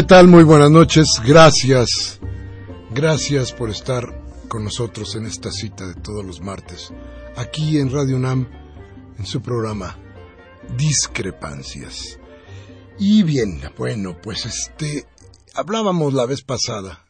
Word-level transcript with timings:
¿Qué 0.00 0.06
tal? 0.06 0.28
Muy 0.28 0.44
buenas 0.44 0.70
noches. 0.70 1.04
Gracias. 1.26 2.20
Gracias 2.90 3.52
por 3.52 3.68
estar 3.68 4.24
con 4.48 4.64
nosotros 4.64 5.14
en 5.14 5.26
esta 5.26 5.52
cita 5.52 5.86
de 5.86 5.92
todos 5.92 6.24
los 6.24 6.40
martes, 6.40 6.90
aquí 7.36 7.76
en 7.76 7.92
Radio 7.92 8.16
UNAM, 8.16 8.48
en 9.18 9.26
su 9.26 9.42
programa 9.42 9.98
Discrepancias. 10.74 12.18
Y 12.98 13.24
bien, 13.24 13.60
bueno, 13.76 14.16
pues 14.22 14.46
este, 14.46 15.06
hablábamos 15.54 16.14
la 16.14 16.24
vez 16.24 16.40
pasada 16.40 17.04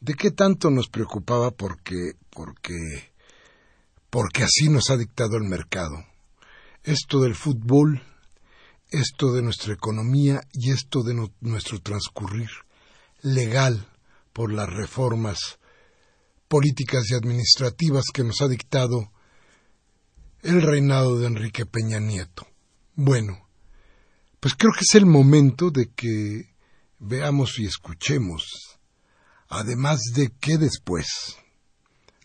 de 0.00 0.14
qué 0.14 0.32
tanto 0.32 0.70
nos 0.70 0.88
preocupaba 0.88 1.52
porque, 1.52 2.14
porque, 2.30 3.12
porque 4.10 4.42
así 4.42 4.68
nos 4.68 4.90
ha 4.90 4.96
dictado 4.96 5.36
el 5.36 5.44
mercado. 5.44 6.04
Esto 6.82 7.20
del 7.20 7.36
fútbol, 7.36 8.02
esto 8.90 9.32
de 9.32 9.42
nuestra 9.42 9.74
economía 9.74 10.40
y 10.52 10.70
esto 10.70 11.02
de 11.02 11.30
nuestro 11.40 11.80
transcurrir 11.80 12.50
legal 13.22 13.88
por 14.32 14.52
las 14.52 14.68
reformas 14.68 15.58
políticas 16.48 17.10
y 17.10 17.14
administrativas 17.14 18.04
que 18.12 18.24
nos 18.24 18.40
ha 18.40 18.48
dictado 18.48 19.12
el 20.42 20.62
reinado 20.62 21.18
de 21.18 21.26
Enrique 21.26 21.66
Peña 21.66 21.98
Nieto. 21.98 22.46
Bueno, 22.94 23.48
pues 24.40 24.54
creo 24.54 24.72
que 24.72 24.84
es 24.88 24.94
el 24.94 25.06
momento 25.06 25.70
de 25.70 25.90
que 25.90 26.54
veamos 26.98 27.58
y 27.58 27.66
escuchemos, 27.66 28.78
además 29.48 30.00
de 30.14 30.30
que 30.40 30.56
después, 30.56 31.36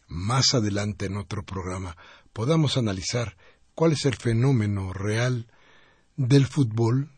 más 0.07 0.53
adelante 0.53 1.05
en 1.05 1.17
otro 1.17 1.43
programa, 1.43 1.97
podamos 2.31 2.77
analizar 2.77 3.35
cuál 3.75 3.93
es 3.93 4.05
el 4.05 4.15
fenómeno 4.15 4.93
real 4.93 5.47
del 6.15 6.45
fútbol 6.47 7.11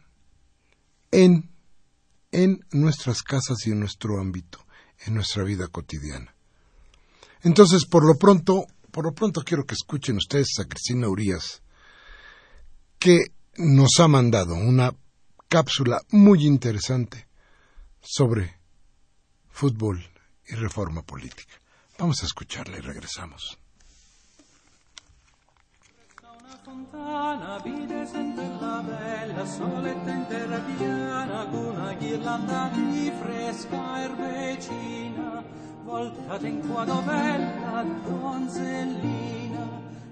en, 1.12 1.50
en 2.32 2.66
nuestras 2.72 3.22
casas 3.24 3.66
y 3.66 3.72
en 3.72 3.80
nuestro 3.80 4.20
ámbito, 4.20 4.66
en 5.06 5.16
nuestra 5.16 5.44
vida 5.44 5.68
cotidiana. 5.68 6.36
Entonces, 7.42 7.86
por 7.86 8.06
lo 8.06 8.18
pronto, 8.18 8.66
por 8.92 9.06
lo 9.06 9.14
pronto 9.14 9.44
quiero 9.44 9.66
que 9.66 9.76
escuchen 9.76 10.18
ustedes 10.18 10.60
a 10.60 10.66
Cristina 10.66 11.08
Urias, 11.08 11.62
que 12.98 13.34
nos 13.58 14.00
ha 14.00 14.08
mandado 14.08 14.56
una 14.56 14.94
cápsula 15.48 16.02
muy 16.10 16.46
interesante 16.46 17.28
sobre 18.02 18.60
fútbol 19.50 20.04
y 20.48 20.56
reforma 20.56 21.04
política. 21.04 21.54
Vamos 21.98 22.24
a 22.24 22.26
escucharla 22.26 22.78
y 22.78 22.82
regresamos. 22.82 23.58
Fontana 26.76 27.60
vide 27.64 28.06
sente 28.06 28.44
la 28.60 28.84
bella 28.84 29.46
soletta 29.46 30.12
in 30.12 30.26
terra 30.28 30.60
piana 30.60 31.46
con 31.50 31.66
una 31.66 31.94
ghirlanda 31.94 32.70
di 32.74 33.12
fresca 33.22 34.02
erbecina 34.04 35.44
voltate 35.86 36.48
in 36.48 36.68
quadro 36.68 37.02
bella 37.02 37.86
donzellina 38.06 39.64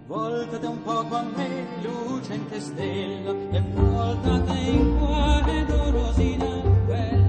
voltate 0.07 0.65
un 0.65 0.81
poco 0.83 1.15
a 1.15 1.23
me 1.35 1.65
lucente 1.81 2.59
stella 2.61 3.31
e 3.51 3.61
voltate 3.73 4.53
in 4.53 4.97
quadro 4.97 5.91
rosina 5.91 6.61
bella 6.85 7.22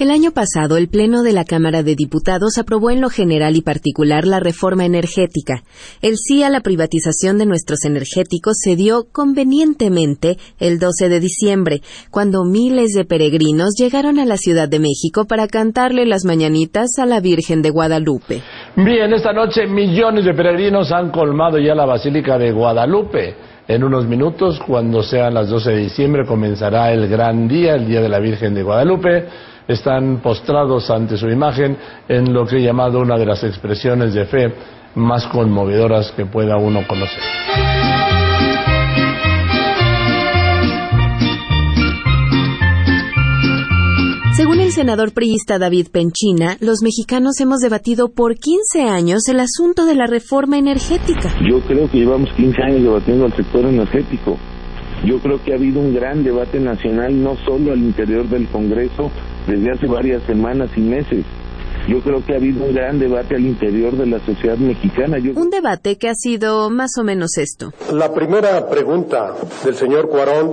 El 0.00 0.10
año 0.10 0.30
pasado, 0.30 0.78
el 0.78 0.88
Pleno 0.88 1.22
de 1.22 1.34
la 1.34 1.44
Cámara 1.44 1.82
de 1.82 1.94
Diputados 1.94 2.56
aprobó 2.56 2.88
en 2.88 3.02
lo 3.02 3.10
general 3.10 3.54
y 3.54 3.60
particular 3.60 4.26
la 4.26 4.40
reforma 4.40 4.86
energética. 4.86 5.62
El 6.00 6.16
sí 6.16 6.42
a 6.42 6.48
la 6.48 6.60
privatización 6.60 7.36
de 7.36 7.44
nuestros 7.44 7.84
energéticos 7.84 8.54
se 8.64 8.76
dio 8.76 9.08
convenientemente 9.12 10.38
el 10.58 10.78
12 10.78 11.10
de 11.10 11.20
diciembre, 11.20 11.82
cuando 12.10 12.44
miles 12.44 12.92
de 12.96 13.04
peregrinos 13.04 13.74
llegaron 13.78 14.18
a 14.18 14.24
la 14.24 14.38
Ciudad 14.38 14.70
de 14.70 14.78
México 14.78 15.26
para 15.28 15.46
cantarle 15.48 16.06
las 16.06 16.24
mañanitas 16.24 16.98
a 16.98 17.04
la 17.04 17.20
Virgen 17.20 17.60
de 17.60 17.68
Guadalupe. 17.68 18.40
Bien, 18.76 19.12
esta 19.12 19.34
noche 19.34 19.66
millones 19.66 20.24
de 20.24 20.32
peregrinos 20.32 20.90
han 20.92 21.10
colmado 21.10 21.58
ya 21.58 21.74
la 21.74 21.84
Basílica 21.84 22.38
de 22.38 22.52
Guadalupe. 22.52 23.34
En 23.68 23.84
unos 23.84 24.06
minutos, 24.06 24.58
cuando 24.66 25.02
sean 25.02 25.34
las 25.34 25.50
12 25.50 25.70
de 25.72 25.76
diciembre, 25.76 26.24
comenzará 26.24 26.90
el 26.90 27.06
gran 27.06 27.46
día, 27.46 27.74
el 27.74 27.86
Día 27.86 28.00
de 28.00 28.08
la 28.08 28.18
Virgen 28.18 28.54
de 28.54 28.62
Guadalupe. 28.62 29.26
Están 29.70 30.20
postrados 30.20 30.90
ante 30.90 31.16
su 31.16 31.28
imagen 31.28 31.78
en 32.08 32.32
lo 32.32 32.44
que 32.44 32.56
he 32.56 32.60
llamado 32.60 32.98
una 32.98 33.16
de 33.16 33.24
las 33.24 33.44
expresiones 33.44 34.12
de 34.12 34.26
fe 34.26 34.52
más 34.96 35.28
conmovedoras 35.28 36.10
que 36.10 36.26
pueda 36.26 36.56
uno 36.56 36.80
conocer. 36.88 37.22
Según 44.34 44.58
el 44.58 44.72
senador 44.72 45.12
priista 45.12 45.60
David 45.60 45.86
Penchina, 45.92 46.56
los 46.58 46.82
mexicanos 46.82 47.38
hemos 47.40 47.60
debatido 47.60 48.08
por 48.08 48.34
15 48.34 48.82
años 48.82 49.28
el 49.28 49.38
asunto 49.38 49.84
de 49.84 49.94
la 49.94 50.08
reforma 50.08 50.58
energética. 50.58 51.32
Yo 51.48 51.60
creo 51.60 51.88
que 51.88 51.98
llevamos 51.98 52.28
15 52.32 52.60
años 52.60 52.82
debatiendo 52.82 53.26
el 53.26 53.34
sector 53.34 53.64
energético. 53.66 54.36
Yo 55.04 55.20
creo 55.20 55.40
que 55.44 55.52
ha 55.52 55.56
habido 55.56 55.78
un 55.78 55.94
gran 55.94 56.24
debate 56.24 56.58
nacional, 56.58 57.22
no 57.22 57.36
solo 57.46 57.72
al 57.72 57.78
interior 57.78 58.28
del 58.28 58.48
Congreso, 58.48 59.12
desde 59.50 59.72
hace 59.72 59.86
varias 59.86 60.22
semanas 60.22 60.70
y 60.76 60.80
meses. 60.80 61.24
Yo 61.90 62.00
creo 62.02 62.24
que 62.24 62.34
ha 62.34 62.36
habido 62.36 62.66
un 62.66 62.72
gran 62.72 63.00
debate 63.00 63.34
al 63.34 63.44
interior 63.44 63.96
de 63.96 64.06
la 64.06 64.24
sociedad 64.24 64.56
mexicana. 64.58 65.18
Yo 65.18 65.32
Un 65.34 65.50
debate 65.50 65.98
que 65.98 66.08
ha 66.08 66.14
sido 66.14 66.70
más 66.70 66.92
o 67.00 67.02
menos 67.02 67.36
esto. 67.36 67.72
La 67.92 68.14
primera 68.14 68.68
pregunta 68.68 69.34
del 69.64 69.74
señor 69.74 70.08
Cuarón 70.08 70.52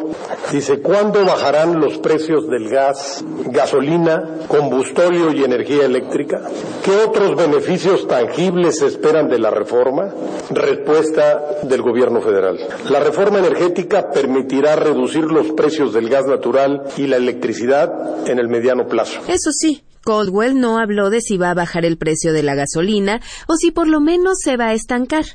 dice, 0.52 0.80
¿cuándo 0.80 1.24
bajarán 1.24 1.80
los 1.80 2.00
precios 2.00 2.50
del 2.50 2.70
gas, 2.70 3.24
gasolina, 3.52 4.48
combustorio 4.48 5.32
y 5.32 5.44
energía 5.44 5.86
eléctrica? 5.86 6.42
¿Qué 6.84 6.96
otros 7.08 7.36
beneficios 7.36 8.08
tangibles 8.08 8.80
se 8.80 8.88
esperan 8.88 9.30
de 9.30 9.38
la 9.38 9.52
reforma? 9.52 10.10
Respuesta 10.50 11.60
del 11.62 11.84
gobierno 11.84 12.20
federal. 12.20 12.58
La 12.90 13.00
reforma 13.00 13.38
energética 13.38 14.10
permitirá 14.10 14.76
reducir 14.76 15.26
los 15.26 15.52
precios 15.52 15.94
del 15.94 16.10
gas 16.10 16.26
natural 16.26 16.82
y 16.98 17.06
la 17.06 17.18
electricidad 17.18 18.28
en 18.28 18.40
el 18.40 18.48
mediano 18.48 18.88
plazo. 18.88 19.20
Eso 19.28 19.52
sí, 19.52 19.84
Caldwell 20.08 20.58
no 20.58 20.80
habló 20.80 21.10
de 21.10 21.20
si 21.20 21.36
va 21.36 21.52
a 21.52 21.54
bajar 21.54 21.84
el 21.84 21.98
precio 21.98 22.32
de 22.32 22.42
la 22.42 22.56
gasolina 22.56 23.20
o 23.50 23.58
si 23.58 23.72
por 23.72 23.90
lo 23.90 24.00
menos 24.00 24.38
se 24.42 24.56
va 24.56 24.68
a 24.68 24.74
estancar. 24.74 25.26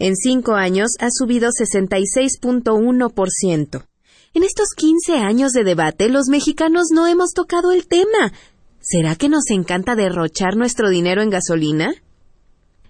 En 0.00 0.16
cinco 0.16 0.54
años 0.54 0.96
ha 0.98 1.10
subido 1.16 1.50
66.1%. 1.50 3.86
En 4.34 4.42
estos 4.42 4.70
15 4.76 5.18
años 5.18 5.52
de 5.52 5.62
debate, 5.62 6.08
los 6.08 6.26
mexicanos 6.26 6.86
no 6.92 7.06
hemos 7.06 7.34
tocado 7.34 7.70
el 7.70 7.86
tema. 7.86 8.32
¿Será 8.80 9.14
que 9.14 9.28
nos 9.28 9.48
encanta 9.50 9.94
derrochar 9.94 10.56
nuestro 10.56 10.90
dinero 10.90 11.22
en 11.22 11.30
gasolina? 11.30 11.94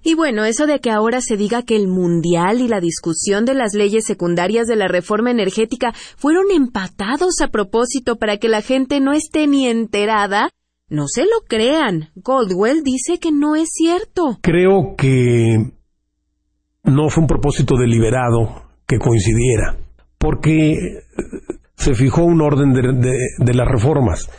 Y 0.03 0.15
bueno, 0.15 0.47
eso 0.47 0.67
de 0.67 0.81
que 0.81 0.91
ahora 0.91 1.21
se 1.21 1.37
diga 1.37 1.65
que 1.65 1.77
el 1.77 1.87
Mundial 1.87 2.63
y 2.63 2.69
la 2.69 2.81
discusión 2.81 3.45
de 3.45 3.53
las 3.53 3.75
leyes 3.75 4.07
secundarias 4.07 4.67
de 4.67 4.77
la 4.77 4.89
reforma 4.89 5.33
energética 5.33 5.93
fueron 6.17 6.51
empatados 6.51 7.43
a 7.43 7.49
propósito 7.49 8.17
para 8.17 8.39
que 8.39 8.49
la 8.49 8.63
gente 8.63 9.01
no 9.01 9.13
esté 9.13 9.47
ni 9.47 9.67
enterada, 9.67 10.49
no 10.89 11.07
se 11.09 11.23
lo 11.23 11.47
crean. 11.47 12.11
Goldwell 12.15 12.83
dice 12.83 13.19
que 13.19 13.33
no 13.33 13.57
es 13.57 13.69
cierto. 13.73 14.39
Creo 14.41 14.95
que 14.97 15.73
no 16.85 17.09
fue 17.09 17.23
un 17.23 17.29
propósito 17.29 17.77
deliberado 17.77 18.63
que 18.87 18.99
coincidiera, 18.99 19.77
porque 20.19 20.77
se 21.77 21.95
fijó 21.95 22.25
un 22.25 22.41
orden 22.41 22.73
de, 22.73 23.55
las 23.55 23.69
reformas. 23.69 24.31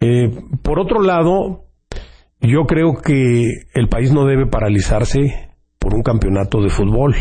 Eh, 0.00 0.30
por 0.62 0.78
otro 0.78 1.02
lado, 1.02 1.64
yo 2.40 2.64
creo 2.66 2.94
que 3.02 3.48
el 3.74 3.88
país 3.88 4.12
no 4.12 4.24
debe 4.26 4.46
paralizarse 4.46 5.50
por 5.78 5.94
un 5.94 6.02
campeonato 6.02 6.62
de 6.62 6.70
fútbol. 6.70 7.16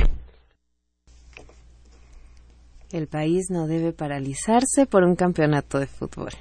El 2.91 3.07
país 3.07 3.47
no 3.49 3.67
debe 3.67 3.93
paralizarse 3.93 4.85
por 4.85 5.03
un 5.03 5.15
campeonato 5.15 5.79
de 5.79 5.87
fútbol. 5.87 6.31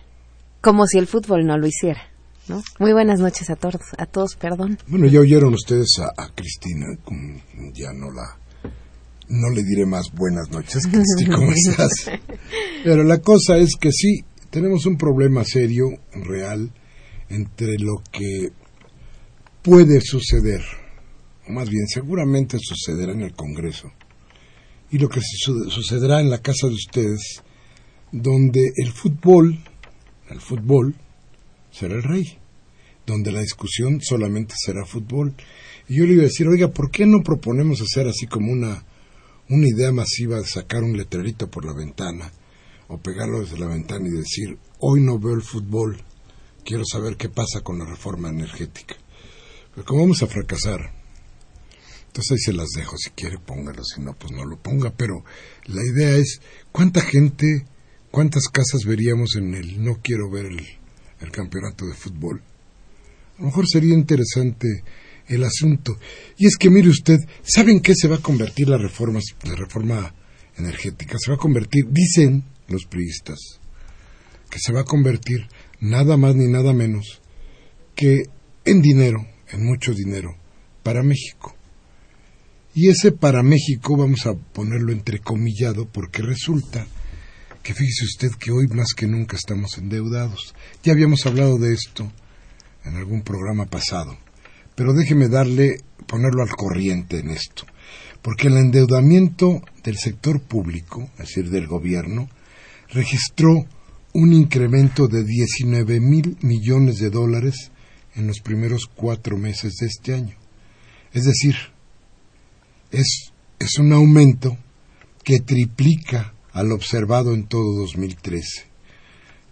Como 0.61 0.87
si 0.87 0.99
el 0.99 1.07
fútbol 1.07 1.45
no 1.45 1.59
lo 1.59 1.67
hiciera. 1.67 2.01
¿No? 2.49 2.63
Muy 2.79 2.93
buenas 2.93 3.21
noches 3.21 3.51
a 3.51 3.57
todos, 3.57 3.81
a 3.97 4.07
todos, 4.07 4.37
perdón. 4.37 4.79
Bueno, 4.87 5.07
ya 5.07 5.21
oyeron 5.21 5.55
ustedes 5.55 5.99
a, 5.99 6.29
Cristina, 6.35 6.87
ya 7.75 7.93
no 7.93 8.11
la 8.11 8.39
no 9.31 9.51
le 9.51 9.63
diré 9.63 9.85
más 9.85 10.11
buenas 10.13 10.51
noches, 10.51 10.87
Cristina, 10.91 11.37
¿cómo 11.37 11.53
estás? 11.53 11.91
Pero 12.83 13.05
la 13.05 13.19
cosa 13.19 13.59
es 13.59 13.77
que 13.79 13.93
sí, 13.93 14.25
tenemos 14.51 14.87
un 14.87 14.97
problema 14.97 15.45
serio, 15.45 15.89
real, 16.13 16.73
entre 17.29 17.79
lo 17.79 18.03
que 18.11 18.53
puede 19.63 20.01
suceder, 20.01 20.63
o 21.47 21.53
más 21.53 21.69
bien 21.69 21.87
seguramente 21.87 22.59
sucederá 22.59 23.13
en 23.13 23.23
el 23.23 23.35
Congreso, 23.35 23.93
y 24.91 24.99
lo 24.99 25.09
que 25.09 25.21
sucederá 25.21 26.21
en 26.21 26.31
la 26.31 26.41
casa 26.41 26.69
de 26.69 26.75
ustedes, 26.75 27.43
donde 28.11 28.73
el 28.77 28.93
fútbol, 28.93 29.63
el 30.31 30.41
fútbol, 30.41 30.95
será 31.79 31.95
el 31.95 32.03
rey, 32.03 32.39
donde 33.07 33.33
la 33.33 33.41
discusión 33.41 34.01
solamente 34.01 34.55
será 34.59 34.85
fútbol. 34.85 35.35
Y 35.89 35.97
yo 35.97 36.05
le 36.05 36.15
iba 36.15 36.23
a 36.23 36.27
decir, 36.27 36.49
oiga, 36.49 36.69
¿por 36.73 36.91
qué 36.91 37.07
no 37.07 37.23
proponemos 37.23 37.81
hacer 37.81 38.09
así 38.09 38.27
como 38.27 38.53
una, 38.53 38.85
una 39.49 39.67
idea 39.67 39.93
masiva 39.93 40.39
de 40.39 40.47
sacar 40.47 40.83
un 40.83 40.97
letrerito 40.97 41.51
por 41.51 41.65
la 41.65 41.75
ventana 41.75 42.31
o 42.89 42.99
pegarlo 42.99 43.41
desde 43.41 43.59
la 43.59 43.67
ventana 43.67 44.09
y 44.09 44.13
decir, 44.13 44.59
hoy 44.81 45.01
no 45.03 45.19
veo 45.19 45.35
el 45.35 45.43
fútbol, 45.43 46.03
quiero 46.65 46.85
saber 46.85 47.17
qué 47.17 47.29
pasa 47.29 47.61
con 47.61 47.79
la 47.79 47.85
reforma 47.85 48.29
energética? 48.29 48.97
Pero 49.75 49.87
como 49.87 50.03
vamos 50.03 50.23
a 50.23 50.27
fracasar, 50.27 50.93
entonces 52.07 52.33
ahí 52.33 52.39
se 52.39 52.53
las 52.53 52.71
dejo, 52.71 52.97
si 52.97 53.11
quiere 53.11 53.39
póngalo, 53.39 53.85
si 53.85 54.01
no, 54.01 54.15
pues 54.15 54.33
no 54.33 54.45
lo 54.45 54.59
ponga, 54.59 54.91
pero 54.91 55.25
la 55.67 55.83
idea 55.85 56.17
es, 56.17 56.41
¿cuánta 56.73 57.01
gente, 57.01 57.67
cuántas 58.11 58.49
casas 58.49 58.85
veríamos 58.85 59.37
en 59.37 59.55
el 59.55 59.85
no 59.85 60.01
quiero 60.03 60.31
ver 60.31 60.47
el 60.47 60.78
el 61.21 61.31
campeonato 61.31 61.87
de 61.87 61.95
fútbol. 61.95 62.43
A 63.37 63.41
lo 63.41 63.47
mejor 63.47 63.69
sería 63.69 63.95
interesante 63.95 64.83
el 65.29 65.45
asunto. 65.45 65.99
Y 66.37 66.47
es 66.47 66.57
que 66.57 66.71
mire 66.71 66.89
usted, 66.89 67.19
¿saben 67.43 67.81
qué 67.81 67.95
se 67.95 68.09
va 68.09 68.17
a 68.17 68.23
convertir 68.23 68.69
la 68.69 68.79
reforma, 68.79 69.21
la 69.45 69.55
reforma 69.55 70.15
energética? 70.57 71.17
Se 71.19 71.31
va 71.31 71.37
a 71.37 71.41
convertir, 71.41 71.87
dicen 71.91 72.45
los 72.69 72.87
priistas, 72.87 73.39
que 74.51 74.59
se 74.59 74.73
va 74.73 74.81
a 74.81 74.85
convertir 74.85 75.47
nada 75.81 76.17
más 76.17 76.35
ni 76.35 76.51
nada 76.51 76.73
menos 76.73 77.21
que 77.95 78.25
en 78.65 78.83
dinero, 78.83 79.27
en 79.51 79.65
mucho 79.65 79.93
dinero, 79.93 80.37
para 80.83 81.03
México. 81.03 81.55
Y 82.75 82.89
ese 82.89 83.13
para 83.13 83.43
México 83.43 83.97
vamos 83.97 84.27
a 84.27 84.35
ponerlo 84.35 84.93
entrecomillado 84.93 85.89
porque 85.89 86.23
resulta 86.23 86.87
que 87.69 87.75
fíjese 87.75 88.07
usted 88.07 88.31
que 88.41 88.51
hoy 88.51 88.67
más 88.69 88.95
que 88.97 89.07
nunca 89.07 89.37
estamos 89.37 89.77
endeudados. 89.77 90.55
Ya 90.83 90.95
habíamos 90.95 91.27
hablado 91.27 91.59
de 91.59 91.75
esto 91.75 92.11
en 92.87 92.97
algún 92.97 93.21
programa 93.21 93.67
pasado, 93.67 94.17
pero 94.75 94.95
déjeme 94.95 95.29
darle, 95.29 95.83
ponerlo 96.07 96.43
al 96.43 96.49
corriente 96.49 97.19
en 97.19 97.29
esto, 97.29 97.67
porque 98.23 98.49
el 98.49 98.57
endeudamiento 98.57 99.61
del 99.85 99.99
sector 99.99 100.41
público, 100.41 101.11
es 101.19 101.27
decir, 101.29 101.51
del 101.51 101.67
gobierno, 101.67 102.31
registró 102.89 103.67
un 104.15 104.33
incremento 104.33 105.07
de 105.07 105.23
19 105.25 106.01
mil 106.01 106.39
millones 106.41 106.97
de 107.01 107.11
dólares 107.11 107.71
en 108.15 108.29
los 108.29 108.41
primeros 108.41 108.87
cuatro 108.87 109.37
meses 109.37 109.75
de 109.75 109.89
este 109.89 110.15
año. 110.15 110.39
Es 111.13 111.25
decir, 111.27 111.55
es, 112.93 113.31
es 113.59 113.79
un 113.79 113.93
aumento 113.93 114.57
que 115.23 115.41
triplica 115.41 116.33
al 116.59 116.73
observado 116.73 117.33
en 117.35 117.47
todo 117.47 117.83
2013, 117.83 118.65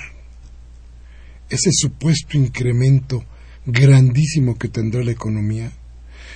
ese 1.48 1.70
supuesto 1.72 2.36
incremento 2.36 3.24
grandísimo 3.64 4.58
que 4.58 4.68
tendrá 4.68 5.02
la 5.02 5.12
economía? 5.12 5.72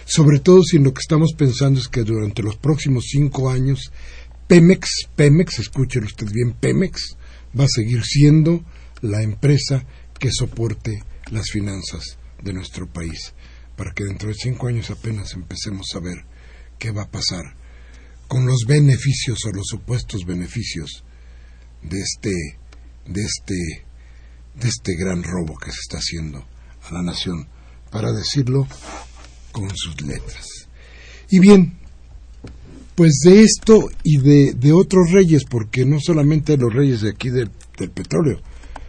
Sobre 0.04 0.40
todo 0.40 0.62
si 0.62 0.78
lo 0.78 0.92
que 0.94 1.00
estamos 1.00 1.32
pensando 1.36 1.78
es 1.78 1.88
que 1.88 2.02
durante 2.02 2.42
los 2.42 2.56
próximos 2.56 3.04
cinco 3.10 3.50
años 3.50 3.92
Pemex, 4.48 5.08
Pemex, 5.16 5.60
escúchelo 5.60 6.06
usted 6.06 6.30
bien, 6.30 6.52
Pemex 6.52 7.16
va 7.58 7.64
a 7.64 7.68
seguir 7.68 8.02
siendo 8.04 8.64
la 9.00 9.22
empresa 9.22 9.86
que 10.18 10.30
soporte 10.30 11.02
las 11.30 11.50
finanzas 11.50 12.18
de 12.42 12.52
nuestro 12.52 12.86
país, 12.86 13.34
para 13.76 13.92
que 13.92 14.04
dentro 14.04 14.28
de 14.28 14.34
cinco 14.34 14.66
años 14.66 14.90
apenas 14.90 15.32
empecemos 15.34 15.86
a 15.94 16.00
ver 16.00 16.24
qué 16.78 16.90
va 16.90 17.04
a 17.04 17.10
pasar 17.10 17.56
con 18.32 18.46
los 18.46 18.64
beneficios 18.66 19.44
o 19.44 19.50
los 19.50 19.66
supuestos 19.66 20.24
beneficios 20.24 21.04
de 21.82 22.00
este, 22.00 22.30
de 23.04 23.20
este, 23.20 23.84
de 24.54 24.68
este 24.68 24.96
gran 24.96 25.22
robo 25.22 25.58
que 25.58 25.70
se 25.70 25.80
está 25.82 25.98
haciendo 25.98 26.42
a 26.82 26.94
la 26.94 27.02
nación, 27.02 27.46
para 27.90 28.10
decirlo 28.10 28.66
con 29.52 29.68
sus 29.76 30.00
letras. 30.00 30.46
Y 31.28 31.40
bien, 31.40 31.76
pues 32.94 33.18
de 33.22 33.42
esto 33.42 33.90
y 34.02 34.16
de, 34.16 34.54
de 34.54 34.72
otros 34.72 35.10
reyes, 35.12 35.44
porque 35.44 35.84
no 35.84 36.00
solamente 36.00 36.56
los 36.56 36.72
reyes 36.72 37.02
de 37.02 37.10
aquí 37.10 37.28
del, 37.28 37.50
del 37.76 37.90
petróleo. 37.90 38.40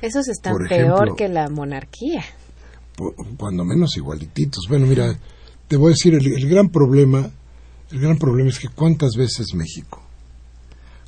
Esos 0.01 0.29
están 0.29 0.55
peor 0.69 1.17
que 1.17 1.27
la 1.27 1.49
monarquía. 1.49 2.23
cuando 3.37 3.65
menos 3.65 3.97
igualititos. 3.97 4.67
Bueno, 4.69 4.87
mira, 4.87 5.19
te 5.67 5.75
voy 5.75 5.91
a 5.91 5.95
decir, 5.95 6.13
el, 6.13 6.25
el 6.27 6.47
gran 6.47 6.69
problema, 6.69 7.29
el 7.93 7.99
gran 7.99 8.17
problema 8.17 8.49
es 8.49 8.59
que 8.59 8.69
cuántas 8.69 9.15
veces 9.15 9.53
México, 9.53 10.01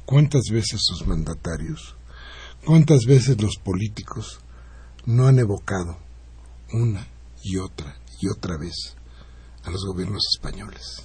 cuántas 0.06 0.44
veces 0.51 0.82
sus 0.84 1.06
mandatarios, 1.08 1.96
cuántas 2.65 3.06
veces 3.06 3.42
los 3.42 3.56
políticos 3.58 4.39
no 5.06 5.27
han 5.27 5.39
evocado 5.39 5.98
una 6.74 7.08
y 7.44 7.58
otra 7.58 7.96
y 8.22 8.27
otra 8.27 8.58
vez 8.58 8.96
a 9.63 9.72
los 9.72 9.84
gobiernos 9.86 10.24
españoles, 10.36 11.01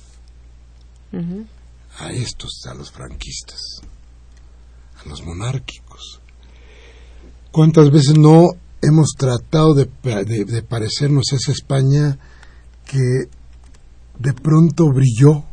a 1.99 2.13
estos, 2.13 2.51
a 2.71 2.75
los 2.75 2.91
franquistas, 2.91 3.61
a 5.05 5.09
los 5.09 5.23
monárquicos. 5.25 6.21
¿Cuántas 7.53 7.91
veces 7.91 8.17
no 8.17 8.51
hemos 8.81 9.09
tratado 9.19 9.75
de, 9.75 9.91
de- 10.25 10.45
de 10.45 10.63
parecernos 10.63 11.25
a 11.33 11.37
esa 11.37 11.53
España 11.53 12.19
que 12.87 12.99
de 14.19 14.33
pronto 14.35 14.85
brilló 14.93 15.45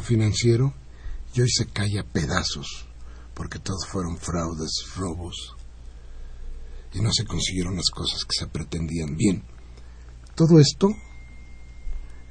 financiero 0.00 0.74
y 1.34 1.40
hoy 1.40 1.48
se 1.50 1.66
cae 1.66 1.98
a 1.98 2.04
pedazos 2.04 2.86
porque 3.34 3.58
todos 3.58 3.86
fueron 3.86 4.16
fraudes, 4.16 4.86
robos 4.96 5.56
y 6.94 7.00
no 7.00 7.10
se 7.12 7.24
consiguieron 7.24 7.76
las 7.76 7.90
cosas 7.90 8.24
que 8.24 8.34
se 8.38 8.46
pretendían 8.46 9.16
bien. 9.16 9.42
Todo 10.34 10.58
esto 10.58 10.88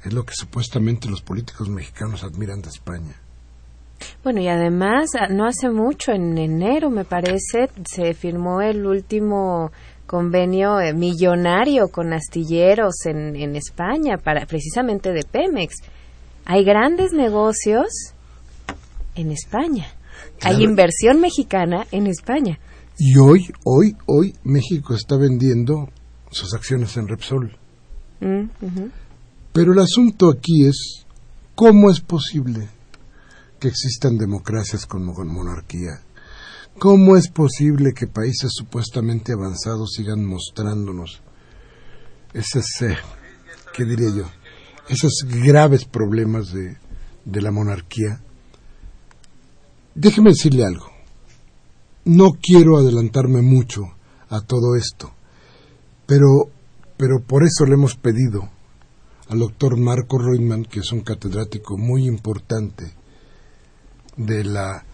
es 0.04 0.12
lo 0.12 0.24
que 0.24 0.34
supuestamente 0.34 1.08
los 1.08 1.22
políticos 1.22 1.68
mexicanos 1.68 2.24
admiran 2.24 2.60
de 2.62 2.68
España. 2.68 3.14
Bueno, 4.22 4.40
y 4.40 4.48
además, 4.48 5.10
ah, 5.18 5.28
no 5.28 5.46
hace 5.46 5.70
mucho, 5.70 6.12
en 6.12 6.36
enero 6.36 6.90
me 6.90 7.04
parece, 7.04 7.70
se 7.88 8.12
firmó 8.14 8.60
el 8.60 8.84
último 8.84 9.70
convenio 10.06 10.80
eh, 10.80 10.92
millonario 10.92 11.88
con 11.88 12.12
astilleros 12.12 13.06
en, 13.06 13.36
en 13.36 13.56
España, 13.56 14.18
para 14.18 14.46
precisamente 14.46 15.12
de 15.12 15.22
Pemex. 15.24 15.76
Hay 16.46 16.64
grandes 16.64 17.12
negocios 17.12 17.88
en 19.14 19.32
España. 19.32 19.86
Claro. 20.38 20.56
Hay 20.56 20.64
inversión 20.64 21.20
mexicana 21.20 21.86
en 21.90 22.06
España. 22.06 22.58
Y 22.98 23.18
hoy, 23.18 23.52
hoy, 23.64 23.96
hoy 24.06 24.34
México 24.44 24.94
está 24.94 25.16
vendiendo 25.16 25.88
sus 26.30 26.54
acciones 26.54 26.96
en 26.96 27.08
Repsol. 27.08 27.56
Mm. 28.20 28.44
Pero 29.52 29.72
el 29.72 29.78
asunto 29.80 30.30
aquí 30.30 30.66
es 30.66 31.04
cómo 31.54 31.90
es 31.90 32.00
posible 32.00 32.68
que 33.60 33.68
existan 33.68 34.16
democracias 34.16 34.86
con 34.86 35.04
mo- 35.04 35.14
monarquía. 35.24 36.00
¿Cómo 36.78 37.16
es 37.16 37.28
posible 37.28 37.92
que 37.94 38.06
países 38.06 38.50
supuestamente 38.54 39.32
avanzados 39.32 39.92
sigan 39.94 40.24
mostrándonos 40.26 41.20
esos, 42.34 42.66
eh, 42.82 42.96
qué 43.74 43.84
diría 43.84 44.10
yo, 44.14 44.24
esos 44.88 45.24
graves 45.26 45.84
problemas 45.84 46.52
de, 46.52 46.76
de 47.24 47.42
la 47.42 47.50
monarquía? 47.50 48.20
Déjeme 49.94 50.30
decirle 50.30 50.64
algo. 50.64 50.86
No 52.04 52.32
quiero 52.40 52.78
adelantarme 52.78 53.42
mucho 53.42 53.82
a 54.28 54.40
todo 54.40 54.76
esto, 54.76 55.12
pero, 56.06 56.50
pero 56.96 57.20
por 57.26 57.42
eso 57.42 57.64
le 57.64 57.74
hemos 57.74 57.96
pedido 57.96 58.48
al 59.28 59.40
doctor 59.40 59.76
Marco 59.76 60.18
Reutemann, 60.18 60.64
que 60.64 60.80
es 60.80 60.92
un 60.92 61.00
catedrático 61.00 61.76
muy 61.76 62.06
importante 62.06 62.94
de 64.16 64.44
la 64.44 64.84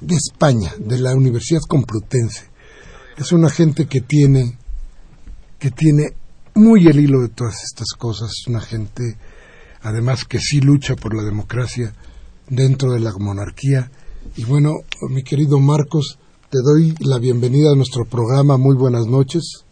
de 0.00 0.16
España, 0.16 0.72
de 0.78 0.98
la 0.98 1.14
Universidad 1.14 1.60
Complutense. 1.68 2.48
Es 3.16 3.32
una 3.32 3.48
gente 3.48 3.86
que 3.86 4.00
tiene 4.00 4.58
que 5.58 5.70
tiene 5.70 6.14
muy 6.54 6.86
el 6.86 7.00
hilo 7.00 7.20
de 7.20 7.28
todas 7.28 7.64
estas 7.64 7.92
cosas, 7.98 8.30
una 8.48 8.60
gente 8.60 9.16
además 9.82 10.24
que 10.24 10.38
sí 10.38 10.60
lucha 10.60 10.94
por 10.94 11.14
la 11.14 11.22
democracia 11.22 11.92
dentro 12.48 12.92
de 12.92 13.00
la 13.00 13.10
monarquía. 13.18 13.90
Y 14.36 14.44
bueno, 14.44 14.70
mi 15.10 15.22
querido 15.22 15.58
Marcos, 15.58 16.18
te 16.50 16.58
doy 16.62 16.94
la 17.04 17.18
bienvenida 17.18 17.72
a 17.72 17.76
nuestro 17.76 18.04
programa. 18.04 18.56
Muy 18.56 18.76
buenas 18.76 19.06
noches. 19.06 19.66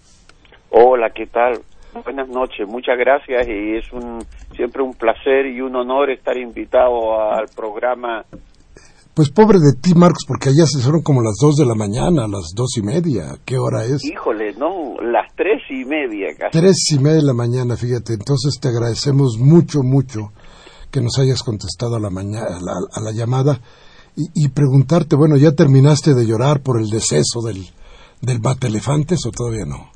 Hola, 0.70 1.10
¿qué 1.10 1.26
tal? 1.26 1.60
Buenas 2.04 2.28
noches, 2.28 2.66
muchas 2.66 2.96
gracias 2.98 3.46
y 3.46 3.76
es 3.76 3.92
un 3.92 4.20
siempre 4.56 4.82
un 4.82 4.94
placer 4.94 5.44
y 5.44 5.60
un 5.60 5.76
honor 5.76 6.10
estar 6.10 6.36
invitado 6.38 7.20
al 7.20 7.46
programa. 7.54 8.24
Pues 9.14 9.30
pobre 9.30 9.58
de 9.58 9.74
ti, 9.74 9.92
Marcos, 9.94 10.24
porque 10.26 10.48
allá 10.48 10.64
se 10.64 10.80
fueron 10.80 11.02
como 11.02 11.20
las 11.20 11.36
dos 11.40 11.56
de 11.56 11.66
la 11.66 11.74
mañana, 11.74 12.26
las 12.26 12.54
dos 12.56 12.78
y 12.78 12.82
media. 12.82 13.36
¿Qué 13.44 13.58
hora 13.58 13.84
es? 13.84 14.02
Híjole, 14.04 14.54
no, 14.54 14.94
las 15.02 15.34
tres 15.36 15.60
y 15.68 15.84
media 15.84 16.28
casi. 16.38 16.58
Tres 16.58 16.76
y 16.92 16.98
media 16.98 17.18
de 17.18 17.26
la 17.26 17.34
mañana, 17.34 17.76
fíjate. 17.76 18.14
Entonces 18.14 18.58
te 18.58 18.68
agradecemos 18.68 19.36
mucho, 19.38 19.82
mucho 19.82 20.32
que 20.90 21.02
nos 21.02 21.18
hayas 21.18 21.42
contestado 21.42 21.96
a 21.96 22.00
la, 22.00 22.08
mañana, 22.08 22.46
a 22.46 22.60
la, 22.60 22.72
a 22.90 23.00
la 23.02 23.12
llamada 23.12 23.60
y, 24.16 24.46
y 24.46 24.48
preguntarte, 24.48 25.16
bueno, 25.16 25.36
¿ya 25.36 25.52
terminaste 25.52 26.14
de 26.14 26.26
llorar 26.26 26.62
por 26.62 26.80
el 26.80 26.88
deceso 26.88 27.40
del, 27.44 27.64
del 28.20 28.40
elefantes 28.66 29.20
o 29.26 29.30
todavía 29.30 29.64
no? 29.66 29.90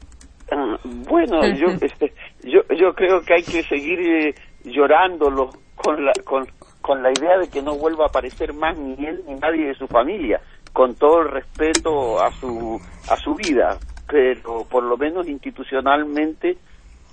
Ah, 0.51 0.79
Bueno, 1.09 1.41
yo, 1.55 1.69
este, 1.81 2.13
yo, 2.43 2.61
yo 2.79 2.93
creo 2.95 3.21
que 3.21 3.35
hay 3.35 3.43
que 3.43 3.63
seguir 3.63 3.99
eh, 4.01 4.35
llorándolo 4.65 5.51
con 5.75 6.05
la, 6.05 6.13
con, 6.25 6.47
con 6.81 7.03
la 7.03 7.11
idea 7.11 7.39
de 7.39 7.49
que 7.49 7.63
no 7.63 7.77
vuelva 7.77 8.05
a 8.05 8.09
aparecer 8.09 8.53
más 8.53 8.79
ni 8.79 8.93
él 9.05 9.23
ni 9.27 9.35
nadie 9.35 9.69
de 9.69 9.75
su 9.75 9.87
familia, 9.87 10.41
con 10.73 10.95
todo 10.95 11.23
el 11.23 11.29
respeto 11.29 12.23
a 12.23 12.31
su, 12.33 12.81
a 13.11 13.17
su 13.17 13.35
vida, 13.35 13.79
pero 14.09 14.65
por 14.69 14.85
lo 14.85 14.97
menos 14.97 15.27
institucionalmente, 15.27 16.59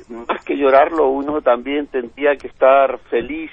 más 0.10 0.43
que 0.43 0.55
llorarlo, 0.55 1.10
uno 1.10 1.41
también 1.41 1.88
tendría 1.88 2.36
que 2.36 2.48
estar 2.48 3.00
feliz 3.10 3.51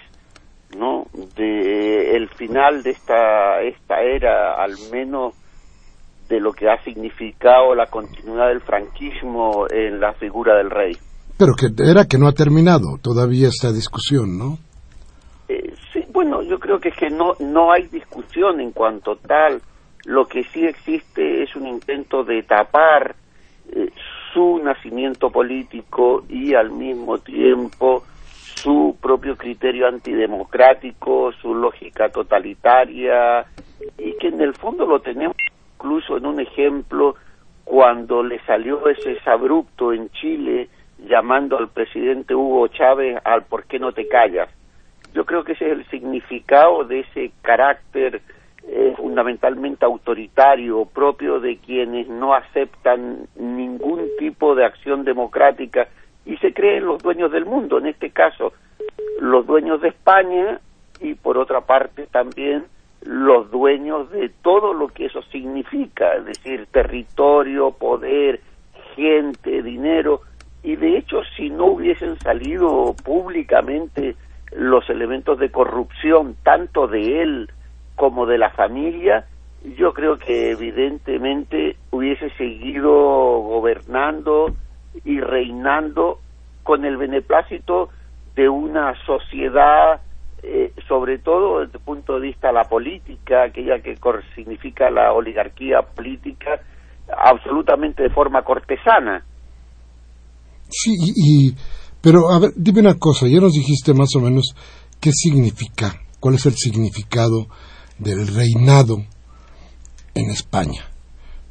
no 0.77 1.07
de 1.37 2.17
el 2.17 2.29
final 2.29 2.83
de 2.83 2.91
esta 2.91 3.61
esta 3.63 4.03
era 4.03 4.63
al 4.63 4.73
menos 4.93 5.35
de 6.29 6.41
lo 6.41 6.53
que 6.53 6.69
ha 6.69 6.83
significado 6.85 7.75
la 7.75 7.87
continuidad 7.87 8.49
del 8.49 8.61
franquismo 8.61 9.67
en 9.69 9.99
la 9.99 10.13
figura 10.13 10.57
del 10.57 10.71
rey. 10.71 10.97
Pero 11.37 11.55
que 11.55 11.67
era 11.83 12.05
que 12.05 12.19
no 12.19 12.29
ha 12.29 12.33
terminado 12.33 12.99
todavía 13.03 13.49
esta 13.49 13.73
discusión, 13.73 14.39
¿no? 14.39 14.59
Bueno, 16.23 16.43
yo 16.43 16.61
creo 16.61 16.79
que 16.79 16.91
es 16.91 16.97
que 16.97 17.09
no 17.09 17.33
no 17.41 17.73
hay 17.73 17.87
discusión 17.87 18.61
en 18.61 18.73
cuanto 18.73 19.17
tal. 19.17 19.63
Lo 20.05 20.27
que 20.27 20.45
sí 20.45 20.67
existe 20.67 21.43
es 21.43 21.57
un 21.57 21.67
intento 21.67 22.25
de 22.25 22.43
tapar 22.43 23.15
eh, 23.73 23.89
su 24.31 24.61
nacimiento 24.63 25.31
político 25.31 26.25
y 26.29 26.53
al 26.53 26.73
mismo 26.73 27.17
tiempo 27.21 28.05
su 28.55 28.99
propio 29.01 29.35
criterio 29.35 29.89
antidemocrático, 29.89 31.33
su 31.41 31.55
lógica 31.55 32.11
totalitaria 32.11 33.47
y 33.97 34.13
que 34.19 34.29
en 34.29 34.43
el 34.43 34.53
fondo 34.53 34.85
lo 34.85 35.01
tenemos 35.01 35.35
incluso 35.75 36.19
en 36.19 36.27
un 36.27 36.39
ejemplo 36.39 37.17
cuando 37.65 38.23
le 38.23 38.41
salió 38.41 38.87
ese 38.91 39.19
abrupto 39.25 39.95
en 39.95 40.11
Chile 40.11 40.69
llamando 40.99 41.57
al 41.57 41.71
presidente 41.71 42.35
Hugo 42.35 42.69
Chávez 42.69 43.17
al 43.25 43.45
¿por 43.45 43.65
qué 43.65 43.79
no 43.79 43.93
te 43.93 44.07
callas? 44.07 44.51
Yo 45.15 45.25
creo 45.25 45.45
que 45.45 45.53
ese 45.53 45.67
es 45.67 45.73
el 45.73 45.87
significado 45.87 46.85
de 46.85 47.01
ese 47.01 47.33
carácter 47.43 48.23
eh, 48.69 48.95
fundamentalmente 48.97 49.85
autoritario 49.85 50.85
propio 50.85 51.41
de 51.41 51.57
quienes 51.57 52.09
no 52.09 52.35
aceptan 52.35 53.27
ningún 53.37 54.09
tipo 54.19 54.55
de 54.55 54.65
acción 54.65 55.05
democrática 55.05 55.89
y 56.27 56.37
se 56.37 56.53
creen 56.53 56.85
los 56.85 57.03
dueños 57.03 57.33
del 57.33 57.47
mundo, 57.47 57.79
en 57.79 57.87
este 57.87 58.11
caso 58.11 58.53
los 59.21 59.47
dueños 59.47 59.81
de 59.81 59.89
España 59.89 60.61
y 61.01 61.15
por 61.15 61.39
otra 61.39 61.63
parte 61.63 62.07
también 62.07 62.65
los 63.03 63.51
dueños 63.51 64.11
de 64.11 64.29
todo 64.29 64.75
lo 64.75 64.89
que 64.89 65.07
eso 65.07 65.23
significa, 65.33 66.15
es 66.17 66.27
decir, 66.27 66.67
territorio, 66.71 67.71
poder, 67.71 68.41
gente, 68.95 69.63
dinero, 69.63 70.21
y 70.63 70.77
de 70.77 70.99
hecho 70.99 71.23
si 71.37 71.49
no 71.49 71.67
hubiesen 71.67 72.19
salido 72.19 72.95
públicamente 73.03 74.17
los 74.53 74.89
elementos 74.91 75.39
de 75.39 75.51
corrupción, 75.51 76.37
tanto 76.43 76.87
de 76.87 77.23
él 77.23 77.51
como 77.95 78.27
de 78.27 78.39
la 78.39 78.51
familia, 78.51 79.27
yo 79.77 79.93
creo 79.93 80.19
que 80.19 80.51
evidentemente 80.51 81.77
hubiese 81.91 82.31
seguido 82.31 82.91
gobernando 82.91 84.55
y 85.05 85.21
reinando 85.21 86.19
con 86.63 86.85
el 86.85 86.97
beneplácito 86.97 87.91
de 88.35 88.49
una 88.49 88.95
sociedad, 89.05 90.01
eh, 90.43 90.73
sobre 90.89 91.19
todo 91.19 91.61
desde 91.61 91.79
el 91.79 91.85
punto 91.85 92.15
de 92.15 92.29
vista 92.29 92.49
de 92.49 92.55
la 92.55 92.65
política, 92.65 93.45
aquella 93.45 93.81
que 93.81 93.99
significa 94.35 94.91
la 94.91 95.13
oligarquía 95.13 95.83
política, 95.83 96.61
absolutamente 97.17 98.03
de 98.03 98.11
forma 98.11 98.43
cortesana. 98.43 99.23
Sí, 100.69 100.93
y- 101.17 101.55
pero 102.01 102.31
a 102.31 102.39
ver, 102.39 102.53
dime 102.57 102.81
una 102.81 102.95
cosa, 102.95 103.27
ya 103.27 103.41
nos 103.41 103.53
dijiste 103.53 103.95
más 103.95 104.15
o 104.17 104.21
menos 104.21 104.55
qué 105.01 105.11
significa, 105.13 106.01
cuál 106.19 106.35
es 106.35 106.47
el 106.47 106.55
significado 106.55 107.47
del 107.99 108.27
reinado 108.27 109.05
en 110.15 110.31
España. 110.31 110.85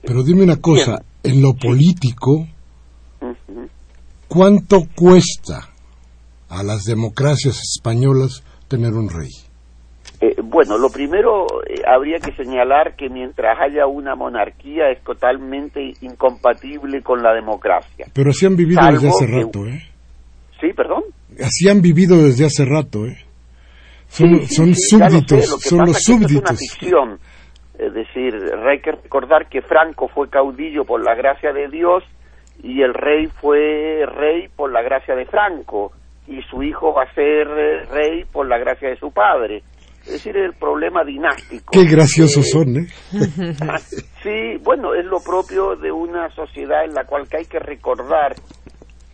Pero 0.02 0.24
dime 0.24 0.44
una 0.44 0.58
cosa, 0.58 1.04
en 1.24 1.42
lo 1.42 1.54
político. 1.54 2.48
¿cuánto 4.30 4.84
cuesta 4.96 5.70
a 6.48 6.64
las 6.64 6.84
democracias 6.86 7.60
españolas 7.76 8.44
tener 8.70 8.94
un 8.94 9.10
rey? 9.10 9.32
Eh, 10.22 10.36
bueno, 10.44 10.78
lo 10.78 10.90
primero 10.90 11.46
eh, 11.68 11.82
habría 11.88 12.20
que 12.20 12.32
señalar 12.34 12.96
que 12.96 13.10
mientras 13.10 13.58
haya 13.60 13.88
una 13.88 14.16
monarquía 14.16 14.92
es 14.92 15.04
totalmente 15.04 15.94
incompatible 16.02 17.02
con 17.02 17.24
la 17.24 17.34
democracia. 17.34 18.08
Pero 18.14 18.30
así 18.30 18.46
han 18.46 18.56
vivido 18.56 18.82
desde 18.92 19.10
hace 19.10 19.28
rato, 19.28 19.66
¿eh? 19.66 19.82
Sí, 20.60 20.74
perdón. 20.74 21.04
Así 21.42 21.70
han 21.70 21.82
vivido 21.82 22.18
desde 22.18 22.46
hace 22.46 22.66
rato, 22.66 23.06
¿eh? 23.06 23.18
Son, 24.08 24.42
son 24.48 24.74
súbditos, 24.76 25.46
son 25.62 25.86
los 25.86 25.98
súbditos. 26.02 26.34
Es 26.34 26.40
una 26.40 26.58
ficción. 26.58 27.20
Es 27.78 27.94
decir, 27.94 28.34
hay 28.68 28.82
que 28.82 28.92
recordar 28.92 29.48
que 29.48 29.62
Franco 29.62 30.10
fue 30.10 30.30
caudillo 30.30 30.84
por 30.84 31.02
la 31.04 31.16
gracia 31.16 31.54
de 31.54 31.70
Dios 31.70 32.04
y 32.62 32.82
el 32.82 32.94
rey 32.94 33.28
fue 33.40 34.06
rey 34.06 34.50
por 34.54 34.72
la 34.72 34.82
gracia 34.82 35.16
de 35.16 35.26
Franco 35.26 35.94
y 36.28 36.42
su 36.44 36.62
hijo 36.62 36.94
va 36.94 37.04
a 37.04 37.14
ser 37.14 37.48
eh, 37.48 37.86
rey 37.86 38.26
por 38.26 38.48
la 38.48 38.58
gracia 38.58 38.90
de 38.90 38.98
su 38.98 39.12
padre. 39.12 39.64
Es 40.02 40.14
decir, 40.14 40.36
el 40.38 40.54
problema 40.54 41.04
dinástico. 41.04 41.72
Qué 41.72 41.86
graciosos 41.86 42.50
son, 42.50 42.78
¿eh? 42.78 42.88
sí, 44.24 44.58
bueno, 44.64 44.94
es 44.94 45.06
lo 45.06 45.22
propio 45.22 45.76
de 45.76 45.92
una 45.92 46.30
sociedad 46.32 46.84
en 46.84 46.94
la 46.94 47.06
cual 47.06 47.28
hay 47.38 47.46
que 47.46 47.60
recordar 47.60 48.36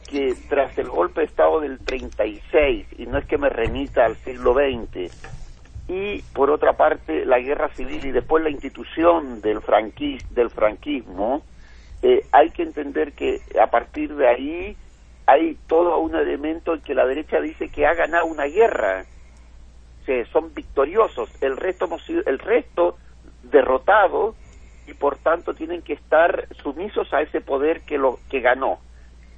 que 0.07 0.35
tras 0.49 0.77
el 0.77 0.89
golpe 0.89 1.21
de 1.21 1.27
Estado 1.27 1.59
del 1.59 1.79
36, 1.79 2.87
y 2.97 3.05
no 3.05 3.17
es 3.17 3.25
que 3.25 3.37
me 3.37 3.49
remita 3.49 4.05
al 4.05 4.15
siglo 4.17 4.53
XX, 4.53 5.11
y 5.87 6.21
por 6.33 6.49
otra 6.49 6.73
parte 6.73 7.25
la 7.25 7.39
guerra 7.39 7.69
civil 7.69 8.05
y 8.05 8.11
después 8.11 8.43
la 8.43 8.49
institución 8.49 9.41
del, 9.41 9.61
franquis, 9.61 10.23
del 10.33 10.49
franquismo, 10.49 11.43
eh, 12.01 12.25
hay 12.31 12.49
que 12.51 12.63
entender 12.63 13.13
que 13.13 13.41
a 13.61 13.67
partir 13.67 14.15
de 14.15 14.27
ahí 14.27 14.77
hay 15.27 15.57
todo 15.67 15.97
un 15.97 16.15
elemento 16.15 16.73
en 16.73 16.81
que 16.81 16.93
la 16.93 17.05
derecha 17.05 17.39
dice 17.39 17.69
que 17.69 17.85
ha 17.85 17.93
ganado 17.93 18.25
una 18.25 18.45
guerra, 18.45 19.05
que 20.05 20.25
son 20.25 20.53
victoriosos, 20.53 21.29
el 21.41 21.57
resto 21.57 21.85
hemos 21.85 22.03
sido, 22.03 22.21
el 22.25 22.39
resto 22.39 22.97
derrotado 23.43 24.35
y 24.87 24.93
por 24.93 25.17
tanto 25.17 25.53
tienen 25.53 25.81
que 25.81 25.93
estar 25.93 26.47
sumisos 26.61 27.11
a 27.13 27.21
ese 27.21 27.41
poder 27.41 27.81
que 27.81 27.97
lo 27.97 28.19
que 28.29 28.39
ganó. 28.39 28.79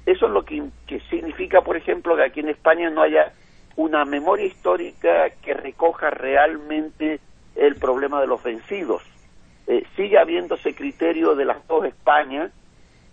Eso 0.08 0.24
es 0.24 0.32
lo 0.32 0.42
que, 0.42 0.62
significa, 1.10 1.60
por 1.60 1.76
ejemplo, 1.76 2.16
que 2.16 2.24
aquí 2.24 2.40
en 2.40 2.48
España 2.48 2.88
no 2.88 3.02
haya 3.02 3.30
una 3.76 4.06
memoria 4.06 4.46
histórica 4.46 5.28
que 5.42 5.52
recoja 5.52 6.08
realmente 6.08 7.20
el 7.54 7.74
problema 7.74 8.18
de 8.22 8.26
los 8.26 8.42
vencidos. 8.42 9.02
Eh, 9.66 9.84
sigue 9.96 10.18
habiendo 10.18 10.54
ese 10.54 10.74
criterio 10.74 11.34
de 11.34 11.44
las 11.44 11.66
dos 11.68 11.84
Españas 11.84 12.50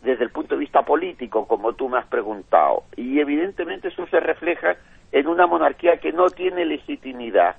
desde 0.03 0.23
el 0.23 0.29
punto 0.29 0.55
de 0.55 0.61
vista 0.61 0.83
político, 0.83 1.45
como 1.49 1.73
tú 1.73 1.89
me 1.89 1.97
has 1.97 2.05
preguntado, 2.05 2.85
y 2.95 3.19
evidentemente 3.19 3.89
eso 3.89 4.07
se 4.07 4.21
refleja 4.21 4.77
en 5.11 5.27
una 5.27 5.47
monarquía 5.47 5.97
que 5.97 6.13
no 6.13 6.29
tiene 6.29 6.63
legitimidad, 6.63 7.57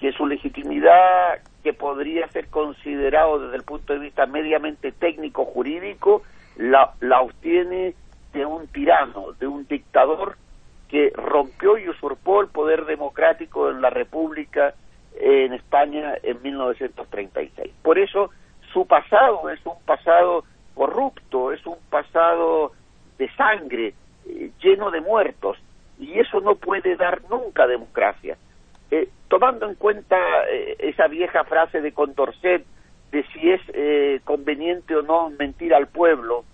que 0.00 0.10
su 0.10 0.26
legitimidad 0.26 1.38
que 1.62 1.74
podría 1.74 2.26
ser 2.30 2.48
considerado 2.48 3.38
desde 3.38 3.56
el 3.56 3.62
punto 3.62 3.92
de 3.92 4.00
vista 4.00 4.26
mediamente 4.26 4.90
técnico 4.90 5.44
jurídico 5.44 6.22
la, 6.56 6.94
la 7.00 7.20
obtiene 7.20 7.94
de 8.34 8.44
un 8.44 8.66
tirano, 8.66 9.32
de 9.38 9.46
un 9.46 9.66
dictador 9.66 10.36
que 10.88 11.10
rompió 11.14 11.78
y 11.78 11.88
usurpó 11.88 12.42
el 12.42 12.48
poder 12.48 12.84
democrático 12.84 13.70
en 13.70 13.80
la 13.80 13.90
República 13.90 14.74
en 15.14 15.52
España 15.54 16.14
en 16.22 16.42
1936. 16.42 17.72
Por 17.82 17.98
eso 17.98 18.30
su 18.72 18.86
pasado 18.86 19.48
es 19.50 19.64
un 19.64 19.80
pasado 19.86 20.44
corrupto, 20.74 21.52
es 21.52 21.64
un 21.64 21.78
pasado 21.88 22.72
de 23.18 23.30
sangre, 23.34 23.94
eh, 24.26 24.50
lleno 24.60 24.90
de 24.90 25.00
muertos, 25.00 25.56
y 25.98 26.18
eso 26.18 26.40
no 26.40 26.56
puede 26.56 26.96
dar 26.96 27.22
nunca 27.30 27.66
democracia. 27.66 28.36
Eh, 28.90 29.08
tomando 29.28 29.68
en 29.68 29.76
cuenta 29.76 30.16
eh, 30.50 30.76
esa 30.80 31.06
vieja 31.06 31.44
frase 31.44 31.80
de 31.80 31.92
Condorcet 31.92 32.64
de 33.12 33.24
si 33.32 33.48
es 33.48 34.22
conveniente 34.24 34.96
o 34.96 35.02
no 35.02 35.30
mentir 35.30 35.72
al 35.72 35.86
pueblo, 35.86 36.44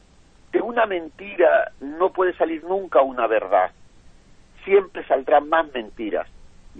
de 0.52 0.60
una 0.60 0.86
mentira 0.86 1.72
no 1.80 2.12
puede 2.12 2.34
salir 2.36 2.64
nunca 2.64 3.02
una 3.02 3.26
verdad. 3.26 3.70
Siempre 4.64 5.04
saldrán 5.06 5.48
más 5.48 5.72
mentiras. 5.72 6.26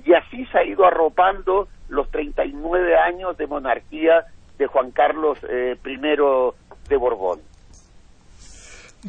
Y 0.04 0.12
así 0.14 0.46
se 0.46 0.58
ha 0.58 0.64
ido 0.64 0.84
arropando 0.84 1.68
los 1.88 2.10
39 2.10 2.96
años 2.96 3.36
de 3.36 3.46
monarquía 3.46 4.24
de 4.58 4.66
Juan 4.66 4.90
Carlos 4.90 5.38
eh, 5.48 5.76
I 5.84 5.96
de 5.96 6.96
Borbón. 6.96 7.40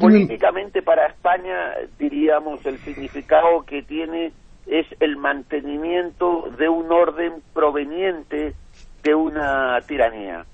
Políticamente 0.00 0.80
para 0.80 1.06
España, 1.06 1.74
diríamos, 1.98 2.64
el 2.64 2.78
significado 2.78 3.64
que 3.66 3.82
tiene 3.82 4.32
es 4.66 4.86
el 5.00 5.16
mantenimiento 5.16 6.48
de 6.56 6.68
un 6.68 6.90
orden 6.90 7.42
proveniente 7.52 8.54
de 9.02 9.14
una 9.14 9.78
tiranía. 9.86 10.46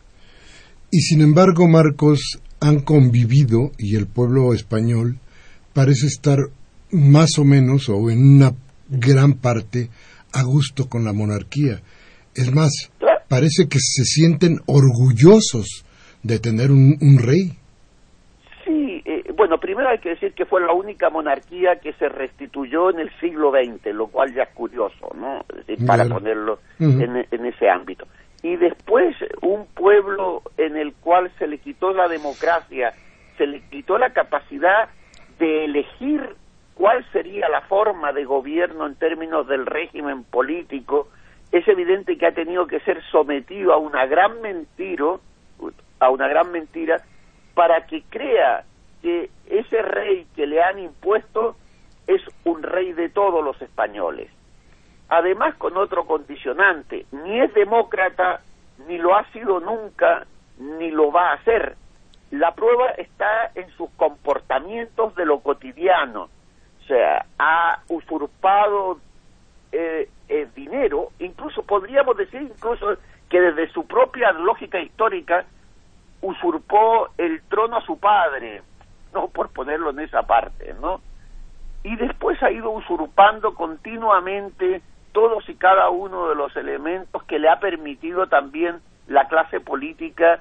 Y 0.90 1.01
sin 1.01 1.20
embargo, 1.20 1.68
Marcos, 1.68 2.40
han 2.61 2.81
convivido 2.81 3.72
y 3.79 3.96
el 3.96 4.07
pueblo 4.07 4.55
español 4.55 5.18
parece 5.74 6.07
estar 6.07 6.38
más 6.90 7.38
o 7.38 7.44
menos 7.44 7.88
o 7.88 8.11
en 8.11 8.37
una 8.37 8.53
gran 8.88 9.35
parte 9.35 9.90
a 10.33 10.42
gusto 10.42 10.88
con 10.88 11.05
la 11.05 11.12
monarquía. 11.12 11.81
Es 12.35 12.55
más, 12.55 12.90
parece 13.29 13.68
que 13.68 13.79
se 13.79 14.05
sienten 14.05 14.61
orgullosos 14.66 15.85
de 16.22 16.38
tener 16.38 16.70
un, 16.70 17.18
rey. 17.18 17.53
Sí, 18.64 19.03
eh, 19.05 19.31
bueno, 19.37 19.59
primero 19.59 19.90
hay 19.90 19.98
que 19.98 20.11
decir 20.11 20.33
que 20.33 20.46
fue 20.46 20.61
la 20.62 20.72
única 20.72 21.11
monarquía 21.11 21.79
que 21.83 21.92
se 21.94 22.09
restituyó 22.09 22.90
en 22.90 23.01
el 23.01 23.11
siglo 23.20 23.51
XX, 23.53 23.94
lo 23.94 24.07
cual 24.07 24.35
ya 24.35 24.44
es 24.44 24.55
curioso, 24.55 25.14
¿no? 25.14 25.44
para 25.87 26.07
ponerlo 26.09 26.61
en 26.79 27.46
ese 27.46 27.68
ámbito 27.68 28.07
y 28.42 28.57
después 28.57 29.16
un 29.42 29.66
pueblo 29.66 30.42
en 30.57 30.77
el 30.77 30.94
cual 30.94 31.31
se 31.38 31.46
le 31.46 31.59
quitó 31.59 31.92
la 31.92 32.09
democracia, 32.09 32.92
se 33.37 33.46
le 33.46 33.61
quitó 33.68 33.98
la 33.98 34.12
capacidad 34.12 34.88
de 35.38 35.64
elegir 35.64 36.37
cuál 36.74 37.05
sería 37.12 37.48
la 37.48 37.62
forma 37.62 38.12
de 38.12 38.24
gobierno 38.24 38.87
en 38.87 38.94
términos 38.94 39.48
del 39.48 39.66
régimen 39.66 40.24
político, 40.24 41.09
es 41.51 41.66
evidente 41.66 42.16
que 42.18 42.27
ha 42.27 42.33
tenido 42.33 42.66
que 42.66 42.81
ser 42.81 43.03
sometido 43.11 43.72
a 43.72 43.79
una 43.79 44.07
gran 44.07 44.40
mentira, 44.40 45.16
a 45.98 46.11
una 46.11 46.29
gran 46.29 46.53
mentira, 46.53 47.03
para 47.55 47.87
que 47.87 48.03
crea 48.09 48.64
que 49.03 49.31
ese 49.46 49.83
rey 49.83 50.27
que 50.37 50.46
le 50.46 50.62
han 50.62 50.79
impuesto 50.79 51.57
es 52.07 52.22
un 52.44 52.62
rey 52.62 52.92
de 52.92 53.09
todos 53.09 53.42
los 53.42 53.61
españoles 53.62 54.31
además 55.09 55.55
con 55.57 55.77
otro 55.77 56.07
condicionante, 56.07 57.07
ni 57.12 57.40
es 57.40 57.53
demócrata, 57.55 58.40
ni 58.87 58.99
lo 58.99 59.16
ha 59.16 59.25
sido 59.33 59.61
nunca, 59.61 60.27
ni 60.59 60.90
lo 60.90 61.11
va 61.11 61.33
a 61.33 61.42
ser. 61.44 61.77
La 62.31 62.55
prueba 62.55 62.90
está 62.90 63.53
en 63.55 63.68
sus 63.71 63.90
comportamientos 63.90 65.14
de 65.14 65.25
lo 65.25 65.40
cotidiano, 65.40 66.25
o 66.25 66.87
sea, 66.87 67.25
ha 67.38 67.81
usurpado 67.88 68.99
eh, 69.73 70.09
el 70.29 70.53
dinero, 70.55 71.11
incluso 71.18 71.62
podríamos 71.62 72.16
decir 72.16 72.42
incluso 72.42 72.97
que 73.29 73.40
desde 73.40 73.71
su 73.73 73.87
propia 73.87 74.33
lógica 74.33 74.81
histórica 74.81 75.44
usurpó 76.21 77.09
el 77.16 77.42
trono 77.42 77.77
a 77.77 77.85
su 77.85 77.99
padre, 77.99 78.62
no 79.12 79.29
por 79.29 79.51
ponerlo 79.51 79.90
en 79.90 80.01
esa 80.01 80.23
parte, 80.23 80.75
¿no? 80.81 81.01
Y 81.83 81.97
después 81.97 82.42
ha 82.42 82.51
ido 82.51 82.71
usurpando 82.71 83.55
continuamente 83.55 84.83
todos 85.18 85.48
y 85.48 85.57
cada 85.57 85.90
uno 85.90 86.28
de 86.28 86.37
los 86.37 86.54
elementos 86.54 87.24
que 87.24 87.40
le 87.40 87.48
ha 87.48 87.59
permitido 87.59 88.28
también 88.28 88.76
la 89.09 89.26
clase 89.26 89.59
política 89.59 90.38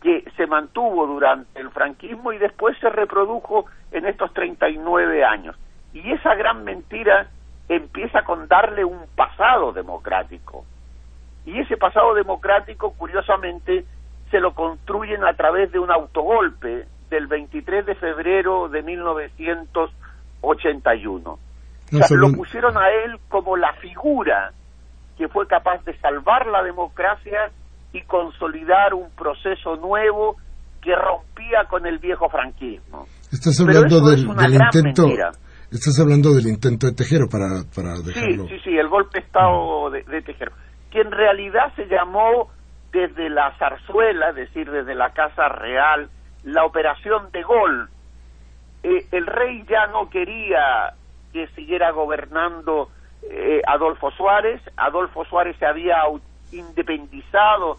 que 0.00 0.22
se 0.36 0.46
mantuvo 0.46 1.04
durante 1.04 1.60
el 1.60 1.68
franquismo 1.70 2.32
y 2.32 2.38
después 2.38 2.78
se 2.78 2.90
reprodujo 2.90 3.66
en 3.90 4.06
estos 4.06 4.32
39 4.32 5.24
años. 5.24 5.56
Y 5.92 6.12
esa 6.12 6.36
gran 6.36 6.62
mentira 6.62 7.26
empieza 7.68 8.22
con 8.22 8.46
darle 8.46 8.84
un 8.84 9.00
pasado 9.16 9.72
democrático. 9.72 10.64
Y 11.44 11.58
ese 11.58 11.76
pasado 11.76 12.14
democrático, 12.14 12.92
curiosamente, 12.92 13.84
se 14.30 14.38
lo 14.38 14.54
construyen 14.54 15.24
a 15.24 15.34
través 15.34 15.72
de 15.72 15.80
un 15.80 15.90
autogolpe 15.90 16.86
del 17.10 17.26
23 17.26 17.84
de 17.84 17.96
febrero 17.96 18.68
de 18.68 18.84
1981 18.84 21.49
lo 21.90 22.32
pusieron 22.32 22.76
a 22.76 22.88
él 22.90 23.18
como 23.28 23.56
la 23.56 23.72
figura 23.74 24.52
que 25.16 25.28
fue 25.28 25.46
capaz 25.46 25.84
de 25.84 25.96
salvar 25.98 26.46
la 26.46 26.62
democracia 26.62 27.50
y 27.92 28.02
consolidar 28.02 28.94
un 28.94 29.10
proceso 29.10 29.76
nuevo 29.76 30.36
que 30.80 30.94
rompía 30.96 31.64
con 31.68 31.86
el 31.86 31.98
viejo 31.98 32.28
franquismo. 32.30 33.06
Estás 33.30 33.60
hablando 33.60 34.00
del, 34.00 34.20
intento. 34.20 35.08
Estás 35.70 36.00
hablando 36.00 36.32
del 36.32 36.46
intento 36.46 36.86
de 36.86 36.94
Tejero 36.94 37.28
para, 37.28 37.62
para 37.74 38.00
dejarlo. 38.00 38.44
Sí, 38.44 38.56
sí, 38.56 38.60
sí, 38.64 38.78
el 38.78 38.88
golpe 38.88 39.20
de 39.20 39.26
Estado 39.26 39.90
de, 39.90 40.02
de 40.04 40.22
Tejero, 40.22 40.52
que 40.90 41.00
en 41.00 41.10
realidad 41.10 41.72
se 41.76 41.84
llamó 41.84 42.48
desde 42.90 43.28
la 43.28 43.54
zarzuela, 43.58 44.30
es 44.30 44.36
decir, 44.36 44.70
desde 44.70 44.94
la 44.94 45.10
Casa 45.10 45.48
Real, 45.48 46.08
la 46.44 46.64
operación 46.64 47.30
de 47.30 47.42
Gol. 47.42 47.88
Eh, 48.82 49.06
el 49.12 49.26
rey 49.26 49.64
ya 49.68 49.86
no 49.88 50.08
quería 50.08 50.94
que 51.32 51.46
siguiera 51.48 51.90
gobernando 51.90 52.90
eh, 53.22 53.62
Adolfo 53.66 54.10
Suárez. 54.12 54.60
Adolfo 54.76 55.24
Suárez 55.24 55.56
se 55.58 55.66
había 55.66 56.02
independizado 56.52 57.78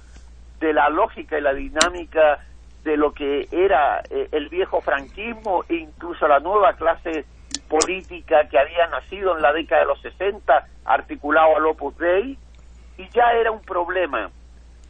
de 0.60 0.74
la 0.74 0.90
lógica 0.90 1.38
y 1.38 1.42
la 1.42 1.54
dinámica 1.54 2.40
de 2.84 2.98
lo 2.98 3.14
que 3.14 3.48
era 3.52 4.02
eh, 4.10 4.30
el 4.32 4.50
viejo 4.50 4.82
franquismo 4.82 5.64
e 5.70 5.76
incluso 5.76 6.28
la 6.28 6.40
nueva 6.40 6.74
clase 6.74 7.26
política 7.68 8.48
que 8.50 8.60
había 8.60 8.88
nacido 8.88 9.36
en 9.36 9.42
la 9.42 9.54
década 9.54 9.82
de 9.82 9.88
los 9.88 10.02
60, 10.02 10.68
articulado 10.86 11.56
al 11.58 11.66
Opus 11.66 11.98
Dei, 11.98 12.38
y 12.98 13.10
ya 13.10 13.34
era 13.34 13.52
un 13.52 13.62
problema. 13.62 14.30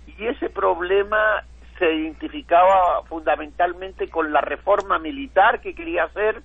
Y 0.07 0.25
ese 0.25 0.49
problema 0.49 1.43
se 1.77 1.93
identificaba 1.93 3.03
fundamentalmente 3.07 4.07
con 4.09 4.31
la 4.31 4.41
reforma 4.41 4.99
militar 4.99 5.61
que 5.61 5.73
quería 5.73 6.05
hacer, 6.05 6.41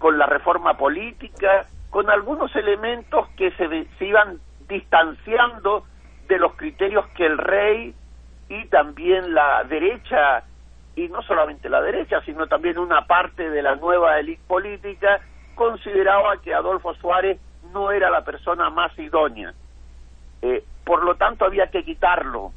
con 0.00 0.18
la 0.18 0.26
reforma 0.26 0.76
política, 0.76 1.66
con 1.90 2.10
algunos 2.10 2.56
elementos 2.56 3.28
que 3.36 3.52
se, 3.52 3.86
se 3.98 4.04
iban 4.04 4.40
distanciando 4.66 5.84
de 6.26 6.38
los 6.38 6.54
criterios 6.54 7.06
que 7.08 7.26
el 7.26 7.38
rey 7.38 7.94
y 8.48 8.64
también 8.66 9.34
la 9.34 9.62
derecha, 9.64 10.42
y 10.96 11.08
no 11.08 11.22
solamente 11.22 11.68
la 11.68 11.82
derecha, 11.82 12.22
sino 12.22 12.46
también 12.46 12.78
una 12.78 13.06
parte 13.06 13.50
de 13.50 13.62
la 13.62 13.76
nueva 13.76 14.18
élite 14.18 14.42
política, 14.48 15.20
consideraba 15.54 16.38
que 16.38 16.54
Adolfo 16.54 16.94
Suárez 16.94 17.38
no 17.72 17.92
era 17.92 18.08
la 18.10 18.24
persona 18.24 18.70
más 18.70 18.98
idónea. 18.98 19.52
Eh, 20.40 20.64
por 20.84 21.04
lo 21.04 21.16
tanto, 21.16 21.44
había 21.44 21.66
que 21.66 21.84
quitarlo. 21.84 22.52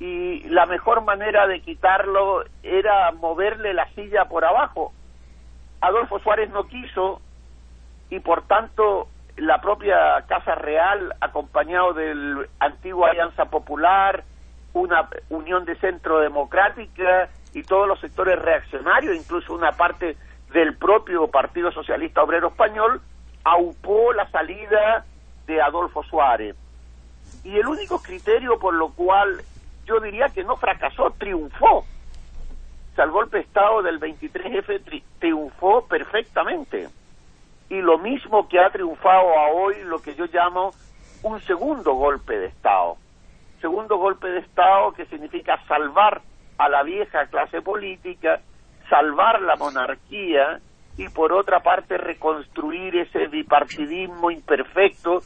Y 0.00 0.42
la 0.48 0.66
mejor 0.66 1.02
manera 1.02 1.46
de 1.46 1.60
quitarlo 1.60 2.44
era 2.64 3.12
moverle 3.12 3.72
la 3.72 3.88
silla 3.90 4.24
por 4.24 4.44
abajo. 4.44 4.92
Adolfo 5.82 6.20
Suárez 6.20 6.48
no 6.50 6.68
quiso 6.68 7.20
y 8.08 8.20
por 8.20 8.46
tanto 8.46 9.08
la 9.36 9.60
propia 9.60 10.24
Casa 10.28 10.54
Real, 10.54 11.14
acompañado 11.20 11.92
del 11.92 12.48
antiguo 12.60 13.04
Alianza 13.04 13.46
Popular, 13.46 14.22
una 14.74 15.08
Unión 15.28 15.64
de 15.64 15.74
Centro 15.76 16.20
Democrática 16.20 17.28
y 17.52 17.64
todos 17.64 17.88
los 17.88 17.98
sectores 17.98 18.38
reaccionarios, 18.38 19.16
incluso 19.16 19.54
una 19.54 19.72
parte 19.72 20.16
del 20.52 20.76
propio 20.76 21.26
Partido 21.28 21.72
Socialista 21.72 22.22
Obrero 22.22 22.48
Español, 22.48 23.00
aupó 23.42 24.12
la 24.12 24.30
salida 24.30 25.04
de 25.46 25.60
Adolfo 25.60 26.04
Suárez. 26.04 26.54
Y 27.42 27.56
el 27.58 27.66
único 27.66 28.00
criterio 28.00 28.58
por 28.60 28.74
lo 28.74 28.90
cual 28.90 29.42
yo 29.84 29.98
diría 29.98 30.28
que 30.28 30.44
no 30.44 30.56
fracasó, 30.56 31.10
triunfó. 31.18 31.84
O 32.92 32.94
sea, 32.94 33.06
el 33.06 33.10
golpe 33.10 33.38
de 33.38 33.44
Estado 33.44 33.82
del 33.82 33.98
23F 33.98 35.02
triunfó 35.18 35.86
perfectamente. 35.86 36.88
Y 37.70 37.80
lo 37.80 37.96
mismo 37.96 38.48
que 38.48 38.60
ha 38.60 38.68
triunfado 38.68 39.38
a 39.38 39.48
hoy 39.48 39.76
lo 39.84 40.00
que 40.00 40.14
yo 40.14 40.26
llamo 40.26 40.72
un 41.22 41.40
segundo 41.40 41.94
golpe 41.94 42.36
de 42.38 42.46
Estado. 42.46 42.96
Segundo 43.62 43.96
golpe 43.96 44.28
de 44.28 44.40
Estado 44.40 44.92
que 44.92 45.06
significa 45.06 45.58
salvar 45.66 46.20
a 46.58 46.68
la 46.68 46.82
vieja 46.82 47.26
clase 47.26 47.62
política, 47.62 48.40
salvar 48.90 49.40
la 49.40 49.56
monarquía 49.56 50.60
y 50.98 51.08
por 51.08 51.32
otra 51.32 51.60
parte 51.60 51.96
reconstruir 51.96 52.96
ese 52.96 53.26
bipartidismo 53.28 54.30
imperfecto 54.30 55.22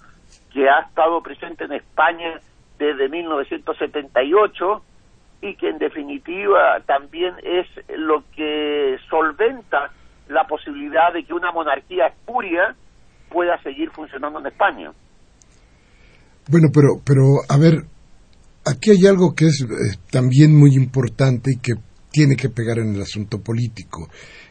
que 0.53 0.69
ha 0.69 0.81
estado 0.81 1.21
presente 1.21 1.65
en 1.65 1.73
España 1.73 2.39
desde 2.79 3.09
1978 3.09 4.83
y 5.41 5.55
que 5.57 5.69
en 5.69 5.79
definitiva 5.79 6.81
también 6.87 7.35
es 7.43 7.67
lo 7.97 8.25
que 8.35 8.97
solventa 9.09 9.93
la 10.29 10.45
posibilidad 10.45 11.13
de 11.13 11.25
que 11.25 11.33
una 11.33 11.53
monarquía 11.53 12.09
espuria 12.09 12.75
pueda 13.31 13.61
seguir 13.63 13.91
funcionando 13.91 14.41
en 14.41 14.47
España. 14.47 14.93
Bueno, 16.49 16.69
pero, 16.73 17.01
pero 17.05 17.23
a 17.49 17.59
ver, 17.59 17.85
aquí 18.65 18.91
hay 18.91 19.07
algo 19.07 19.35
que 19.35 19.47
es 19.47 19.63
eh, 19.63 19.99
también 20.11 20.57
muy 20.57 20.75
importante 20.75 21.53
y 21.53 21.61
que 21.61 21.75
tiene 22.11 22.37
que 22.37 22.49
pegar 22.49 22.79
en 22.79 22.95
el 22.95 23.03
asunto 23.03 23.41
político. 23.41 24.09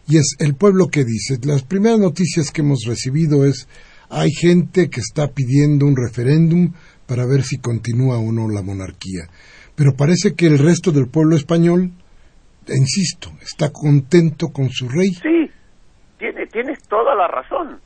Y 0.07 0.17
es 0.17 0.35
el 0.39 0.55
pueblo 0.55 0.87
que 0.87 1.03
dice, 1.03 1.39
las 1.43 1.63
primeras 1.63 1.99
noticias 1.99 2.51
que 2.51 2.61
hemos 2.61 2.83
recibido 2.85 3.45
es, 3.45 3.67
hay 4.09 4.29
gente 4.31 4.89
que 4.89 4.99
está 4.99 5.29
pidiendo 5.29 5.85
un 5.85 5.95
referéndum 5.95 6.73
para 7.07 7.25
ver 7.25 7.43
si 7.43 7.57
continúa 7.57 8.19
o 8.19 8.31
no 8.31 8.49
la 8.49 8.61
monarquía. 8.61 9.29
Pero 9.75 9.91
parece 9.97 10.35
que 10.35 10.47
el 10.47 10.57
resto 10.57 10.91
del 10.91 11.09
pueblo 11.09 11.35
español, 11.35 11.91
insisto, 12.67 13.29
está 13.41 13.71
contento 13.73 14.47
con 14.53 14.69
su 14.69 14.87
rey. 14.87 15.11
Sí, 15.21 15.51
tiene, 16.17 16.47
tienes 16.47 16.81
toda 16.87 17.13
la 17.13 17.27
razón. 17.27 17.79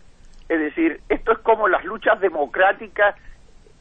Es 0.47 0.59
decir, 0.59 1.01
esto 1.09 1.31
es 1.31 1.39
como 1.39 1.67
las 1.67 1.83
luchas 1.85 2.19
democráticas 2.19 3.15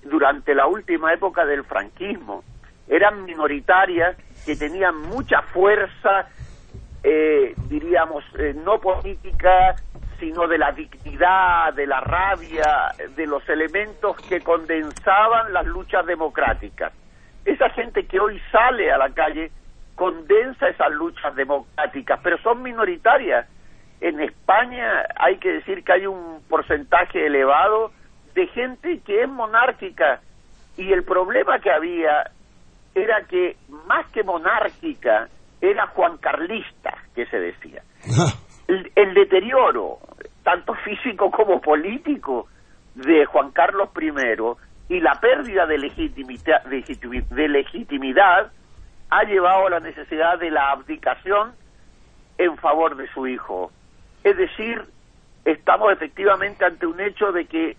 durante 0.02 0.54
la 0.54 0.66
última 0.66 1.12
época 1.12 1.44
del 1.44 1.64
franquismo. 1.64 2.44
Eran 2.88 3.24
minoritarias 3.24 4.16
que 4.44 4.56
tenían 4.56 4.96
mucha 5.08 5.42
fuerza, 5.42 6.28
eh, 7.02 7.54
diríamos, 7.68 8.24
eh, 8.38 8.54
no 8.54 8.80
política, 8.80 9.76
sino 10.18 10.46
de 10.48 10.58
la 10.58 10.72
dignidad, 10.72 11.74
de 11.74 11.86
la 11.86 12.00
rabia, 12.00 12.92
de 13.14 13.26
los 13.26 13.46
elementos 13.48 14.16
que 14.28 14.40
condensaban 14.40 15.52
las 15.52 15.66
luchas 15.66 16.04
democráticas. 16.06 16.92
Esa 17.44 17.70
gente 17.70 18.06
que 18.06 18.20
hoy 18.20 18.40
sale 18.52 18.90
a 18.90 18.98
la 18.98 19.10
calle 19.10 19.50
condensa 19.94 20.68
esas 20.68 20.90
luchas 20.92 21.34
democráticas, 21.34 22.20
pero 22.22 22.38
son 22.38 22.62
minoritarias. 22.62 23.46
En 24.00 24.20
España 24.20 25.06
hay 25.16 25.38
que 25.38 25.54
decir 25.54 25.82
que 25.82 25.92
hay 25.92 26.06
un 26.06 26.42
porcentaje 26.48 27.26
elevado 27.26 27.90
de 28.34 28.46
gente 28.48 29.00
que 29.00 29.22
es 29.22 29.28
monárquica 29.28 30.20
y 30.76 30.92
el 30.92 31.02
problema 31.02 31.58
que 31.58 31.70
había 31.70 32.30
era 32.94 33.22
que 33.22 33.56
más 33.86 34.06
que 34.08 34.22
monárquica 34.22 35.28
era 35.60 35.88
Juan 35.88 36.18
Carlista, 36.18 36.96
que 37.14 37.26
se 37.26 37.38
decía. 37.38 37.82
Ah 38.20 38.32
el, 38.68 39.14
deterioro, 39.14 39.98
tanto 40.42 40.74
físico 40.84 41.30
como 41.30 41.60
político, 41.60 42.48
de 42.94 43.24
Juan 43.26 43.52
Carlos 43.52 43.90
I 44.00 44.10
y 44.88 45.00
la 45.00 45.14
pérdida 45.20 45.66
de 45.66 45.78
legitimidad, 45.78 46.64
de 46.64 48.50
ha 49.10 49.22
llevado 49.24 49.66
a 49.66 49.70
la 49.70 49.80
necesidad 49.80 50.38
de 50.38 50.50
la 50.50 50.70
abdicación 50.70 51.52
en 52.36 52.56
favor 52.58 52.96
de 52.96 53.08
su 53.12 53.26
hijo. 53.26 53.70
Es 54.24 54.36
decir, 54.36 54.82
estamos 55.44 55.92
efectivamente 55.92 56.64
ante 56.64 56.86
un 56.86 57.00
hecho 57.00 57.32
de 57.32 57.46
que 57.46 57.76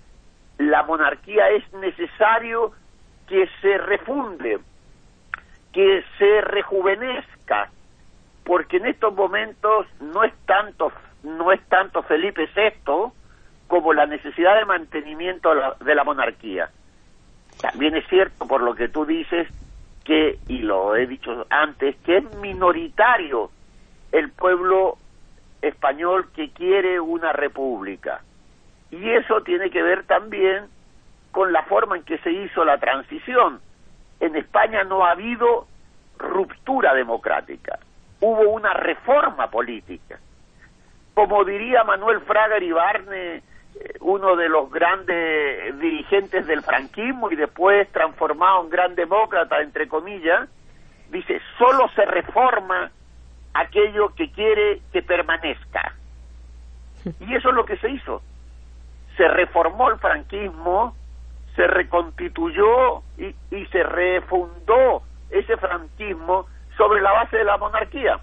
la 0.58 0.84
monarquía 0.84 1.50
es 1.50 1.72
necesario 1.74 2.74
que 3.28 3.48
se 3.62 3.78
refunde, 3.78 4.60
que 5.72 6.04
se 6.18 6.42
rejuvenezca, 6.42 7.70
porque 8.44 8.78
en 8.78 8.88
estos 8.88 9.14
momentos 9.14 9.86
no 10.00 10.24
es 10.24 10.34
tanto 10.46 10.92
no 11.24 11.52
es 11.52 11.62
tanto 11.68 12.02
Felipe 12.04 12.50
VI 12.56 13.12
como 13.68 13.94
la 13.94 14.06
necesidad 14.06 14.56
de 14.58 14.66
mantenimiento 14.66 15.52
de 15.80 15.96
la 15.96 16.04
monarquía. 16.04 16.70
También 17.60 17.96
es 17.96 18.08
cierto, 18.08 18.48
por 18.48 18.62
lo 18.62 18.76
que 18.76 18.88
tú 18.88 19.06
dices, 19.06 19.48
que, 20.04 20.40
y 20.48 20.60
lo 20.60 20.96
he 20.96 21.08
dicho 21.08 21.46
antes, 21.50 21.96
que 21.98 22.18
es 22.18 22.36
minoritario 22.38 23.52
el 24.12 24.32
pueblo 24.32 24.98
español 25.62 26.30
que 26.34 26.52
quiere 26.52 27.00
una 27.00 27.34
república. 27.34 28.22
Y 28.92 29.10
eso 29.10 29.42
tiene 29.42 29.70
que 29.70 29.84
ver 29.84 30.04
también 30.06 30.66
con 31.32 31.54
la 31.54 31.64
forma 31.64 31.98
en 31.98 32.04
que 32.04 32.18
se 32.20 32.32
hizo 32.32 32.66
la 32.66 32.80
transición. 32.80 33.60
En 34.20 34.36
España 34.36 34.84
no 34.84 35.06
ha 35.06 35.12
habido 35.12 35.68
ruptura 36.18 36.94
democrática 36.94 37.80
hubo 38.22 38.50
una 38.50 38.74
reforma 38.74 39.50
política. 39.50 40.20
Como 41.14 41.44
diría 41.44 41.84
Manuel 41.84 42.22
Fraga 42.22 42.62
Ibarne, 42.62 43.42
uno 44.02 44.36
de 44.36 44.50
los 44.50 44.72
grandes 44.72 45.80
dirigentes 45.80 46.48
del 46.48 46.62
franquismo 46.64 47.32
y 47.32 47.36
después 47.36 47.90
transformado 47.92 48.64
en 48.64 48.70
gran 48.70 48.96
demócrata, 48.96 49.62
entre 49.62 49.88
comillas, 49.88 50.50
dice, 51.10 51.42
solo 51.58 51.90
se 51.96 52.06
reforma 52.06 52.92
aquello 53.54 54.14
que 54.16 54.32
quiere 54.32 54.82
que 54.92 55.02
permanezca. 55.02 55.96
Y 57.22 57.34
eso 57.34 57.50
es 57.50 57.56
lo 57.56 57.66
que 57.66 57.78
se 57.78 57.90
hizo. 57.90 58.22
Se 59.16 59.28
reformó 59.28 59.90
el 59.90 60.00
franquismo, 60.00 60.96
se 61.56 61.66
reconstituyó 61.66 63.04
y, 63.18 63.34
y 63.52 63.66
se 63.68 63.84
refundó 63.84 65.04
ese 65.30 65.56
franquismo 65.58 66.48
sobre 66.78 67.02
la 67.02 67.12
base 67.12 67.38
de 67.38 67.44
la 67.46 67.58
monarquía. 67.58 68.20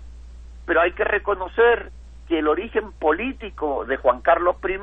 Pero 0.67 0.81
hay 0.81 0.93
que 0.93 1.05
reconocer 1.05 1.91
que 2.29 2.39
el 2.39 2.49
origen 2.49 2.93
político 2.93 3.85
de 3.87 3.97
Juan 3.97 4.21
Carlos 4.21 4.57
I 4.63 4.79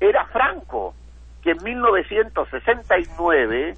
era 0.00 0.26
Franco, 0.26 0.94
que 1.42 1.52
en 1.52 1.62
1969 1.62 3.76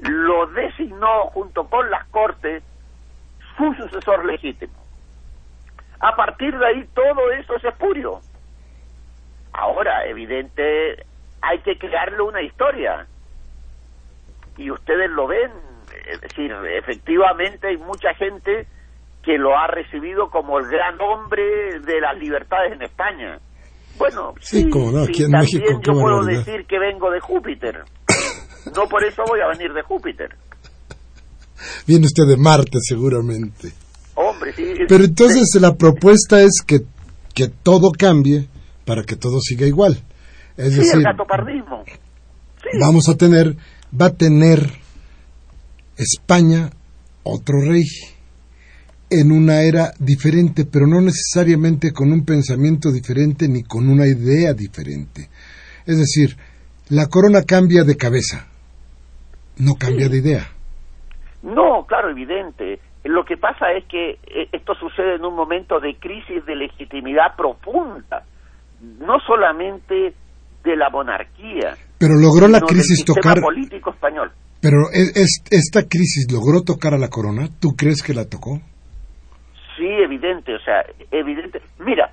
lo 0.00 0.46
designó 0.46 1.26
junto 1.28 1.68
con 1.68 1.88
las 1.90 2.06
Cortes 2.08 2.64
su 3.56 3.72
sucesor 3.74 4.24
legítimo. 4.24 4.74
A 6.00 6.14
partir 6.14 6.58
de 6.58 6.66
ahí 6.66 6.86
todo 6.94 7.30
eso 7.32 7.56
es 7.56 7.64
espurio. 7.64 8.20
Ahora, 9.52 10.06
evidente, 10.06 11.06
hay 11.40 11.60
que 11.60 11.78
crearle 11.78 12.20
una 12.20 12.42
historia. 12.42 13.06
Y 14.58 14.70
ustedes 14.70 15.10
lo 15.10 15.26
ven, 15.26 15.50
es 16.06 16.20
decir, 16.20 16.52
efectivamente 16.52 17.68
hay 17.68 17.78
mucha 17.78 18.12
gente 18.14 18.66
que 19.22 19.38
lo 19.38 19.58
ha 19.58 19.66
recibido 19.66 20.30
como 20.30 20.58
el 20.58 20.68
gran 20.68 21.00
hombre 21.00 21.80
de 21.80 22.00
las 22.00 22.16
libertades 22.18 22.72
en 22.72 22.82
España. 22.82 23.38
Bueno, 23.98 24.34
sí, 24.40 24.68
como 24.68 24.92
no, 24.92 25.02
aquí 25.04 25.24
en 25.24 25.30
también 25.30 25.40
México, 25.40 25.80
qué 25.80 25.90
yo 25.90 26.00
puedo 26.00 26.24
decir 26.24 26.66
que 26.66 26.78
vengo 26.78 27.10
de 27.10 27.20
Júpiter. 27.20 27.84
No 28.74 28.88
por 28.88 29.04
eso 29.04 29.22
voy 29.28 29.38
a 29.40 29.46
venir 29.56 29.72
de 29.72 29.80
Júpiter. 29.82 30.28
Viene 31.86 32.06
usted 32.06 32.24
de 32.26 32.36
Marte, 32.36 32.78
seguramente. 32.80 33.70
Hombre, 34.16 34.52
sí. 34.54 34.74
Pero 34.88 35.04
entonces 35.04 35.48
la 35.60 35.76
propuesta 35.76 36.40
es 36.42 36.62
que, 36.66 36.80
que 37.32 37.46
todo 37.46 37.92
cambie 37.96 38.48
para 38.84 39.04
que 39.04 39.14
todo 39.14 39.38
siga 39.40 39.68
igual. 39.68 40.02
Es 40.56 40.72
sí, 40.72 40.80
decir, 40.80 40.96
el 40.96 41.04
vamos 42.80 43.08
a 43.08 43.16
tener, 43.16 43.56
va 43.98 44.06
a 44.06 44.14
tener 44.14 44.68
España 45.96 46.70
otro 47.22 47.60
rey 47.60 47.84
en 49.20 49.32
una 49.32 49.62
era 49.62 49.92
diferente, 49.98 50.64
pero 50.64 50.86
no 50.86 51.00
necesariamente 51.00 51.92
con 51.92 52.12
un 52.12 52.24
pensamiento 52.24 52.90
diferente 52.92 53.48
ni 53.48 53.62
con 53.62 53.88
una 53.88 54.06
idea 54.06 54.52
diferente. 54.54 55.28
Es 55.86 55.98
decir, 55.98 56.36
la 56.88 57.06
corona 57.06 57.42
cambia 57.42 57.84
de 57.84 57.96
cabeza, 57.96 58.46
no 59.58 59.74
cambia 59.74 60.08
de 60.08 60.18
idea. 60.18 60.46
No, 61.42 61.84
claro, 61.86 62.10
evidente. 62.10 62.80
Lo 63.04 63.24
que 63.24 63.36
pasa 63.36 63.66
es 63.76 63.84
que 63.86 64.10
eh, 64.26 64.48
esto 64.52 64.74
sucede 64.74 65.14
en 65.16 65.24
un 65.24 65.34
momento 65.36 65.78
de 65.78 65.94
crisis 65.96 66.44
de 66.44 66.56
legitimidad 66.56 67.36
profunda, 67.36 68.24
no 69.00 69.18
solamente 69.26 70.12
de 70.64 70.76
la 70.76 70.90
monarquía, 70.90 71.76
Pero 71.98 72.14
logró 72.14 72.48
la 72.48 72.60
crisis 72.60 73.04
tocar, 73.04 73.40
político 73.40 73.90
español. 73.90 74.32
pero 74.60 74.90
es- 74.92 75.14
es- 75.16 75.42
esta 75.50 75.82
crisis 75.88 76.26
logró 76.32 76.62
tocar 76.62 76.94
a 76.94 76.98
la 76.98 77.08
corona. 77.08 77.48
¿Tú 77.60 77.76
crees 77.76 78.02
que 78.02 78.12
la 78.12 78.24
tocó? 78.24 78.60
Sí, 79.76 79.86
evidente, 79.86 80.54
o 80.54 80.60
sea, 80.60 80.84
evidente. 81.10 81.60
Mira, 81.78 82.10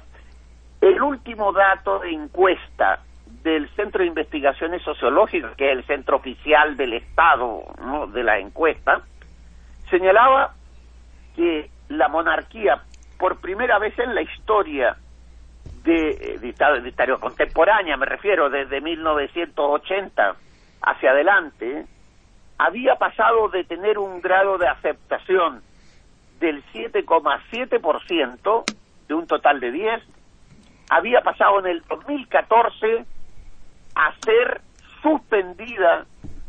el 0.82 1.02
último 1.02 1.54
dato 1.54 1.99
de 1.99 2.12
encuesta 2.12 2.99
del 3.41 3.69
Centro 3.76 4.02
de 4.02 4.08
Investigaciones 4.08 4.82
Sociológicas, 4.82 5.56
que 5.56 5.71
es 5.71 5.78
el 5.78 5.86
centro 5.86 6.17
oficial 6.17 6.76
del 6.76 6.93
Estado 6.93 7.63
¿no? 7.82 8.08
de 8.08 8.23
la 8.23 8.39
encuesta, 8.39 9.02
señalaba 9.89 10.54
que 11.36 11.69
la 11.89 12.08
monarquía, 12.10 12.82
por 13.17 13.39
primera 13.39 13.80
vez 13.80 13.97
en 13.99 14.13
la 14.13 14.21
historia 14.21 14.97
de, 15.84 16.38
de, 16.41 16.82
de 16.82 16.89
historia 16.89 17.17
contemporánea, 17.17 17.97
me 17.97 18.06
refiero, 18.06 18.49
desde 18.49 18.82
1980 18.82 20.36
hacia 20.82 21.12
adelante, 21.12 21.86
había 22.58 22.95
pasado 22.95 23.49
de 23.49 23.63
tener 23.63 23.97
un 23.97 24.21
grado 24.21 24.58
de 24.58 24.67
aceptación 24.67 25.62
del 26.44 26.64
7,7% 26.74 28.66
de 29.08 29.14
un 29.14 29.26
total 29.28 29.62
de 29.62 29.72
10, 29.72 30.04
había 30.90 31.22
pasado 31.22 31.60
en 31.60 31.68
el 31.68 31.82
2014 31.84 33.06
a 33.96 34.14
ser 34.26 34.60
suspendida 35.02 36.06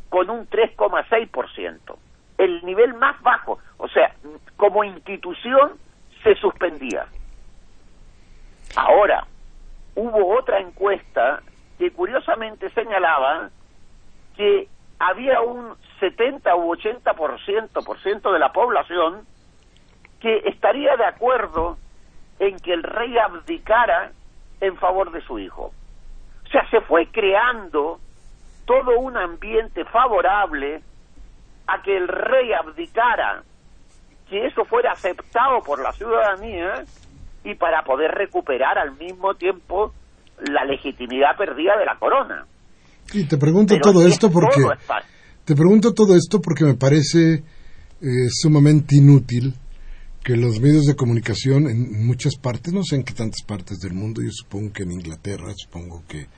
con 0.08 0.30
un 0.30 0.50
3,6%, 0.50 1.96
el 2.38 2.64
nivel 2.64 2.94
más 2.94 3.22
bajo, 3.22 3.60
o 3.76 3.86
sea, 3.88 4.16
como 4.56 4.82
institución 4.82 5.74
se 6.24 6.34
suspendía. 6.36 7.06
Ahora, 8.74 9.28
hubo 9.94 10.36
otra 10.36 10.58
encuesta 10.58 11.40
que 11.78 11.92
curiosamente 11.92 12.68
señalaba 12.70 13.50
que 14.36 14.66
había 14.98 15.40
un 15.40 15.76
70 16.00 16.56
u 16.56 16.74
80% 16.74 17.84
por 17.84 18.00
ciento 18.02 18.32
de 18.32 18.40
la 18.40 18.52
población 18.52 19.24
que 20.24 20.38
estaría 20.48 20.96
de 20.96 21.04
acuerdo 21.04 21.76
en 22.38 22.56
que 22.56 22.72
el 22.72 22.82
rey 22.82 23.14
abdicara 23.18 24.10
en 24.58 24.74
favor 24.78 25.12
de 25.12 25.20
su 25.20 25.38
hijo. 25.38 25.64
O 25.66 26.48
sea, 26.50 26.62
se 26.70 26.80
fue 26.80 27.08
creando 27.12 27.98
todo 28.64 28.98
un 29.00 29.18
ambiente 29.18 29.84
favorable 29.84 30.80
a 31.66 31.82
que 31.82 31.94
el 31.94 32.08
rey 32.08 32.54
abdicara, 32.54 33.42
que 34.26 34.46
eso 34.46 34.64
fuera 34.64 34.92
aceptado 34.92 35.60
por 35.60 35.82
la 35.82 35.92
ciudadanía 35.92 36.84
y 37.44 37.54
para 37.56 37.82
poder 37.82 38.10
recuperar 38.12 38.78
al 38.78 38.96
mismo 38.96 39.34
tiempo 39.34 39.92
la 40.50 40.64
legitimidad 40.64 41.36
perdida 41.36 41.76
de 41.76 41.84
la 41.84 41.98
corona. 41.98 42.46
Y 43.12 43.28
te 43.28 43.36
pregunto 43.36 43.74
Pero 43.74 43.92
todo 43.92 44.06
es 44.06 44.14
esto 44.14 44.30
porque 44.30 44.62
todo 44.62 44.72
te 45.44 45.54
pregunto 45.54 45.92
todo 45.92 46.16
esto 46.16 46.40
porque 46.40 46.64
me 46.64 46.76
parece 46.76 47.44
eh, 48.00 48.28
sumamente 48.30 48.96
inútil 48.96 49.52
que 50.24 50.36
los 50.36 50.58
medios 50.58 50.86
de 50.86 50.96
comunicación 50.96 51.68
en 51.68 52.06
muchas 52.06 52.36
partes, 52.36 52.72
no 52.72 52.82
sé 52.82 52.96
en 52.96 53.04
qué 53.04 53.12
tantas 53.12 53.42
partes 53.42 53.78
del 53.80 53.92
mundo, 53.92 54.22
yo 54.22 54.30
supongo 54.32 54.72
que 54.72 54.84
en 54.84 54.92
Inglaterra, 54.92 55.52
supongo 55.54 56.02
que 56.08 56.28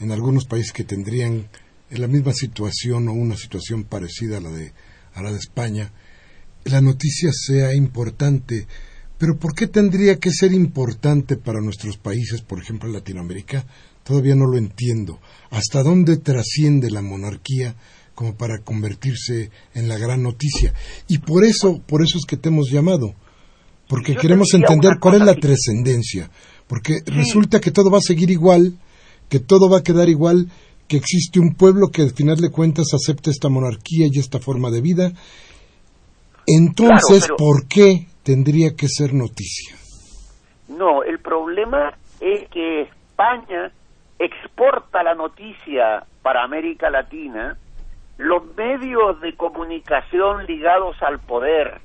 en 0.00 0.12
algunos 0.12 0.44
países 0.44 0.72
que 0.72 0.84
tendrían 0.84 1.48
la 1.88 2.08
misma 2.08 2.34
situación 2.34 3.08
o 3.08 3.12
una 3.14 3.36
situación 3.36 3.84
parecida 3.84 4.36
a 4.36 4.40
la 4.40 4.50
de 4.50 4.72
a 5.14 5.22
la 5.22 5.30
de 5.32 5.38
España, 5.38 5.92
la 6.64 6.80
noticia 6.80 7.30
sea 7.32 7.74
importante, 7.74 8.66
pero 9.18 9.38
¿por 9.38 9.54
qué 9.54 9.66
tendría 9.66 10.16
que 10.16 10.30
ser 10.30 10.52
importante 10.52 11.36
para 11.36 11.60
nuestros 11.60 11.96
países, 11.96 12.42
por 12.42 12.60
ejemplo 12.60 12.88
en 12.88 12.94
Latinoamérica? 12.94 13.64
Todavía 14.04 14.34
no 14.34 14.46
lo 14.46 14.58
entiendo. 14.58 15.20
¿Hasta 15.50 15.82
dónde 15.82 16.18
trasciende 16.18 16.90
la 16.90 17.02
monarquía 17.02 17.76
como 18.14 18.36
para 18.36 18.58
convertirse 18.58 19.50
en 19.74 19.88
la 19.88 19.96
gran 19.96 20.22
noticia? 20.22 20.74
Y 21.08 21.18
por 21.18 21.44
eso, 21.44 21.80
por 21.86 22.02
eso 22.02 22.18
es 22.18 22.24
que 22.26 22.36
te 22.36 22.48
hemos 22.48 22.70
llamado, 22.70 23.14
porque 23.92 24.16
queremos 24.16 24.48
entender 24.54 24.92
cuál 24.98 25.16
es 25.16 25.20
la 25.20 25.34
trascendencia, 25.34 26.30
porque 26.66 27.00
resulta 27.04 27.60
que 27.60 27.70
todo 27.70 27.90
va 27.90 27.98
a 27.98 28.00
seguir 28.00 28.30
igual, 28.30 28.72
que 29.28 29.38
todo 29.38 29.68
va 29.68 29.80
a 29.80 29.82
quedar 29.82 30.08
igual, 30.08 30.46
que 30.88 30.96
existe 30.96 31.38
un 31.38 31.54
pueblo 31.54 31.88
que 31.92 32.00
al 32.00 32.12
final 32.12 32.36
de 32.38 32.50
cuentas 32.50 32.86
acepta 32.94 33.28
esta 33.30 33.50
monarquía 33.50 34.06
y 34.10 34.18
esta 34.18 34.38
forma 34.38 34.70
de 34.70 34.80
vida. 34.80 35.12
Entonces, 36.46 37.26
Claro, 37.26 37.36
pero- 37.36 37.36
¿por 37.36 37.68
qué 37.68 38.06
tendría 38.22 38.70
que 38.74 38.88
ser 38.88 39.12
noticia? 39.12 39.76
No, 40.68 41.02
el 41.02 41.18
problema 41.18 41.92
es 42.18 42.48
que 42.48 42.82
España 42.84 43.72
exporta 44.18 45.02
la 45.02 45.14
noticia 45.14 46.04
para 46.22 46.44
América 46.44 46.88
Latina, 46.88 47.58
los 48.16 48.42
medios 48.56 49.20
de 49.20 49.36
comunicación 49.36 50.46
ligados 50.46 50.96
al 51.02 51.18
poder, 51.20 51.82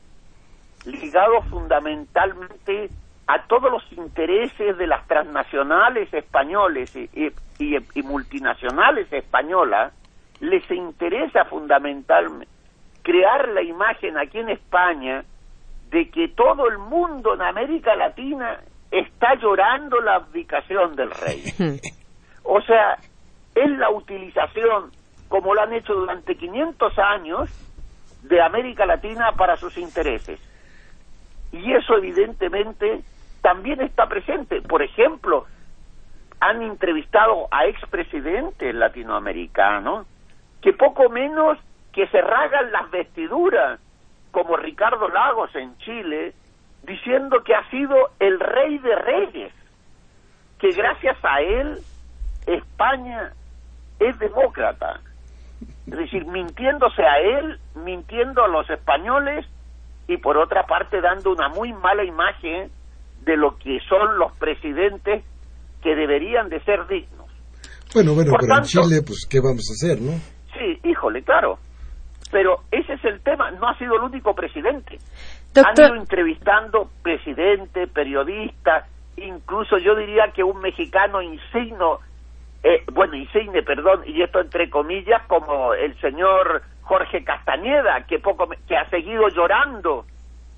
ligados 0.87 1.45
fundamentalmente 1.49 2.89
a 3.27 3.43
todos 3.47 3.71
los 3.71 3.83
intereses 3.91 4.77
de 4.77 4.87
las 4.87 5.05
transnacionales 5.07 6.13
españoles 6.13 6.95
y- 6.95 7.31
y 7.59 8.01
multinacionales 8.03 9.11
españolas, 9.11 9.93
les 10.39 10.69
interesa 10.71 11.45
fundamentalmente 11.45 12.47
crear 13.03 13.47
la 13.49 13.61
imagen 13.61 14.17
aquí 14.17 14.37
en 14.39 14.49
España 14.49 15.23
de 15.89 16.09
que 16.09 16.27
todo 16.29 16.67
el 16.67 16.77
mundo 16.77 17.33
en 17.35 17.41
América 17.41 17.95
Latina 17.95 18.59
está 18.91 19.35
llorando 19.35 19.99
la 20.01 20.15
abdicación 20.15 20.95
del 20.95 21.11
rey. 21.11 21.43
O 22.49 22.61
sea, 22.61 22.97
es 23.55 23.69
la 23.77 23.89
utilización, 23.89 24.91
como 25.27 25.53
lo 25.53 25.61
han 25.61 25.73
hecho 25.73 25.93
durante 25.93 26.35
500 26.37 26.97
años, 26.97 27.49
de 28.23 28.41
América 28.41 28.85
Latina 28.85 29.33
para 29.37 29.57
sus 29.57 29.77
intereses. 29.77 30.39
Y 31.51 31.73
eso 31.73 31.97
evidentemente 31.97 33.01
también 33.41 33.81
está 33.81 34.07
presente. 34.07 34.61
Por 34.61 34.81
ejemplo, 34.81 35.45
han 36.39 36.61
entrevistado 36.61 37.47
a 37.51 37.65
expresidentes 37.65 38.75
latinoamericanos 38.75 40.05
que 40.61 40.73
poco 40.73 41.09
menos 41.09 41.57
que 41.93 42.07
se 42.07 42.21
rasgan 42.21 42.71
las 42.71 42.91
vestiduras, 42.91 43.79
como 44.31 44.57
Ricardo 44.57 45.07
Lagos 45.09 45.55
en 45.55 45.77
Chile, 45.79 46.33
diciendo 46.83 47.43
que 47.43 47.55
ha 47.55 47.67
sido 47.69 47.95
el 48.19 48.39
rey 48.39 48.77
de 48.77 48.95
reyes, 48.95 49.53
que 50.59 50.71
gracias 50.71 51.17
a 51.23 51.41
él 51.41 51.79
España 52.45 53.33
es 53.99 54.17
demócrata. 54.19 54.99
Es 55.87 55.97
decir, 55.97 56.25
mintiéndose 56.25 57.01
a 57.03 57.19
él, 57.19 57.59
mintiendo 57.75 58.43
a 58.43 58.47
los 58.47 58.69
españoles 58.69 59.45
y 60.07 60.17
por 60.17 60.37
otra 60.37 60.63
parte 60.65 61.01
dando 61.01 61.31
una 61.31 61.49
muy 61.49 61.73
mala 61.73 62.03
imagen 62.03 62.69
de 63.23 63.37
lo 63.37 63.57
que 63.57 63.79
son 63.89 64.17
los 64.17 64.31
presidentes 64.37 65.23
que 65.81 65.95
deberían 65.95 66.49
de 66.49 66.59
ser 66.61 66.87
dignos. 66.87 67.27
Bueno, 67.93 68.13
bueno, 68.13 68.31
Por 68.31 68.41
pero 68.41 68.55
en 68.57 68.63
Chile, 68.63 69.01
pues, 69.05 69.25
¿qué 69.29 69.39
vamos 69.39 69.63
a 69.69 69.73
hacer, 69.73 70.01
no? 70.01 70.13
Sí, 70.53 70.79
híjole, 70.89 71.23
claro. 71.23 71.57
Pero 72.31 72.57
ese 72.71 72.93
es 72.93 73.05
el 73.05 73.21
tema, 73.21 73.51
no 73.51 73.67
ha 73.69 73.77
sido 73.77 73.95
el 73.95 74.03
único 74.03 74.33
presidente. 74.33 74.97
Doctor- 75.53 75.85
Han 75.85 75.91
ido 75.93 76.01
entrevistando 76.01 76.89
presidente, 77.01 77.87
periodista, 77.87 78.85
incluso 79.15 79.77
yo 79.77 79.95
diría 79.95 80.31
que 80.35 80.43
un 80.43 80.59
mexicano 80.59 81.21
insigno 81.21 81.99
eh, 82.63 82.83
bueno, 82.91 83.15
insigne, 83.15 83.63
perdón, 83.63 84.01
y 84.05 84.21
esto 84.21 84.39
entre 84.39 84.69
comillas, 84.69 85.21
como 85.27 85.73
el 85.73 85.99
señor 85.99 86.61
Jorge 86.81 87.23
Castañeda, 87.23 88.05
que 88.07 88.19
poco 88.19 88.47
que 88.67 88.77
ha 88.77 88.89
seguido 88.89 89.27
llorando, 89.29 90.05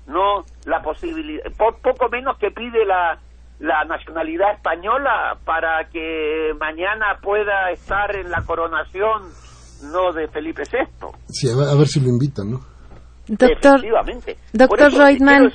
¿no? 0.06 0.44
La 0.64 0.80
posibilidad, 0.82 1.44
poco 1.56 2.08
menos 2.08 2.38
que 2.38 2.50
pide 2.50 2.84
la, 2.84 3.18
la 3.60 3.84
nacionalidad 3.84 4.54
española 4.54 5.36
para 5.44 5.84
que 5.90 6.52
mañana 6.58 7.18
pueda 7.22 7.70
estar 7.70 8.16
en 8.16 8.30
la 8.30 8.42
coronación, 8.42 9.22
no 9.92 10.12
de 10.12 10.28
Felipe 10.28 10.62
VI. 10.62 11.08
Sí, 11.28 11.48
a 11.50 11.76
ver, 11.76 11.86
si 11.86 12.00
lo 12.00 12.08
invitan, 12.08 12.50
¿no? 12.52 12.60
Doctor, 13.28 13.78
Efectivamente. 13.78 14.36
Doctor 14.52 14.92
Reutemann. 14.92 15.52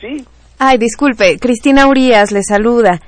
Sí. 0.00 0.24
Ay, 0.58 0.78
disculpe, 0.78 1.38
Cristina 1.38 1.86
Urias 1.88 2.32
le 2.32 2.42
saluda. 2.42 3.00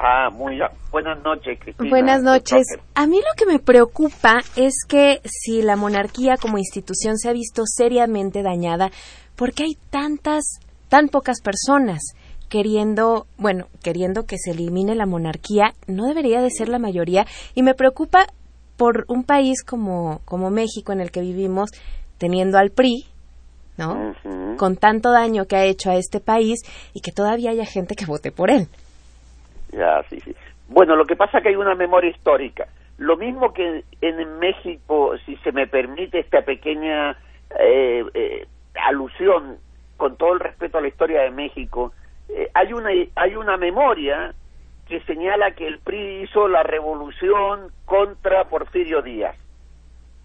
Ah, 0.00 0.30
muy 0.30 0.60
buenas 0.92 1.20
noches, 1.24 1.58
Cristina. 1.60 1.90
Buenas 1.90 2.22
noches. 2.22 2.64
A 2.94 3.06
mí 3.08 3.16
lo 3.16 3.34
que 3.36 3.46
me 3.46 3.58
preocupa 3.58 4.38
es 4.54 4.84
que 4.86 5.20
si 5.24 5.60
la 5.60 5.74
monarquía 5.74 6.36
como 6.36 6.56
institución 6.56 7.18
se 7.18 7.28
ha 7.28 7.32
visto 7.32 7.64
seriamente 7.66 8.44
dañada, 8.44 8.92
¿por 9.34 9.52
qué 9.52 9.64
hay 9.64 9.76
tantas, 9.90 10.60
tan 10.88 11.08
pocas 11.08 11.40
personas 11.40 11.98
queriendo, 12.48 13.26
bueno, 13.38 13.66
queriendo 13.82 14.24
que 14.24 14.38
se 14.38 14.52
elimine 14.52 14.94
la 14.94 15.04
monarquía? 15.04 15.74
No 15.88 16.06
debería 16.06 16.42
de 16.42 16.50
ser 16.50 16.68
la 16.68 16.78
mayoría 16.78 17.26
y 17.56 17.64
me 17.64 17.74
preocupa 17.74 18.28
por 18.76 19.04
un 19.08 19.24
país 19.24 19.64
como, 19.64 20.20
como 20.24 20.48
México 20.50 20.92
en 20.92 21.00
el 21.00 21.10
que 21.10 21.22
vivimos, 21.22 21.70
teniendo 22.18 22.56
al 22.58 22.70
PRI, 22.70 23.04
¿no? 23.76 24.14
Con 24.56 24.76
tanto 24.76 25.10
daño 25.10 25.46
que 25.46 25.56
ha 25.56 25.64
hecho 25.64 25.90
a 25.90 25.96
este 25.96 26.20
país 26.20 26.60
y 26.94 27.00
que 27.00 27.10
todavía 27.10 27.50
haya 27.50 27.66
gente 27.66 27.96
que 27.96 28.06
vote 28.06 28.30
por 28.30 28.52
él. 28.52 28.68
Ya, 29.72 30.02
sí, 30.10 30.20
sí. 30.20 30.34
Bueno, 30.68 30.96
lo 30.96 31.04
que 31.06 31.16
pasa 31.16 31.38
es 31.38 31.42
que 31.42 31.50
hay 31.50 31.56
una 31.56 31.74
memoria 31.74 32.10
histórica. 32.10 32.68
Lo 32.98 33.16
mismo 33.16 33.52
que 33.52 33.84
en 34.00 34.38
México, 34.38 35.16
si 35.24 35.36
se 35.36 35.52
me 35.52 35.66
permite 35.66 36.18
esta 36.18 36.42
pequeña 36.42 37.16
eh, 37.58 38.04
eh, 38.14 38.46
alusión, 38.74 39.58
con 39.96 40.16
todo 40.16 40.34
el 40.34 40.40
respeto 40.40 40.78
a 40.78 40.80
la 40.80 40.88
historia 40.88 41.22
de 41.22 41.30
México, 41.30 41.92
eh, 42.28 42.50
hay 42.54 42.72
una 42.72 42.90
hay 43.16 43.36
una 43.36 43.56
memoria 43.56 44.34
que 44.86 45.00
señala 45.00 45.52
que 45.52 45.66
el 45.66 45.78
PRI 45.80 46.22
hizo 46.22 46.48
la 46.48 46.62
revolución 46.62 47.70
contra 47.84 48.44
Porfirio 48.44 49.02
Díaz 49.02 49.36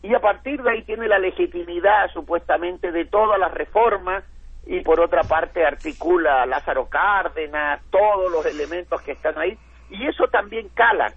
y 0.04 0.14
a 0.14 0.20
partir 0.20 0.62
de 0.62 0.70
ahí 0.70 0.82
tiene 0.84 1.08
la 1.08 1.18
legitimidad 1.18 2.12
supuestamente 2.12 2.92
de 2.92 3.06
todas 3.06 3.40
las 3.40 3.54
reformas 3.54 4.24
y 4.66 4.82
por 4.82 5.00
otra 5.00 5.24
parte 5.24 5.66
articula 5.66 6.46
Lázaro 6.46 6.88
Cárdenas, 6.88 7.82
todos 7.90 8.32
los 8.32 8.46
elementos 8.46 9.02
que 9.02 9.12
están 9.12 9.38
ahí, 9.38 9.58
y 9.90 10.08
eso 10.08 10.28
también 10.28 10.70
cala. 10.74 11.14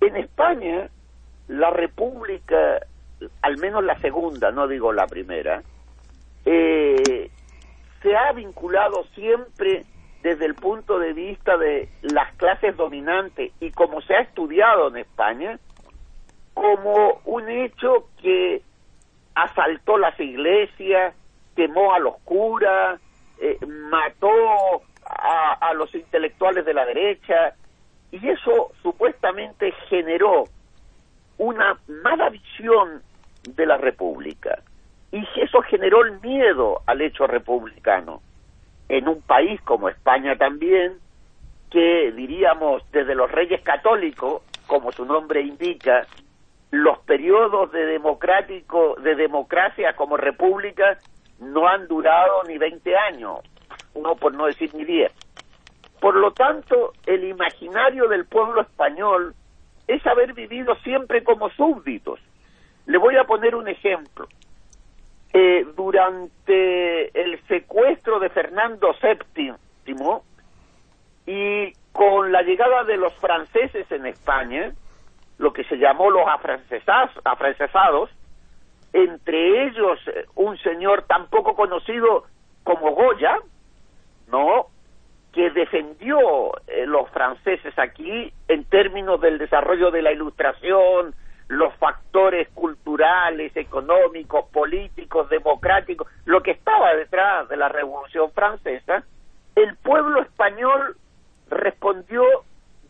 En 0.00 0.16
España, 0.16 0.88
la 1.48 1.70
República, 1.70 2.80
al 3.42 3.58
menos 3.58 3.84
la 3.84 3.98
segunda, 4.00 4.50
no 4.50 4.68
digo 4.68 4.92
la 4.92 5.06
primera, 5.06 5.62
eh, 6.44 7.30
se 8.02 8.16
ha 8.16 8.32
vinculado 8.32 9.04
siempre 9.14 9.84
desde 10.22 10.46
el 10.46 10.54
punto 10.54 10.98
de 10.98 11.12
vista 11.12 11.56
de 11.56 11.88
las 12.02 12.34
clases 12.36 12.76
dominantes 12.76 13.52
y 13.60 13.70
como 13.70 14.00
se 14.02 14.14
ha 14.14 14.20
estudiado 14.20 14.88
en 14.88 14.98
España, 14.98 15.58
como 16.52 17.20
un 17.24 17.48
hecho 17.48 18.08
que 18.20 18.62
asaltó 19.34 19.96
las 19.96 20.18
iglesias, 20.20 21.14
quemó 21.60 21.92
a 21.92 21.98
los 21.98 22.16
curas, 22.24 22.98
eh, 23.38 23.58
mató 23.90 24.30
a, 25.04 25.74
los 25.74 25.94
intelectuales 25.94 26.64
de 26.64 26.72
la 26.72 26.86
derecha, 26.86 27.54
y 28.10 28.28
eso 28.28 28.72
supuestamente 28.82 29.70
generó 29.90 30.44
una 31.36 31.78
mala 32.02 32.30
visión 32.30 33.02
de 33.46 33.66
la 33.66 33.76
República. 33.76 34.62
Y 35.12 35.22
eso 35.36 35.60
generó 35.60 36.02
el 36.06 36.18
miedo 36.22 36.80
al 36.86 37.02
hecho 37.02 37.26
republicano. 37.26 38.22
En 38.88 39.06
un 39.06 39.20
país 39.20 39.60
como 39.60 39.90
España 39.90 40.36
también, 40.36 40.94
que 41.70 42.10
diríamos 42.12 42.82
desde 42.90 43.14
los 43.14 43.30
reyes 43.30 43.60
católicos, 43.60 44.42
como 44.66 44.92
su 44.92 45.04
nombre 45.04 45.42
indica, 45.42 46.06
los 46.70 46.98
periodos 47.00 47.70
de 47.70 47.84
democrático 47.84 48.96
de 49.02 49.14
democracia 49.14 49.92
como 49.94 50.16
república 50.16 50.96
no 51.40 51.66
han 51.66 51.88
durado 51.88 52.42
ni 52.44 52.58
20 52.58 52.96
años, 52.96 53.40
no 53.94 54.14
por 54.16 54.34
no 54.34 54.46
decir 54.46 54.74
ni 54.74 54.84
10. 54.84 55.12
Por 56.00 56.16
lo 56.16 56.32
tanto, 56.32 56.92
el 57.06 57.24
imaginario 57.24 58.08
del 58.08 58.26
pueblo 58.26 58.62
español 58.62 59.34
es 59.86 60.06
haber 60.06 60.32
vivido 60.34 60.74
siempre 60.76 61.24
como 61.24 61.50
súbditos. 61.50 62.20
Le 62.86 62.98
voy 62.98 63.16
a 63.16 63.24
poner 63.24 63.54
un 63.54 63.68
ejemplo. 63.68 64.28
Eh, 65.32 65.64
durante 65.76 67.20
el 67.20 67.40
secuestro 67.46 68.18
de 68.18 68.30
Fernando 68.30 68.92
VII 69.00 69.54
y 71.26 71.72
con 71.92 72.32
la 72.32 72.42
llegada 72.42 72.82
de 72.84 72.96
los 72.96 73.14
franceses 73.14 73.90
en 73.92 74.06
España, 74.06 74.72
lo 75.38 75.52
que 75.52 75.64
se 75.64 75.76
llamó 75.76 76.10
los 76.10 76.26
afrancesados, 76.26 78.10
entre 78.92 79.66
ellos 79.66 79.98
eh, 80.08 80.26
un 80.34 80.56
señor 80.58 81.02
tan 81.02 81.28
poco 81.28 81.54
conocido 81.54 82.24
como 82.64 82.92
Goya, 82.92 83.38
¿no? 84.28 84.66
que 85.32 85.50
defendió 85.50 86.18
eh, 86.66 86.86
los 86.86 87.08
franceses 87.10 87.78
aquí 87.78 88.32
en 88.48 88.64
términos 88.64 89.20
del 89.20 89.38
desarrollo 89.38 89.90
de 89.90 90.02
la 90.02 90.12
ilustración, 90.12 91.14
los 91.46 91.72
factores 91.74 92.48
culturales, 92.50 93.56
económicos, 93.56 94.46
políticos, 94.50 95.28
democráticos, 95.28 96.08
lo 96.24 96.42
que 96.42 96.52
estaba 96.52 96.94
detrás 96.94 97.48
de 97.48 97.56
la 97.56 97.68
Revolución 97.68 98.30
Francesa, 98.32 99.04
el 99.54 99.76
pueblo 99.76 100.22
español 100.22 100.96
respondió 101.48 102.24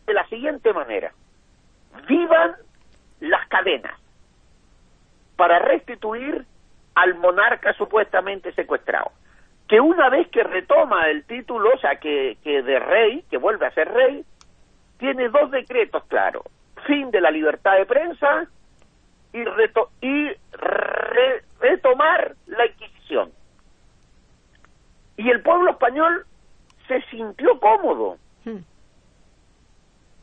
de 0.05 0.13
la 0.13 0.27
siguiente 0.27 0.73
manera 0.73 1.11
vivan 2.07 2.55
las 3.19 3.47
cadenas 3.47 3.93
para 5.41 5.57
restituir 5.57 6.45
al 6.93 7.15
monarca 7.15 7.73
supuestamente 7.73 8.53
secuestrado. 8.53 9.11
Que 9.67 9.79
una 9.79 10.07
vez 10.07 10.27
que 10.29 10.43
retoma 10.43 11.09
el 11.09 11.25
título, 11.25 11.71
o 11.73 11.79
sea, 11.79 11.95
que, 11.95 12.37
que 12.43 12.61
de 12.61 12.77
rey, 12.77 13.25
que 13.27 13.37
vuelve 13.37 13.65
a 13.65 13.71
ser 13.71 13.87
rey, 13.91 14.23
tiene 14.99 15.29
dos 15.29 15.49
decretos 15.49 16.03
claros. 16.05 16.43
Fin 16.85 17.09
de 17.09 17.19
la 17.21 17.31
libertad 17.31 17.75
de 17.75 17.87
prensa 17.87 18.45
y, 19.33 19.43
reto 19.43 19.89
y 19.99 20.27
retomar 21.59 22.35
la 22.45 22.67
Inquisición. 22.67 23.31
Y 25.17 25.27
el 25.27 25.41
pueblo 25.41 25.71
español 25.71 26.23
se 26.87 27.01
sintió 27.09 27.59
cómodo. 27.59 28.17
Hmm. 28.45 28.61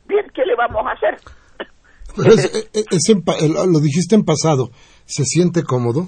Bien, 0.05 0.31
¿qué 0.33 0.45
le 0.45 0.55
vamos 0.55 0.85
a 0.87 0.91
hacer? 0.91 1.17
Pero 2.15 2.31
es, 2.31 3.67
lo 3.67 3.79
dijiste 3.81 4.15
en 4.15 4.23
pasado, 4.23 4.69
¿se 5.09 5.23
siente 5.25 5.63
cómodo? 5.63 6.07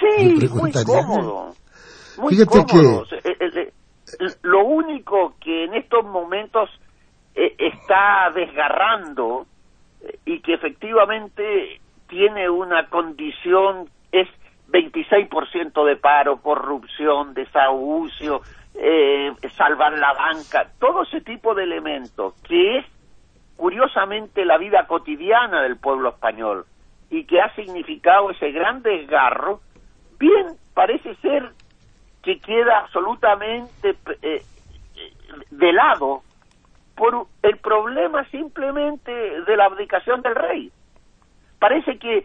Sí, 0.00 0.34
muy 0.50 0.72
cómodo. 0.72 1.54
Fíjate 2.28 2.66
que... 2.66 3.72
Lo 4.42 4.64
único 4.64 5.36
que 5.40 5.64
en 5.64 5.74
estos 5.74 6.04
momentos 6.04 6.68
eh, 7.34 7.54
está 7.58 8.30
desgarrando 8.34 9.46
eh, 10.02 10.18
y 10.26 10.40
que 10.40 10.54
efectivamente 10.54 11.80
tiene 12.08 12.50
una 12.50 12.90
condición 12.90 13.88
es 14.10 14.28
26% 14.68 15.86
de 15.86 15.96
paro, 15.96 16.42
corrupción, 16.42 17.32
desahucio, 17.32 18.42
eh, 18.74 19.32
salvar 19.56 19.96
la 19.96 20.12
banca, 20.12 20.70
todo 20.78 21.04
ese 21.04 21.22
tipo 21.22 21.54
de 21.54 21.62
elementos 21.62 22.34
que 22.42 22.78
es 22.78 22.86
curiosamente 23.56 24.44
la 24.44 24.58
vida 24.58 24.86
cotidiana 24.86 25.62
del 25.62 25.78
pueblo 25.78 26.10
español 26.10 26.66
y 27.12 27.24
que 27.24 27.42
ha 27.42 27.54
significado 27.54 28.30
ese 28.30 28.50
gran 28.52 28.82
desgarro, 28.82 29.60
bien 30.18 30.46
parece 30.72 31.14
ser 31.16 31.52
que 32.22 32.40
queda 32.40 32.78
absolutamente 32.78 33.94
eh, 34.22 34.42
de 35.50 35.72
lado 35.74 36.22
por 36.96 37.26
el 37.42 37.58
problema 37.58 38.24
simplemente 38.30 39.12
de 39.12 39.56
la 39.58 39.66
abdicación 39.66 40.22
del 40.22 40.34
rey. 40.34 40.72
Parece 41.58 41.98
que 41.98 42.24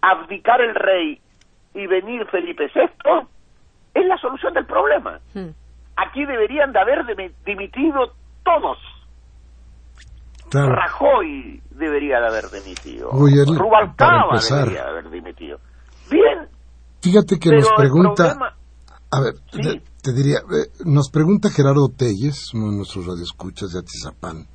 abdicar 0.00 0.60
el 0.60 0.74
rey 0.74 1.20
y 1.72 1.86
venir 1.86 2.26
Felipe 2.26 2.68
VI 2.74 3.28
es 3.94 4.04
la 4.04 4.18
solución 4.18 4.52
del 4.52 4.66
problema. 4.66 5.20
Hmm. 5.32 5.50
Aquí 5.94 6.24
deberían 6.24 6.72
de 6.72 6.80
haber 6.80 7.04
dimitido 7.44 8.12
todos 8.42 8.78
Rajoy 10.52 11.60
debería 11.70 12.20
de 12.20 12.26
haber 12.28 12.44
dimitido. 12.50 13.10
Rubalcaba 13.10 14.38
debería 14.40 14.84
de 14.84 14.88
haber 14.90 15.10
dimitido. 15.10 15.58
Bien. 16.10 16.48
Fíjate 17.02 17.38
que 17.38 17.50
nos 17.50 17.68
pregunta... 17.76 18.36
A 19.10 19.20
ver, 19.20 19.34
te, 20.02 20.12
diría, 20.12 20.38
eh, 20.38 20.68
nos 20.84 21.10
pregunta 21.10 21.48
Gerardo 21.48 21.88
Telles, 21.96 22.52
uno 22.54 22.70
de 22.72 22.76
nuestros 22.78 23.06
radioescuchas 23.06 23.70
de 23.70 23.78
Atizapán, 23.80 24.46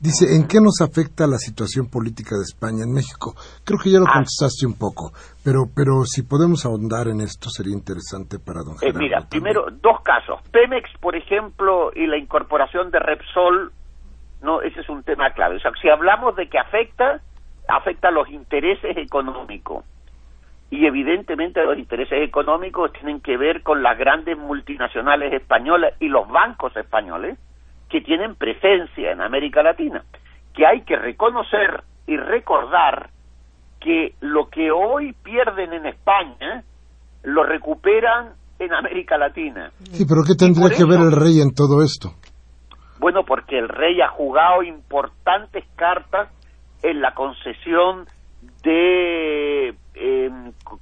Dice, 0.00 0.34
¿en 0.34 0.48
qué 0.48 0.58
nos 0.60 0.80
afecta 0.80 1.28
la 1.28 1.38
situación 1.38 1.86
política 1.88 2.34
de 2.34 2.42
España 2.42 2.82
en 2.82 2.92
México? 2.92 3.36
Creo 3.62 3.78
que 3.78 3.88
ya 3.88 4.00
lo 4.00 4.06
Ah. 4.08 4.14
contestaste 4.14 4.66
un 4.66 4.74
poco, 4.74 5.12
pero, 5.44 5.66
pero 5.72 6.02
si 6.04 6.22
podemos 6.22 6.66
ahondar 6.66 7.06
en 7.06 7.20
esto 7.20 7.48
sería 7.50 7.72
interesante 7.72 8.40
para 8.40 8.62
don 8.64 8.74
Eh, 8.74 8.78
Gerardo. 8.80 8.98
mira, 8.98 9.18
también. 9.20 9.30
primero, 9.44 9.66
dos 9.80 10.00
casos. 10.02 10.40
Pemex, 10.50 10.90
por 11.00 11.14
ejemplo, 11.14 11.92
y 11.94 12.08
la 12.08 12.18
incorporación 12.18 12.90
de 12.90 12.98
Repsol, 12.98 13.70
no, 14.42 14.60
ese 14.60 14.80
es 14.80 14.88
un 14.88 15.02
tema 15.02 15.30
clave. 15.30 15.56
O 15.56 15.60
sea, 15.60 15.70
si 15.80 15.88
hablamos 15.88 16.36
de 16.36 16.48
que 16.48 16.58
afecta, 16.58 17.20
afecta 17.68 18.10
los 18.10 18.28
intereses 18.28 18.96
económicos. 18.96 19.84
Y 20.70 20.86
evidentemente 20.86 21.62
los 21.64 21.78
intereses 21.78 22.26
económicos 22.26 22.92
tienen 22.92 23.20
que 23.20 23.36
ver 23.36 23.62
con 23.62 23.82
las 23.82 23.98
grandes 23.98 24.38
multinacionales 24.38 25.32
españolas 25.34 25.94
y 26.00 26.08
los 26.08 26.28
bancos 26.28 26.76
españoles 26.76 27.38
que 27.88 28.00
tienen 28.00 28.34
presencia 28.34 29.12
en 29.12 29.20
América 29.20 29.62
Latina. 29.62 30.02
Que 30.54 30.66
hay 30.66 30.82
que 30.82 30.96
reconocer 30.96 31.82
y 32.06 32.16
recordar 32.16 33.10
que 33.80 34.14
lo 34.20 34.48
que 34.48 34.70
hoy 34.70 35.12
pierden 35.22 35.72
en 35.72 35.86
España 35.86 36.64
lo 37.22 37.44
recuperan 37.44 38.32
en 38.58 38.72
América 38.72 39.18
Latina. 39.18 39.70
Sí, 39.90 40.04
pero 40.08 40.22
¿qué 40.26 40.34
tendría 40.34 40.70
que 40.70 40.84
ver 40.84 41.00
el 41.00 41.12
rey 41.12 41.40
en 41.40 41.52
todo 41.52 41.82
esto? 41.82 42.10
Bueno, 43.02 43.24
porque 43.24 43.58
el 43.58 43.68
rey 43.68 44.00
ha 44.00 44.06
jugado 44.06 44.62
importantes 44.62 45.64
cartas 45.74 46.28
en 46.84 47.00
la 47.00 47.12
concesión 47.14 48.06
de 48.62 49.74
c- 49.92 50.30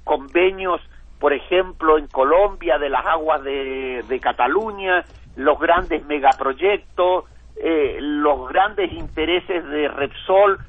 convenios, 0.03 0.79
por 1.19 1.33
ejemplo, 1.33 1.97
en 1.97 2.05
Colombia, 2.05 2.77
de 2.77 2.89
las 2.89 3.03
aguas 3.07 3.41
de, 3.43 4.03
de 4.07 4.19
Cataluña, 4.19 5.03
los 5.35 5.57
grandes 5.59 6.05
megaproyectos, 6.05 7.25
eh, 7.55 7.97
los 7.99 8.47
grandes 8.49 8.91
intereses 8.93 9.65
de 9.65 9.87
Repsol. 9.87 10.59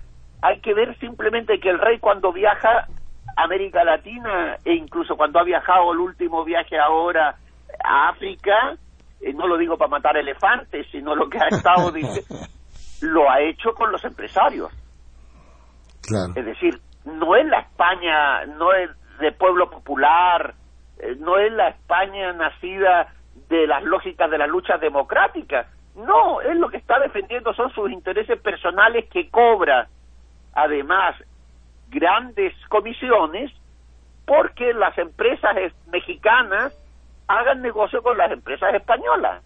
Hay 0.41 0.59
que 0.61 0.73
ver 0.73 0.97
simplemente 1.01 1.61
que 1.61 1.69
el 1.69 1.79
rey 1.81 1.99
cuando 1.99 2.33
viaja 2.33 2.89
a 3.37 3.43
América 3.43 3.85
Latina 3.85 4.57
e 4.65 4.73
incluso 4.73 5.19
cuando 5.19 5.39
ha 5.39 5.45
viajado 5.45 5.93
el 5.93 5.99
último 5.99 6.45
viaje 6.45 6.79
ahora 6.79 7.37
a 7.85 8.09
África, 8.09 8.77
eh, 9.23 9.33
no 9.33 9.47
lo 9.47 9.57
digo 9.57 9.77
para 9.79 9.89
matar 9.91 10.17
elefantes, 10.17 10.87
sino 10.91 11.15
lo 11.15 11.29
que 11.31 11.39
ha 11.39 11.49
estado 11.49 11.91
diciendo, 11.93 12.35
lo 13.01 13.31
ha 13.31 13.41
hecho 13.41 13.75
con 13.75 13.91
los 13.93 14.05
empresarios. 14.05 14.71
Claro. 16.03 16.33
Es 16.37 16.45
decir, 16.45 16.81
no 17.05 17.37
es 17.37 17.47
la 17.47 17.61
España, 17.61 18.45
no 18.47 18.73
es 18.73 18.91
de 19.19 19.33
pueblo 19.33 19.71
popular, 19.71 20.55
eh, 20.99 21.17
no 21.19 21.39
es 21.39 21.53
la 21.53 21.69
España 21.69 22.33
nacida 22.33 23.13
de 23.49 23.67
las 23.67 23.83
lógicas 23.85 24.31
de 24.31 24.39
la 24.39 24.47
lucha 24.47 24.79
democrática. 24.79 25.67
No, 25.95 26.41
él 26.41 26.59
lo 26.59 26.69
que 26.71 26.79
está 26.79 26.99
defendiendo 26.99 27.53
son 27.55 27.71
sus 27.73 27.91
intereses 27.91 28.41
personales 28.41 29.09
que 29.11 29.29
cobra, 29.29 29.89
además, 30.55 31.15
grandes 31.91 32.55
comisiones 32.69 33.53
porque 34.27 34.73
las 34.73 34.97
empresas 34.99 35.57
es- 35.59 35.75
mexicanas 35.89 36.75
hagan 37.39 37.63
negocio 37.63 38.03
con 38.03 38.17
las 38.19 38.31
empresas 38.31 38.75
españolas. 38.75 39.43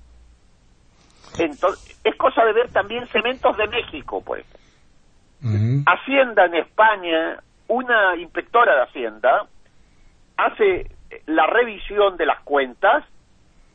Entonces, 1.38 2.00
es 2.02 2.16
cosa 2.16 2.44
de 2.44 2.52
ver 2.52 2.68
también 2.70 3.06
Cementos 3.08 3.56
de 3.56 3.66
México, 3.68 4.22
pues. 4.24 4.44
Hacienda 5.86 6.46
en 6.46 6.54
España, 6.56 7.38
una 7.68 8.16
inspectora 8.16 8.74
de 8.74 8.82
Hacienda, 8.82 9.46
hace 10.36 10.90
la 11.26 11.46
revisión 11.46 12.16
de 12.16 12.26
las 12.26 12.40
cuentas 12.40 13.04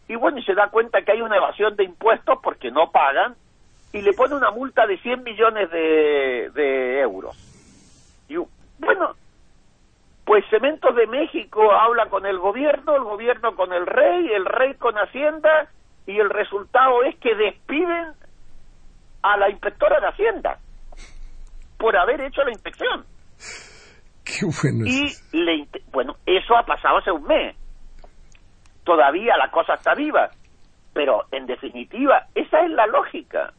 y 0.09 0.15
bueno, 0.15 0.39
y 0.39 0.43
se 0.43 0.53
da 0.53 0.67
cuenta 0.67 1.03
que 1.03 1.13
hay 1.13 1.21
una 1.21 1.37
evasión 1.37 1.77
de 1.77 1.85
impuestos 1.85 2.39
porque 2.43 2.71
no 2.71 2.91
pagan 2.91 3.35
y 3.93 4.01
le 4.01 4.11
pone 4.11 4.35
una 4.35 4.51
multa 4.51 4.85
de 4.85 4.97
100 4.97 5.23
millones 5.23 5.71
de, 5.71 6.51
de 6.53 6.99
euros. 6.99 7.37
Y 8.27 8.35
bueno, 8.79 9.15
pues 10.31 10.45
Cementos 10.49 10.95
de 10.95 11.07
México 11.07 11.73
habla 11.73 12.05
con 12.05 12.25
el 12.25 12.39
gobierno, 12.39 12.95
el 12.95 13.03
gobierno 13.03 13.53
con 13.53 13.73
el 13.73 13.85
rey, 13.85 14.31
el 14.31 14.45
rey 14.45 14.75
con 14.75 14.95
Hacienda 14.95 15.67
y 16.07 16.17
el 16.17 16.29
resultado 16.29 17.03
es 17.03 17.17
que 17.17 17.35
despiden 17.35 18.13
a 19.23 19.35
la 19.35 19.49
inspectora 19.49 19.99
de 19.99 20.07
Hacienda 20.07 20.57
por 21.77 21.97
haber 21.97 22.21
hecho 22.21 22.45
la 22.45 22.51
inspección. 22.51 23.03
Qué 24.23 24.45
bueno 24.45 24.85
Y 24.85 25.07
eso. 25.07 25.21
le 25.33 25.67
bueno, 25.91 26.15
eso 26.25 26.55
ha 26.55 26.63
pasado 26.65 26.99
hace 26.99 27.11
un 27.11 27.25
mes. 27.25 27.53
Todavía 28.85 29.35
la 29.35 29.51
cosa 29.51 29.73
está 29.73 29.95
viva. 29.95 30.29
Pero 30.93 31.25
en 31.33 31.45
definitiva, 31.45 32.27
esa 32.35 32.61
es 32.61 32.71
la 32.71 32.87
lógica. 32.87 33.51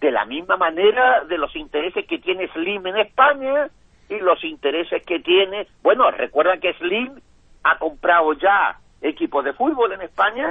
De 0.00 0.12
la 0.12 0.26
misma 0.26 0.56
manera 0.56 1.24
de 1.24 1.38
los 1.38 1.56
intereses 1.56 2.06
que 2.06 2.20
tiene 2.20 2.46
Slim 2.52 2.86
en 2.86 2.98
España 2.98 3.68
y 4.08 4.18
los 4.18 4.42
intereses 4.44 5.02
que 5.04 5.20
tiene. 5.20 5.66
Bueno, 5.82 6.10
recuerda 6.10 6.58
que 6.58 6.72
Slim 6.74 7.20
ha 7.64 7.78
comprado 7.78 8.32
ya 8.34 8.78
equipos 9.00 9.44
de 9.44 9.52
fútbol 9.52 9.92
en 9.92 10.02
España 10.02 10.50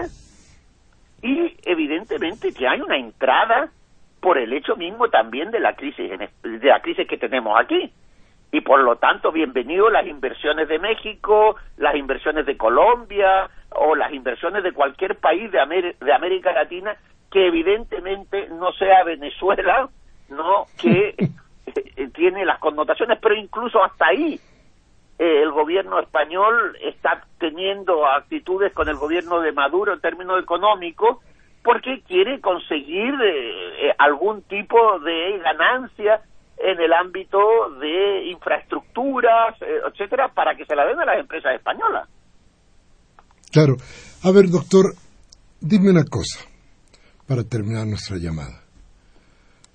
y 1.22 1.56
evidentemente 1.64 2.54
que 2.54 2.68
hay 2.68 2.82
una 2.82 2.98
entrada 2.98 3.70
por 4.20 4.38
el 4.38 4.54
hecho 4.54 4.76
mismo 4.76 5.10
también 5.10 5.52
de 5.52 5.60
la 5.60 5.76
crisis 5.76 6.10
de 6.44 6.60
la 6.68 6.82
crisis 6.82 7.08
que 7.08 7.18
tenemos 7.18 7.60
aquí 7.60 7.92
y 8.52 8.62
por 8.62 8.82
lo 8.82 8.98
tanto 8.98 9.32
bienvenido 9.32 9.90
las 9.90 10.06
inversiones 10.06 10.68
de 10.68 10.80
México, 10.80 11.56
las 11.78 11.96
inversiones 11.96 12.46
de 12.46 12.58
Colombia 12.58 13.50
o 13.70 13.96
las 13.96 14.12
inversiones 14.12 14.64
de 14.64 14.74
cualquier 14.74 15.16
país 15.18 15.52
de, 15.52 15.60
Amer- 15.60 15.98
de 15.98 16.14
América 16.14 16.52
Latina 16.52 16.96
que 17.32 17.48
evidentemente 17.48 18.50
no 18.50 18.74
sea 18.74 19.04
Venezuela, 19.06 19.88
no 20.30 20.66
que 20.80 21.16
eh, 21.76 22.10
tiene 22.14 22.46
las 22.46 22.60
connotaciones, 22.60 23.20
pero 23.22 23.36
incluso 23.36 23.84
hasta 23.84 24.08
ahí 24.08 24.40
eh, 25.20 25.42
el 25.44 25.52
gobierno 25.52 26.00
español 26.00 26.78
está 26.82 27.26
teniendo 27.40 28.06
actitudes 28.08 28.74
con 28.74 28.90
el 28.90 28.96
gobierno 28.96 29.40
de 29.42 29.52
Maduro 29.52 29.94
en 29.94 30.02
términos 30.02 30.42
económicos 30.42 31.18
porque 31.64 32.02
quiere 32.08 32.42
conseguir 32.42 33.14
eh, 33.24 33.94
algún 33.98 34.42
tipo 34.44 35.00
de 35.00 35.40
ganancia 35.40 36.22
en 36.58 36.80
el 36.80 36.94
ámbito 36.94 37.40
de 37.80 38.26
infraestructuras, 38.28 39.56
etcétera, 39.62 40.32
para 40.34 40.56
que 40.56 40.66
se 40.66 40.76
la 40.76 40.86
den 40.86 41.00
a 41.00 41.06
las 41.06 41.20
empresas 41.20 41.56
españolas. 41.56 42.08
Claro. 43.52 43.76
A 44.24 44.32
ver, 44.32 44.48
doctor, 44.50 44.94
dime 45.60 45.90
una 45.90 46.06
cosa 46.06 46.46
para 47.28 47.44
terminar 47.44 47.88
nuestra 47.88 48.18
llamada. 48.18 48.61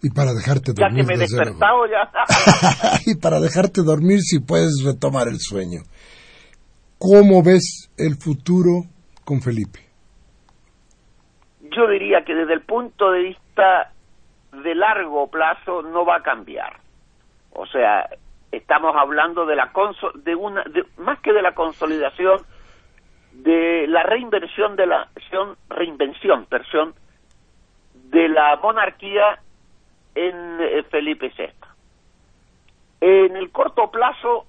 Y 0.02 0.10
para 0.10 0.32
dejarte 0.34 0.72
Ya 0.76 0.86
dormir. 0.86 1.04
que 1.04 1.08
me 1.08 1.14
he 1.14 1.18
despertado 1.18 1.86
ya. 1.86 2.10
y 3.06 3.14
para 3.16 3.40
dejarte 3.40 3.82
dormir 3.82 4.20
si 4.20 4.40
puedes 4.40 4.82
retomar 4.84 5.28
el 5.28 5.38
sueño. 5.40 5.80
¿Cómo 6.98 7.42
ves 7.42 7.90
el 7.96 8.16
futuro 8.16 8.84
con 9.24 9.40
Felipe? 9.40 9.80
Yo 11.60 11.88
diría 11.88 12.24
que 12.24 12.34
desde 12.34 12.54
el 12.54 12.62
punto 12.62 13.10
de 13.10 13.22
vista 13.22 13.92
de 14.62 14.74
largo 14.74 15.28
plazo 15.30 15.82
no 15.82 16.04
va 16.06 16.16
a 16.16 16.22
cambiar. 16.22 16.78
O 17.52 17.66
sea, 17.66 18.08
estamos 18.52 18.94
hablando 18.96 19.44
de 19.46 19.56
la 19.56 19.72
conso- 19.72 20.12
de 20.22 20.34
una 20.34 20.62
de- 20.64 20.84
más 20.98 21.18
que 21.20 21.32
de 21.32 21.42
la 21.42 21.54
consolidación 21.54 22.40
de 23.32 23.86
la 23.88 24.02
reinversión 24.04 24.76
de 24.76 24.86
la 24.86 25.08
reinvención, 25.68 26.46
perdón, 26.46 26.94
de 28.10 28.28
la 28.28 28.56
monarquía 28.62 29.40
en 30.16 30.58
eh, 30.60 30.82
Felipe 30.90 31.32
VI. 31.36 31.52
En 33.00 33.36
el 33.36 33.50
corto 33.52 33.90
plazo 33.90 34.46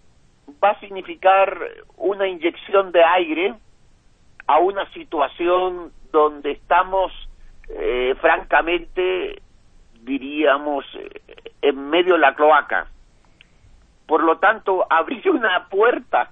va 0.63 0.72
a 0.72 0.80
significar 0.80 1.59
una 1.97 2.28
inyección 2.28 2.91
de 2.91 3.03
aire 3.03 3.53
a 4.47 4.59
una 4.59 4.89
situación 4.93 5.91
donde 6.11 6.51
estamos 6.51 7.11
eh, 7.70 8.15
francamente 8.22 9.41
diríamos 10.01 10.86
eh, 10.95 11.22
en 11.61 11.89
medio 11.89 12.13
de 12.13 12.20
la 12.20 12.34
cloaca. 12.34 12.88
Por 14.07 14.24
lo 14.24 14.38
tanto 14.38 14.88
abrir 14.89 15.30
una 15.30 15.68
puerta 15.68 16.32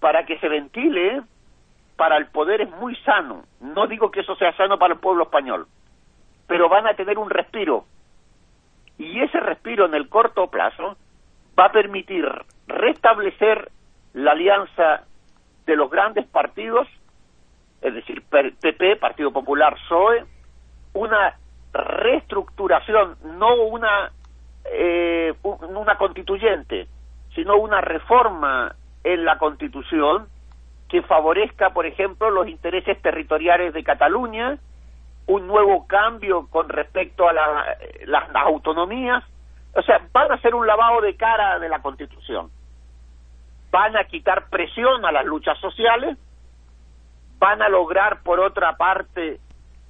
para 0.00 0.26
que 0.26 0.38
se 0.40 0.48
ventile 0.48 1.22
para 1.96 2.16
el 2.16 2.26
poder 2.26 2.62
es 2.62 2.70
muy 2.70 2.96
sano. 2.96 3.44
No 3.60 3.86
digo 3.86 4.10
que 4.10 4.20
eso 4.20 4.34
sea 4.34 4.56
sano 4.56 4.78
para 4.78 4.94
el 4.94 5.00
pueblo 5.00 5.24
español 5.24 5.68
pero 6.50 6.68
van 6.68 6.84
a 6.88 6.94
tener 6.94 7.16
un 7.16 7.30
respiro 7.30 7.84
y 9.00 9.20
ese 9.20 9.40
respiro 9.40 9.86
en 9.86 9.94
el 9.94 10.08
corto 10.08 10.48
plazo 10.48 10.96
va 11.58 11.66
a 11.66 11.72
permitir 11.72 12.26
restablecer 12.66 13.70
la 14.12 14.32
alianza 14.32 15.04
de 15.66 15.76
los 15.76 15.90
grandes 15.90 16.26
partidos 16.26 16.86
es 17.80 17.94
decir, 17.94 18.22
PP, 18.28 18.96
Partido 18.96 19.32
Popular, 19.32 19.74
PSOE, 19.74 20.24
una 20.92 21.36
reestructuración, 21.72 23.16
no 23.38 23.54
una, 23.54 24.12
eh, 24.66 25.32
una 25.42 25.96
constituyente, 25.96 26.88
sino 27.34 27.56
una 27.56 27.80
reforma 27.80 28.74
en 29.02 29.24
la 29.24 29.38
Constitución 29.38 30.26
que 30.88 31.02
favorezca, 31.02 31.70
por 31.70 31.86
ejemplo, 31.86 32.30
los 32.30 32.48
intereses 32.48 33.00
territoriales 33.00 33.72
de 33.72 33.84
Cataluña 33.84 34.58
un 35.26 35.46
nuevo 35.46 35.86
cambio 35.86 36.46
con 36.48 36.68
respecto 36.68 37.28
a 37.28 37.32
la- 37.32 37.76
las, 38.06 38.28
las 38.32 38.42
autonomías. 38.46 39.22
O 39.74 39.82
sea, 39.82 39.98
van 40.12 40.32
a 40.32 40.34
hacer 40.34 40.54
un 40.54 40.66
lavado 40.66 41.00
de 41.00 41.14
cara 41.16 41.58
de 41.58 41.68
la 41.68 41.80
Constitución. 41.80 42.50
Van 43.70 43.96
a 43.96 44.04
quitar 44.04 44.48
presión 44.50 45.04
a 45.06 45.12
las 45.12 45.24
luchas 45.24 45.56
sociales, 45.60 46.18
van 47.38 47.62
a 47.62 47.68
lograr, 47.68 48.22
por 48.22 48.40
otra 48.40 48.76
parte, 48.76 49.38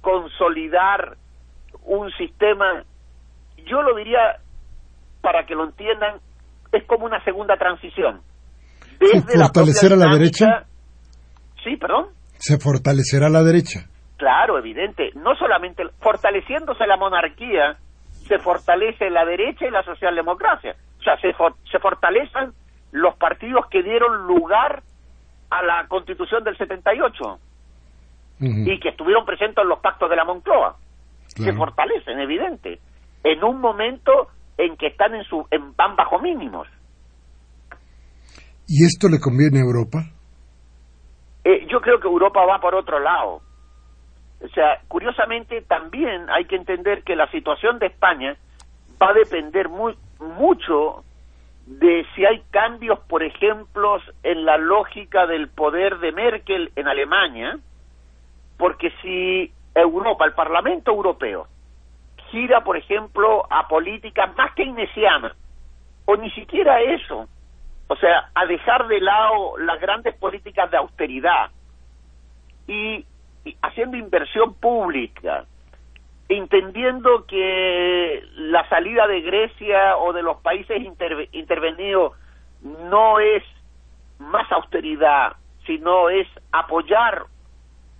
consolidar 0.01 1.17
un 1.83 2.11
sistema, 2.11 2.83
yo 3.65 3.81
lo 3.81 3.95
diría, 3.95 4.37
para 5.21 5.45
que 5.45 5.55
lo 5.55 5.63
entiendan, 5.65 6.19
es 6.71 6.83
como 6.85 7.05
una 7.05 7.23
segunda 7.23 7.57
transición. 7.57 8.21
Desde 8.99 9.37
la 9.37 9.45
¿Fortalecer 9.45 9.93
a 9.93 9.95
propia 9.95 10.07
la 10.07 10.13
dinámica- 10.13 10.45
derecha? 10.45 10.67
Sí, 11.63 11.75
perdón. 11.77 12.07
Se 12.37 12.57
fortalecerá 12.59 13.29
la 13.29 13.41
derecha. 13.43 13.87
Claro, 14.21 14.59
evidente. 14.59 15.09
No 15.15 15.33
solamente 15.35 15.83
fortaleciéndose 15.99 16.85
la 16.85 16.95
monarquía, 16.95 17.75
se 18.27 18.37
fortalece 18.37 19.09
la 19.09 19.25
derecha 19.25 19.65
y 19.65 19.71
la 19.71 19.81
socialdemocracia. 19.81 20.75
O 20.99 21.01
sea, 21.01 21.17
se, 21.17 21.33
for- 21.33 21.55
se 21.71 21.79
fortalecen 21.79 22.51
los 22.91 23.15
partidos 23.15 23.65
que 23.71 23.81
dieron 23.81 24.27
lugar 24.27 24.83
a 25.49 25.63
la 25.63 25.87
constitución 25.87 26.43
del 26.43 26.55
78 26.55 27.23
Ujú, 27.23 27.39
y 28.41 28.79
que 28.79 28.89
estuvieron 28.89 29.25
presentes 29.25 29.63
en 29.63 29.69
los 29.69 29.79
pactos 29.79 30.07
de 30.07 30.15
la 30.15 30.23
Moncloa. 30.23 30.75
Se 31.25 31.51
fortalecen, 31.53 32.19
evidente. 32.19 32.79
En 33.23 33.43
un 33.43 33.59
momento 33.59 34.27
en 34.55 34.77
que 34.77 34.85
están 34.85 35.15
en 35.15 35.23
su 35.23 35.47
en, 35.49 35.75
van 35.75 35.95
bajo 35.95 36.19
mínimos. 36.19 36.67
¿Y 38.67 38.85
esto 38.85 39.09
le 39.09 39.19
conviene 39.19 39.57
a 39.61 39.63
Europa? 39.63 39.97
Eh, 41.43 41.65
yo 41.71 41.81
creo 41.81 41.99
que 41.99 42.07
Europa 42.07 42.45
va 42.45 42.59
por 42.61 42.75
otro 42.75 42.99
lado. 42.99 43.41
O 44.43 44.47
sea, 44.49 44.79
curiosamente 44.87 45.61
también 45.61 46.29
hay 46.29 46.45
que 46.45 46.55
entender 46.55 47.03
que 47.03 47.15
la 47.15 47.29
situación 47.31 47.79
de 47.79 47.87
España 47.87 48.35
va 49.01 49.09
a 49.09 49.13
depender 49.13 49.69
muy, 49.69 49.95
mucho 50.19 51.03
de 51.65 52.05
si 52.15 52.25
hay 52.25 52.41
cambios, 52.49 52.99
por 52.99 53.23
ejemplo, 53.23 53.99
en 54.23 54.45
la 54.45 54.57
lógica 54.57 55.27
del 55.27 55.47
poder 55.47 55.99
de 55.99 56.11
Merkel 56.11 56.71
en 56.75 56.87
Alemania, 56.87 57.59
porque 58.57 58.91
si 59.01 59.51
Europa, 59.75 60.25
el 60.25 60.33
Parlamento 60.33 60.91
Europeo, 60.91 61.47
gira, 62.29 62.63
por 62.63 62.77
ejemplo, 62.77 63.45
a 63.49 63.67
políticas 63.67 64.35
más 64.35 64.53
keynesianas, 64.53 65.33
o 66.05 66.15
ni 66.17 66.31
siquiera 66.31 66.81
eso, 66.81 67.27
o 67.87 67.95
sea, 67.97 68.29
a 68.33 68.45
dejar 68.45 68.87
de 68.87 68.99
lado 69.01 69.57
las 69.57 69.79
grandes 69.79 70.15
políticas 70.15 70.71
de 70.71 70.77
austeridad 70.77 71.51
y, 72.67 73.05
haciendo 73.61 73.97
inversión 73.97 74.53
pública, 74.55 75.45
entendiendo 76.29 77.25
que 77.25 78.23
la 78.35 78.67
salida 78.69 79.07
de 79.07 79.21
Grecia 79.21 79.97
o 79.97 80.13
de 80.13 80.23
los 80.23 80.37
países 80.37 80.81
interve- 80.81 81.29
intervenidos 81.31 82.13
no 82.61 83.19
es 83.19 83.43
más 84.19 84.49
austeridad, 84.51 85.35
sino 85.65 86.09
es 86.09 86.27
apoyar 86.51 87.23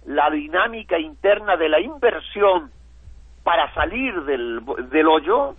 la 0.05 0.29
dinámica 0.29 0.97
interna 0.99 1.57
de 1.57 1.69
la 1.69 1.79
inversión 1.79 2.71
para 3.43 3.73
salir 3.73 4.21
del, 4.23 4.61
del 4.89 5.07
hoyo, 5.07 5.55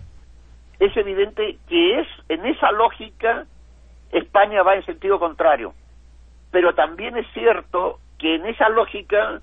es 0.79 0.95
evidente 0.97 1.57
que 1.67 1.99
es 1.99 2.07
en 2.29 2.45
esa 2.45 2.71
lógica 2.71 3.45
España 4.11 4.63
va 4.63 4.75
en 4.75 4.85
sentido 4.85 5.19
contrario. 5.19 5.73
Pero 6.51 6.73
también 6.75 7.17
es 7.17 7.27
cierto 7.33 7.99
que 8.19 8.35
en 8.35 8.45
esa 8.45 8.69
lógica 8.69 9.41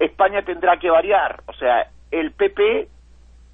España 0.00 0.42
tendrá 0.42 0.78
que 0.78 0.90
variar. 0.90 1.42
O 1.46 1.52
sea, 1.52 1.86
el 2.10 2.32
PP 2.32 2.88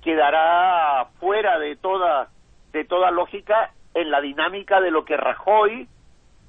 quedará 0.02 1.06
fuera 1.20 1.58
de 1.58 1.76
toda 1.76 2.28
de 2.72 2.84
toda 2.84 3.10
lógica 3.10 3.72
en 3.94 4.10
la 4.10 4.20
dinámica 4.20 4.80
de 4.80 4.90
lo 4.90 5.04
que 5.04 5.16
Rajoy 5.16 5.88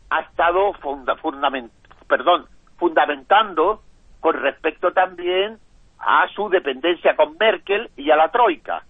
ha 0.09 0.19
estado 0.21 0.73
funda- 0.73 1.15
fundament- 1.17 1.71
perdón, 2.07 2.45
fundamentando 2.77 3.81
con 4.19 4.35
respecto 4.41 4.91
también 4.91 5.57
a 5.99 6.27
su 6.35 6.49
dependencia 6.49 7.15
con 7.15 7.37
Merkel 7.37 7.89
y 7.95 8.11
a 8.11 8.15
la 8.17 8.29
Troika. 8.29 8.83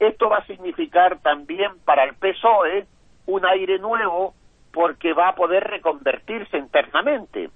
Esto 0.00 0.28
va 0.28 0.38
a 0.38 0.46
significar 0.46 1.18
también 1.20 1.72
para 1.84 2.04
el 2.04 2.14
PSOE 2.14 2.86
un 3.26 3.46
aire 3.46 3.78
nuevo 3.78 4.34
porque 4.72 5.12
va 5.12 5.28
a 5.28 5.34
poder 5.36 5.64
reconvertirse 5.64 6.58
internamente. 6.58 7.48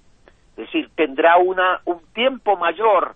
Es 0.60 0.66
decir, 0.66 0.90
tendrá 0.94 1.38
una, 1.38 1.80
un 1.86 2.00
tiempo 2.12 2.54
mayor 2.56 3.14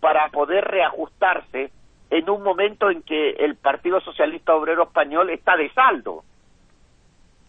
para 0.00 0.28
poder 0.30 0.64
reajustarse 0.64 1.70
en 2.10 2.30
un 2.30 2.42
momento 2.42 2.90
en 2.90 3.02
que 3.02 3.32
el 3.32 3.56
Partido 3.56 4.00
Socialista 4.00 4.54
Obrero 4.54 4.84
Español 4.84 5.28
está 5.28 5.54
de 5.56 5.70
saldo. 5.72 6.22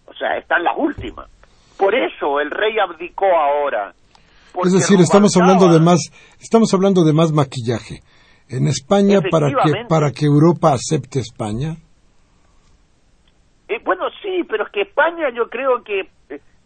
O 0.08 0.14
sea, 0.14 0.38
está 0.38 0.58
en 0.58 0.64
las 0.66 0.78
últimas. 0.78 1.30
Por 1.78 1.96
eso 1.96 2.42
el 2.42 2.52
rey 2.52 2.78
abdicó 2.80 3.28
ahora. 3.28 3.94
Es 4.66 4.74
decir, 4.74 5.00
estamos 5.00 5.38
hablando 5.38 5.72
de 5.72 5.80
más, 5.80 6.00
estamos 6.42 6.74
hablando 6.74 7.06
de 7.06 7.14
más 7.14 7.32
maquillaje. 7.32 8.02
En 8.50 8.68
España 8.68 9.22
para 9.32 9.48
que 9.48 9.86
para 9.88 10.12
que 10.12 10.26
Europa 10.26 10.74
acepte 10.74 11.20
España. 11.20 11.78
Eh, 13.70 13.80
bueno, 13.86 14.06
sí, 14.22 14.44
pero 14.50 14.66
es 14.66 14.72
que 14.72 14.82
España 14.82 15.30
yo 15.34 15.48
creo 15.48 15.82
que 15.84 16.10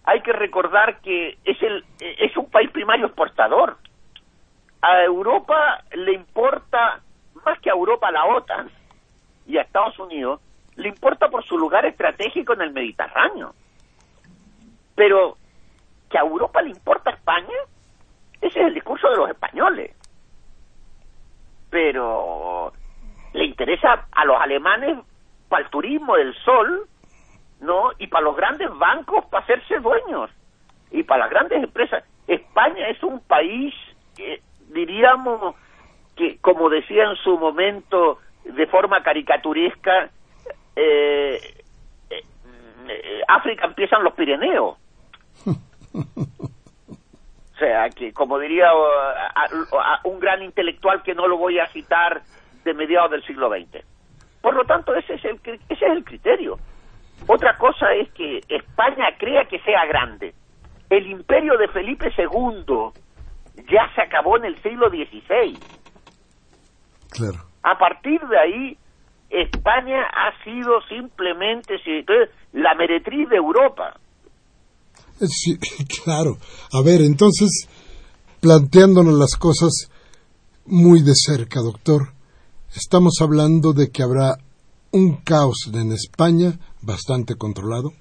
hay 0.03 0.21
que 0.21 0.33
recordar 0.33 0.99
que 1.01 1.37
es 1.43 1.61
el 1.61 1.85
es 1.99 2.35
un 2.37 2.49
país 2.49 2.69
primario 2.71 3.07
exportador. 3.07 3.77
A 4.81 5.03
Europa 5.03 5.83
le 5.93 6.13
importa 6.13 7.01
más 7.45 7.59
que 7.59 7.69
a 7.69 7.73
Europa 7.73 8.11
la 8.11 8.25
OTAN 8.25 8.69
y 9.47 9.57
a 9.57 9.61
Estados 9.61 9.97
Unidos 9.99 10.41
le 10.75 10.89
importa 10.89 11.29
por 11.29 11.43
su 11.45 11.57
lugar 11.57 11.85
estratégico 11.85 12.53
en 12.53 12.61
el 12.61 12.71
Mediterráneo. 12.71 13.53
Pero 14.95 15.37
que 16.09 16.17
a 16.17 16.21
Europa 16.21 16.61
le 16.61 16.69
importa 16.69 17.11
España, 17.11 17.57
ese 18.41 18.59
es 18.59 18.67
el 18.67 18.73
discurso 18.73 19.09
de 19.09 19.17
los 19.17 19.29
españoles. 19.29 19.95
Pero 21.69 22.73
le 23.33 23.45
interesa 23.45 24.07
a 24.11 24.25
los 24.25 24.39
alemanes 24.39 24.99
para 25.47 25.63
el 25.63 25.69
turismo 25.69 26.15
del 26.15 26.35
sol, 26.43 26.87
¿no? 27.63 27.91
Y 27.97 28.07
para 28.07 28.25
los 28.25 28.35
grandes 28.35 28.69
bancos 28.77 29.25
para 29.25 29.43
hacerse 29.43 29.79
dueños. 29.79 30.29
Y 30.91 31.03
para 31.03 31.21
las 31.23 31.31
grandes 31.31 31.63
empresas. 31.63 32.03
España 32.27 32.87
es 32.89 33.01
un 33.03 33.19
país 33.21 33.73
que 34.15 34.41
diríamos 34.69 35.55
que, 36.15 36.37
como 36.37 36.69
decía 36.69 37.05
en 37.09 37.15
su 37.15 37.37
momento 37.37 38.19
de 38.43 38.67
forma 38.67 39.01
caricaturesca, 39.01 40.09
eh, 40.75 41.39
eh, 42.09 42.23
eh, 42.87 43.21
África 43.27 43.65
empieza 43.65 43.97
en 43.97 44.03
los 44.03 44.13
Pirineos. 44.13 44.77
O 45.95 47.57
sea, 47.57 47.89
que 47.91 48.11
como 48.13 48.39
diría 48.39 48.71
un 50.03 50.19
gran 50.19 50.41
intelectual 50.41 51.01
que 51.01 51.15
no 51.15 51.27
lo 51.27 51.37
voy 51.37 51.59
a 51.59 51.67
citar 51.67 52.21
de 52.63 52.73
mediados 52.73 53.11
del 53.11 53.23
siglo 53.25 53.49
XX. 53.49 53.85
Por 54.41 54.55
lo 54.55 54.65
tanto, 54.65 54.93
ese 54.95 55.13
es 55.13 55.23
el, 55.25 55.39
ese 55.45 55.85
es 55.85 55.91
el 55.91 56.03
criterio. 56.03 56.57
Otra 57.27 57.57
cosa 57.57 57.85
es 57.93 58.11
que 58.13 58.39
España 58.49 59.05
crea 59.17 59.45
que 59.49 59.59
sea 59.59 59.85
grande. 59.87 60.33
El 60.89 61.07
imperio 61.07 61.53
de 61.57 61.67
Felipe 61.69 62.09
II 62.17 62.91
ya 63.71 63.89
se 63.95 64.01
acabó 64.01 64.37
en 64.37 64.45
el 64.45 64.61
siglo 64.61 64.89
XVI. 64.89 65.57
Claro. 67.09 67.39
A 67.63 67.77
partir 67.77 68.19
de 68.27 68.37
ahí, 68.39 68.77
España 69.29 70.01
ha 70.03 70.43
sido 70.43 70.81
simplemente 70.89 71.75
si- 71.83 72.05
la 72.53 72.75
meretriz 72.75 73.29
de 73.29 73.37
Europa. 73.37 73.95
Sí, 75.21 75.57
claro. 76.03 76.37
A 76.73 76.81
ver, 76.83 77.01
entonces, 77.01 77.67
planteándonos 78.41 79.13
las 79.13 79.35
cosas 79.37 79.89
muy 80.65 81.01
de 81.01 81.13
cerca, 81.15 81.61
doctor, 81.61 82.09
estamos 82.75 83.13
hablando 83.21 83.73
de 83.73 83.89
que 83.91 84.03
habrá 84.03 84.37
un 84.91 85.17
caos 85.23 85.69
en 85.73 85.91
España 85.91 86.53
bastante 86.85 87.35
controlado, 87.35 87.91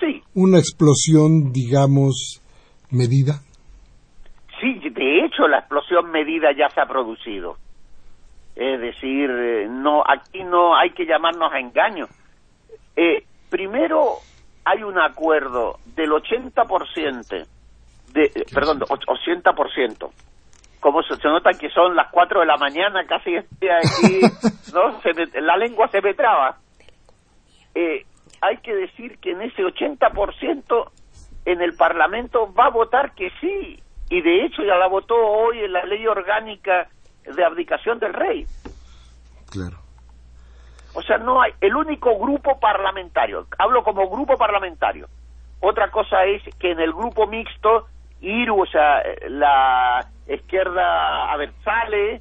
Sí, 0.00 0.22
una 0.34 0.58
explosión, 0.58 1.52
digamos, 1.52 2.42
medida. 2.90 3.40
Sí, 4.60 4.78
de 4.90 5.24
hecho 5.24 5.46
la 5.48 5.58
explosión 5.60 6.10
medida 6.10 6.48
ya 6.56 6.68
se 6.70 6.80
ha 6.80 6.86
producido. 6.86 7.56
Es 8.56 8.80
decir, 8.80 9.30
eh, 9.30 9.66
no 9.68 10.02
aquí 10.02 10.42
no 10.44 10.76
hay 10.76 10.90
que 10.90 11.06
llamarnos 11.06 11.52
a 11.52 11.58
engaño. 11.58 12.06
Eh, 12.96 13.24
primero 13.50 14.16
hay 14.64 14.82
un 14.82 14.98
acuerdo 15.00 15.78
del 15.94 16.10
80% 16.12 17.46
de 18.12 18.24
eh, 18.24 18.44
perdón, 18.52 18.80
och- 18.88 19.06
80%. 19.06 20.10
Como 20.80 21.02
se, 21.02 21.16
se 21.16 21.28
nota 21.28 21.50
que 21.52 21.70
son 21.70 21.96
las 21.96 22.10
4 22.10 22.40
de 22.40 22.46
la 22.46 22.56
mañana, 22.56 23.04
casi 23.06 23.34
estoy 23.34 23.68
aquí, 23.70 24.20
¿no? 24.74 25.00
Se 25.02 25.12
me- 25.14 25.40
la 25.40 25.56
lengua 25.56 25.88
se 25.88 26.00
me 26.00 26.14
traba. 26.14 26.58
Eh, 27.74 28.06
hay 28.40 28.56
que 28.58 28.74
decir 28.74 29.18
que 29.18 29.32
en 29.32 29.42
ese 29.42 29.62
80% 29.62 30.90
en 31.46 31.60
el 31.60 31.74
Parlamento 31.74 32.52
va 32.52 32.66
a 32.66 32.70
votar 32.70 33.14
que 33.14 33.30
sí, 33.40 33.82
y 34.10 34.20
de 34.20 34.44
hecho 34.44 34.62
ya 34.62 34.76
la 34.76 34.86
votó 34.86 35.16
hoy 35.16 35.60
en 35.60 35.72
la 35.72 35.84
ley 35.84 36.06
orgánica 36.06 36.88
de 37.24 37.44
abdicación 37.44 37.98
del 37.98 38.12
rey. 38.12 38.46
Claro. 39.50 39.78
O 40.94 41.02
sea, 41.02 41.18
no 41.18 41.42
hay 41.42 41.52
el 41.60 41.74
único 41.74 42.16
grupo 42.18 42.58
parlamentario. 42.60 43.46
Hablo 43.58 43.82
como 43.82 44.08
grupo 44.08 44.36
parlamentario. 44.36 45.08
Otra 45.60 45.90
cosa 45.90 46.24
es 46.24 46.42
que 46.58 46.70
en 46.70 46.80
el 46.80 46.92
grupo 46.92 47.26
mixto, 47.26 47.86
IRU, 48.20 48.62
o 48.62 48.66
sea, 48.66 49.02
la 49.28 50.06
izquierda 50.28 51.32
Aversale, 51.32 52.20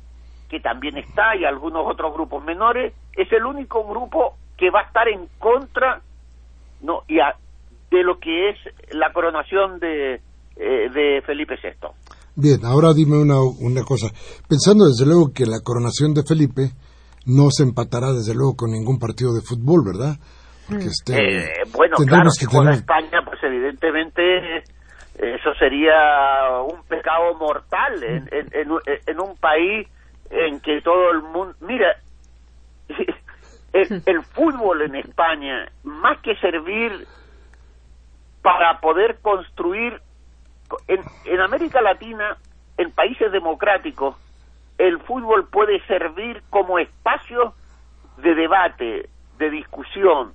que 0.49 0.59
también 0.59 0.97
está, 0.97 1.35
y 1.35 1.45
algunos 1.45 1.85
otros 1.85 2.13
grupos 2.13 2.43
menores, 2.43 2.93
es 3.13 3.31
el 3.31 3.45
único 3.45 3.83
grupo 3.85 4.37
que 4.57 4.69
va 4.69 4.81
a 4.81 4.83
estar 4.83 5.07
en 5.07 5.27
contra 5.39 6.01
no 6.81 7.03
y 7.07 7.15
de 7.15 8.03
lo 8.03 8.19
que 8.19 8.49
es 8.49 8.57
la 8.91 9.11
coronación 9.13 9.79
de, 9.79 10.15
eh, 10.55 10.89
de 10.93 11.21
Felipe 11.25 11.55
VI. 11.61 11.89
Bien, 12.35 12.65
ahora 12.65 12.93
dime 12.93 13.17
una, 13.17 13.39
una 13.39 13.83
cosa. 13.83 14.07
Pensando 14.49 14.85
desde 14.85 15.05
luego 15.05 15.31
que 15.33 15.45
la 15.45 15.61
coronación 15.63 16.13
de 16.13 16.23
Felipe 16.23 16.71
no 17.25 17.49
se 17.51 17.63
empatará 17.63 18.11
desde 18.11 18.33
luego 18.33 18.55
con 18.55 18.71
ningún 18.71 18.99
partido 18.99 19.33
de 19.33 19.41
fútbol, 19.41 19.83
¿verdad? 19.85 20.17
Porque 20.67 20.85
este, 20.85 21.13
Eh, 21.13 21.53
bueno, 21.71 21.95
claro, 21.97 22.29
si 22.31 22.45
juega 22.45 22.71
España, 22.73 23.21
pues 23.23 23.37
evidentemente 23.43 24.63
eso 25.15 25.53
sería 25.59 26.59
un 26.67 26.83
pecado 26.83 27.35
mortal 27.35 28.03
en, 28.03 28.27
en, 28.31 28.47
en, 28.53 28.69
en 29.05 29.19
un 29.19 29.37
país 29.37 29.87
en 30.31 30.59
que 30.59 30.81
todo 30.81 31.11
el 31.11 31.21
mundo... 31.21 31.53
Mira, 31.61 31.95
el, 33.73 34.03
el 34.05 34.23
fútbol 34.23 34.83
en 34.83 34.95
España, 34.95 35.71
más 35.83 36.19
que 36.19 36.35
servir 36.37 37.07
para 38.41 38.79
poder 38.79 39.19
construir 39.21 39.99
en, 40.87 41.01
en, 41.25 41.39
América 41.41 41.81
Latina, 41.81 42.37
en 42.77 42.91
países 42.91 43.31
democráticos, 43.31 44.15
el 44.77 44.99
fútbol 44.99 45.47
puede 45.47 45.83
servir 45.85 46.43
como 46.49 46.79
espacio 46.79 47.53
de 48.17 48.35
debate, 48.35 49.09
de 49.37 49.49
discusión, 49.49 50.33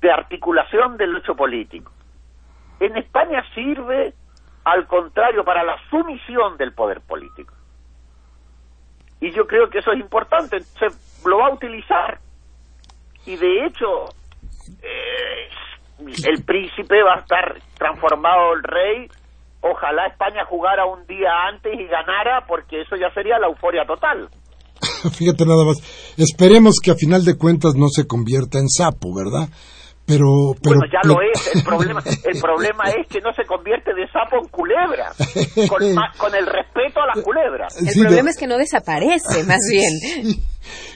de 0.00 0.10
articulación 0.10 0.96
del 0.96 1.16
hecho 1.16 1.34
político. 1.34 1.92
En 2.80 2.96
España 2.96 3.44
sirve, 3.54 4.14
al 4.64 4.86
contrario, 4.86 5.44
para 5.44 5.64
la 5.64 5.76
sumisión 5.90 6.56
del 6.56 6.72
poder 6.72 7.00
político. 7.00 7.52
Y 9.20 9.32
yo 9.32 9.46
creo 9.46 9.68
que 9.68 9.78
eso 9.78 9.92
es 9.92 9.98
importante. 9.98 10.60
Se 10.60 10.86
lo 11.28 11.38
va 11.38 11.48
a 11.48 11.54
utilizar. 11.54 12.20
Y 13.28 13.36
de 13.36 13.66
hecho, 13.66 14.08
eh, 14.82 15.48
el 16.26 16.42
príncipe 16.44 17.02
va 17.02 17.16
a 17.16 17.20
estar 17.20 17.60
transformado 17.76 18.54
el 18.54 18.62
rey. 18.62 19.08
Ojalá 19.60 20.06
España 20.06 20.46
jugara 20.48 20.86
un 20.86 21.06
día 21.06 21.28
antes 21.52 21.74
y 21.74 21.84
ganara, 21.88 22.46
porque 22.48 22.80
eso 22.80 22.96
ya 22.96 23.12
sería 23.12 23.38
la 23.38 23.48
euforia 23.48 23.84
total. 23.84 24.30
Fíjate 25.12 25.44
nada 25.44 25.62
más. 25.66 25.76
Esperemos 26.16 26.76
que 26.82 26.90
a 26.90 26.94
final 26.94 27.22
de 27.26 27.36
cuentas 27.36 27.74
no 27.74 27.88
se 27.88 28.06
convierta 28.06 28.58
en 28.58 28.70
sapo, 28.70 29.14
¿verdad? 29.14 29.50
Pero, 30.08 30.56
pero, 30.64 30.80
bueno, 30.80 30.88
ya 30.88 31.04
lo 31.04 31.20
es. 31.20 31.54
El 31.54 31.62
problema, 31.62 32.00
el 32.00 32.40
problema 32.40 32.84
es 32.88 33.06
que 33.08 33.20
no 33.20 33.30
se 33.34 33.44
convierte 33.44 33.92
de 33.92 34.08
sapo 34.08 34.40
en 34.40 34.48
culebra, 34.48 35.12
con, 35.68 35.84
con 36.16 36.34
el 36.34 36.46
respeto 36.46 37.02
a 37.02 37.14
la 37.14 37.22
culebra. 37.22 37.68
El 37.78 37.92
sí, 37.92 38.00
problema 38.00 38.22
no. 38.22 38.30
es 38.30 38.38
que 38.38 38.46
no 38.46 38.56
desaparece, 38.56 39.44
más 39.44 39.60
bien. 39.70 39.92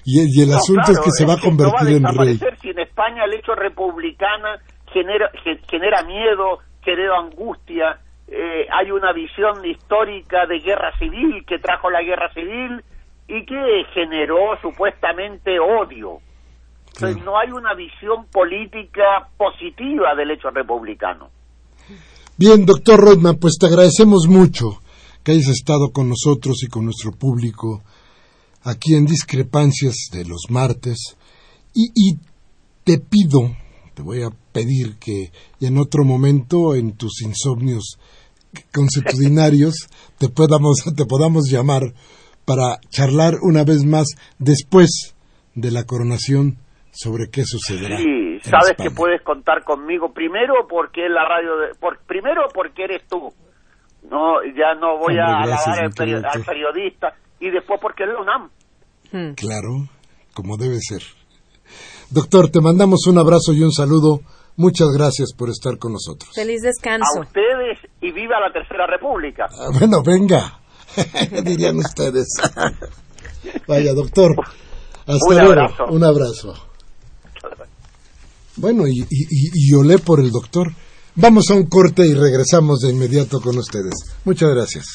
Y, 0.06 0.16
y 0.32 0.42
el 0.42 0.48
no, 0.48 0.56
asunto 0.56 0.80
claro, 0.86 1.00
es 1.00 1.04
que 1.04 1.10
se 1.10 1.26
va 1.26 1.34
a 1.34 1.40
convertir 1.40 2.00
no 2.00 2.08
va 2.08 2.24
a 2.24 2.26
en 2.26 2.40
rey. 2.40 2.56
Si 2.62 2.70
en 2.70 2.80
España 2.80 3.24
el 3.26 3.34
hecho 3.34 3.54
republicana 3.54 4.56
genera, 4.90 5.30
genera 5.68 6.02
miedo, 6.04 6.64
genera 6.80 7.18
angustia, 7.20 8.00
eh, 8.28 8.66
hay 8.72 8.90
una 8.90 9.12
visión 9.12 9.62
histórica 9.62 10.46
de 10.46 10.58
guerra 10.60 10.96
civil 10.98 11.44
que 11.46 11.58
trajo 11.58 11.90
la 11.90 12.00
guerra 12.00 12.32
civil 12.32 12.82
y 13.28 13.44
que 13.44 13.84
generó 13.92 14.56
supuestamente 14.62 15.60
odio. 15.60 16.18
Entonces, 16.94 17.24
no 17.24 17.38
hay 17.38 17.50
una 17.50 17.74
visión 17.74 18.26
política 18.26 19.28
positiva 19.36 20.14
del 20.14 20.32
hecho 20.32 20.50
republicano. 20.50 21.30
Bien, 22.36 22.66
doctor 22.66 23.00
Rodman, 23.00 23.36
pues 23.36 23.54
te 23.58 23.66
agradecemos 23.66 24.26
mucho 24.28 24.80
que 25.22 25.32
hayas 25.32 25.48
estado 25.48 25.90
con 25.92 26.08
nosotros 26.08 26.62
y 26.62 26.66
con 26.66 26.84
nuestro 26.84 27.12
público 27.12 27.82
aquí 28.64 28.94
en 28.94 29.06
Discrepancias 29.06 30.08
de 30.12 30.24
los 30.24 30.50
martes 30.50 31.16
y, 31.74 31.90
y 31.94 32.18
te 32.84 32.98
pido, 32.98 33.54
te 33.94 34.02
voy 34.02 34.22
a 34.22 34.30
pedir 34.52 34.96
que 34.98 35.32
en 35.60 35.78
otro 35.78 36.04
momento 36.04 36.74
en 36.74 36.92
tus 36.96 37.22
insomnios 37.22 37.98
consuetudinarios 38.72 39.88
te 40.18 40.28
podamos, 40.28 40.78
te 40.96 41.06
podamos 41.06 41.48
llamar 41.50 41.94
para 42.44 42.80
charlar 42.90 43.38
una 43.42 43.64
vez 43.64 43.84
más 43.84 44.08
después 44.38 45.14
de 45.54 45.70
la 45.70 45.84
coronación 45.84 46.58
sobre 46.92 47.30
qué 47.30 47.42
sucederá. 47.44 47.96
Sí, 47.96 48.38
sabes 48.44 48.76
que 48.76 48.90
puedes 48.90 49.22
contar 49.22 49.64
conmigo 49.64 50.12
primero 50.12 50.66
porque 50.68 51.08
la 51.08 51.24
radio, 51.26 51.56
de, 51.56 51.74
por, 51.80 51.98
primero 52.06 52.42
porque 52.54 52.84
eres 52.84 53.02
tú. 53.08 53.32
No, 54.10 54.42
ya 54.44 54.74
no 54.74 54.98
voy 54.98 55.14
Hombre, 55.18 55.22
a 55.22 55.46
gracias, 55.46 55.66
alabar 55.68 55.84
al, 55.84 55.92
peri- 55.92 56.24
al 56.34 56.44
periodista 56.44 57.14
y 57.40 57.50
después 57.50 57.80
porque 57.80 58.04
es 58.04 58.10
la 58.10 58.20
UNAM. 58.20 58.50
Hmm. 59.12 59.34
Claro, 59.34 59.88
como 60.34 60.56
debe 60.56 60.78
ser. 60.80 61.02
Doctor, 62.10 62.50
te 62.50 62.60
mandamos 62.60 63.06
un 63.06 63.18
abrazo 63.18 63.52
y 63.52 63.62
un 63.62 63.72
saludo. 63.72 64.20
Muchas 64.56 64.88
gracias 64.94 65.32
por 65.32 65.48
estar 65.48 65.78
con 65.78 65.92
nosotros. 65.92 66.30
Feliz 66.34 66.62
A 66.62 66.66
descanso. 66.66 67.20
ustedes 67.20 67.78
y 68.02 68.10
viva 68.12 68.38
la 68.38 68.52
Tercera 68.52 68.86
República. 68.86 69.46
Ah, 69.50 69.68
bueno, 69.78 70.02
venga, 70.04 70.60
dirían 71.44 71.76
ustedes. 71.78 72.26
Vaya, 73.66 73.94
doctor. 73.94 74.32
Hasta 75.06 75.12
Un 75.26 75.34
luego. 75.36 75.50
abrazo. 75.52 75.84
Un 75.86 76.04
abrazo. 76.04 76.54
Bueno, 78.56 78.86
y, 78.86 79.00
y, 79.00 79.06
y- 79.30 79.74
olé 79.74 79.98
por 79.98 80.20
el 80.20 80.30
doctor. 80.30 80.72
Vamos 81.14 81.50
a 81.50 81.54
un 81.54 81.66
corte 81.66 82.06
y 82.06 82.14
regresamos 82.14 82.80
de 82.80 82.90
inmediato 82.90 83.40
con 83.40 83.58
ustedes. 83.58 83.92
Muchas 84.24 84.50
gracias. 84.54 84.86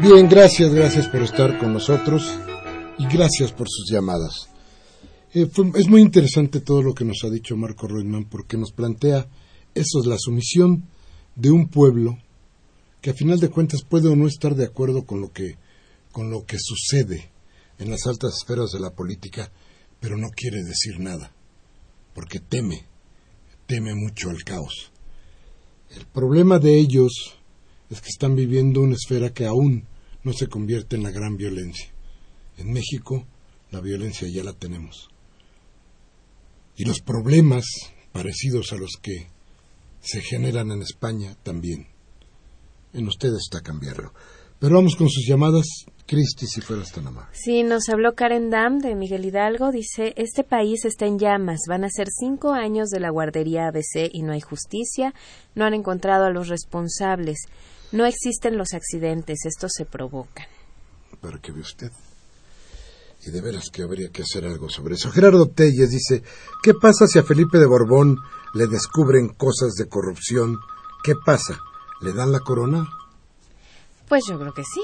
Bien, 0.00 0.28
gracias, 0.28 0.72
gracias 0.72 1.08
por 1.08 1.22
estar 1.22 1.58
con 1.58 1.72
nosotros 1.72 2.22
y 2.98 3.06
gracias 3.06 3.52
por 3.52 3.68
sus 3.68 3.90
llamadas. 3.90 4.48
Eh, 5.34 5.46
fue- 5.46 5.70
es 5.74 5.88
muy 5.88 6.00
interesante 6.02 6.60
todo 6.60 6.82
lo 6.82 6.94
que 6.94 7.04
nos 7.04 7.22
ha 7.24 7.30
dicho 7.30 7.56
Marco 7.56 7.86
Reutemann 7.86 8.24
porque 8.24 8.56
nos 8.56 8.72
plantea 8.72 9.26
eso 9.74 10.00
es 10.00 10.06
la 10.06 10.16
sumisión 10.18 10.84
de 11.36 11.50
un 11.50 11.68
pueblo 11.68 12.18
que 13.00 13.10
a 13.10 13.14
final 13.14 13.38
de 13.38 13.48
cuentas 13.50 13.82
puede 13.82 14.08
o 14.08 14.16
no 14.16 14.26
estar 14.26 14.54
de 14.54 14.64
acuerdo 14.64 15.04
con 15.04 15.20
lo 15.20 15.32
que 15.32 15.56
con 16.12 16.30
lo 16.30 16.44
que 16.46 16.56
sucede 16.58 17.30
en 17.78 17.90
las 17.90 18.06
altas 18.06 18.34
esferas 18.38 18.70
de 18.72 18.80
la 18.80 18.90
política, 18.90 19.52
pero 20.00 20.16
no 20.16 20.28
quiere 20.30 20.62
decir 20.64 20.98
nada 20.98 21.32
porque 22.14 22.40
teme, 22.40 22.86
teme 23.66 23.94
mucho 23.94 24.30
al 24.30 24.42
caos. 24.42 24.90
El 25.94 26.06
problema 26.06 26.58
de 26.58 26.78
ellos 26.78 27.37
es 27.90 28.00
que 28.00 28.08
están 28.08 28.34
viviendo 28.36 28.80
una 28.80 28.94
esfera 28.94 29.32
que 29.32 29.46
aún 29.46 29.86
no 30.22 30.32
se 30.32 30.48
convierte 30.48 30.96
en 30.96 31.02
la 31.02 31.10
gran 31.10 31.36
violencia. 31.36 31.92
En 32.56 32.72
México 32.72 33.26
la 33.70 33.80
violencia 33.80 34.28
ya 34.28 34.42
la 34.44 34.52
tenemos. 34.52 35.08
Y 36.76 36.84
los 36.84 37.00
problemas 37.00 37.64
parecidos 38.12 38.72
a 38.72 38.76
los 38.76 38.92
que 39.00 39.28
se 40.00 40.20
generan 40.20 40.70
en 40.70 40.82
España 40.82 41.36
también. 41.42 41.88
En 42.92 43.06
ustedes 43.06 43.42
está 43.42 43.60
cambiarlo. 43.60 44.12
Pero 44.58 44.74
vamos 44.74 44.96
con 44.96 45.08
sus 45.08 45.24
llamadas. 45.26 45.66
Cristi, 46.06 46.46
si 46.46 46.60
fueras 46.62 46.90
tan 46.90 47.06
amable. 47.06 47.30
Sí, 47.32 47.62
nos 47.62 47.88
habló 47.90 48.14
Karen 48.14 48.48
Dam 48.48 48.78
de 48.78 48.94
Miguel 48.94 49.26
Hidalgo. 49.26 49.70
Dice, 49.70 50.14
este 50.16 50.42
país 50.42 50.84
está 50.84 51.06
en 51.06 51.18
llamas. 51.18 51.60
Van 51.68 51.84
a 51.84 51.90
ser 51.90 52.08
cinco 52.10 52.52
años 52.52 52.88
de 52.88 52.98
la 52.98 53.10
guardería 53.10 53.68
ABC 53.68 54.08
y 54.10 54.22
no 54.22 54.32
hay 54.32 54.40
justicia. 54.40 55.14
No 55.54 55.64
han 55.64 55.74
encontrado 55.74 56.24
a 56.24 56.30
los 56.30 56.48
responsables. 56.48 57.38
No 57.92 58.04
existen 58.06 58.58
los 58.58 58.74
accidentes. 58.74 59.40
Estos 59.44 59.72
se 59.74 59.84
provocan. 59.84 60.46
Para 61.20 61.38
que 61.38 61.52
vea 61.52 61.62
usted. 61.62 61.90
Y 63.26 63.30
de 63.30 63.40
veras 63.40 63.70
que 63.70 63.82
habría 63.82 64.10
que 64.10 64.22
hacer 64.22 64.44
algo 64.46 64.68
sobre 64.68 64.94
eso. 64.94 65.10
Gerardo 65.10 65.46
Telles 65.48 65.90
dice, 65.90 66.22
¿qué 66.62 66.72
pasa 66.74 67.06
si 67.06 67.18
a 67.18 67.22
Felipe 67.24 67.58
de 67.58 67.66
Borbón 67.66 68.16
le 68.54 68.66
descubren 68.68 69.28
cosas 69.28 69.74
de 69.74 69.88
corrupción? 69.88 70.56
¿Qué 71.02 71.14
pasa? 71.26 71.58
¿Le 72.00 72.12
dan 72.12 72.30
la 72.30 72.40
corona? 72.40 72.86
Pues 74.08 74.24
yo 74.28 74.38
creo 74.38 74.54
que 74.54 74.62
sí. 74.64 74.82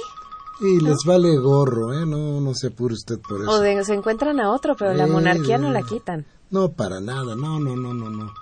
Y 0.60 0.80
les 0.80 0.98
vale 1.04 1.36
gorro, 1.36 1.92
¿eh? 1.94 2.04
No, 2.06 2.40
no 2.40 2.54
se 2.54 2.68
apure 2.68 2.94
usted 2.94 3.18
por 3.20 3.42
eso. 3.42 3.50
O 3.50 3.60
de- 3.60 3.84
se 3.84 3.94
encuentran 3.94 4.40
a 4.40 4.50
otro, 4.50 4.74
pero 4.76 4.94
la 4.94 5.04
Eh, 5.04 5.10
monarquía 5.10 5.58
no 5.58 5.70
la 5.70 5.82
quitan. 5.82 6.26
No, 6.50 6.72
para 6.72 7.00
nada, 7.00 7.34
no, 7.36 7.58
no, 7.60 7.74
no, 7.76 7.92
no, 7.94 8.10
no. 8.10 8.32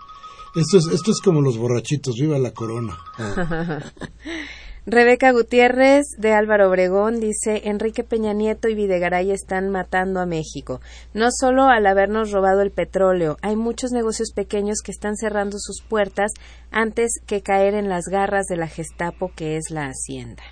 Esto 0.55 0.79
es, 0.79 0.87
esto 0.93 1.11
es 1.13 1.21
como 1.21 1.41
los 1.41 1.57
borrachitos, 1.57 2.17
viva 2.17 2.39
la 2.39 2.53
corona. 2.53 2.99
Ah. 3.19 3.81
Rebeca 4.85 5.31
Gutiérrez 5.31 6.07
de 6.19 6.33
Álvaro 6.33 6.69
Obregón 6.69 7.21
dice, 7.21 7.63
Enrique 7.67 8.03
Peña 8.03 8.33
Nieto 8.33 8.69
y 8.69 8.75
Videgaray 8.75 9.31
están 9.31 9.71
matando 9.71 10.19
a 10.19 10.27
México. 10.27 10.81
No 11.15 11.29
solo 11.31 11.69
al 11.69 11.87
habernos 11.87 12.33
robado 12.33 12.63
el 12.63 12.73
petróleo, 12.73 13.37
hay 13.43 13.55
muchos 13.55 13.93
negocios 13.93 14.33
pequeños 14.35 14.81
que 14.85 14.91
están 14.91 15.17
cerrando 15.17 15.59
sus 15.61 15.83
puertas 15.83 16.33
antes 16.73 17.13
que 17.27 17.43
caer 17.43 17.75
en 17.75 17.89
las 17.89 18.07
garras 18.07 18.47
de 18.47 18.57
la 18.57 18.67
Gestapo 18.67 19.31
que 19.37 19.57
es 19.57 19.71
la 19.71 19.87
Hacienda. 19.87 20.43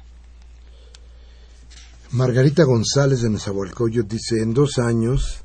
Margarita 2.12 2.62
González 2.62 3.22
de 3.22 3.30
Nezahualcóyotl 3.30 4.08
dice, 4.08 4.42
en 4.42 4.54
dos 4.54 4.78
años 4.78 5.44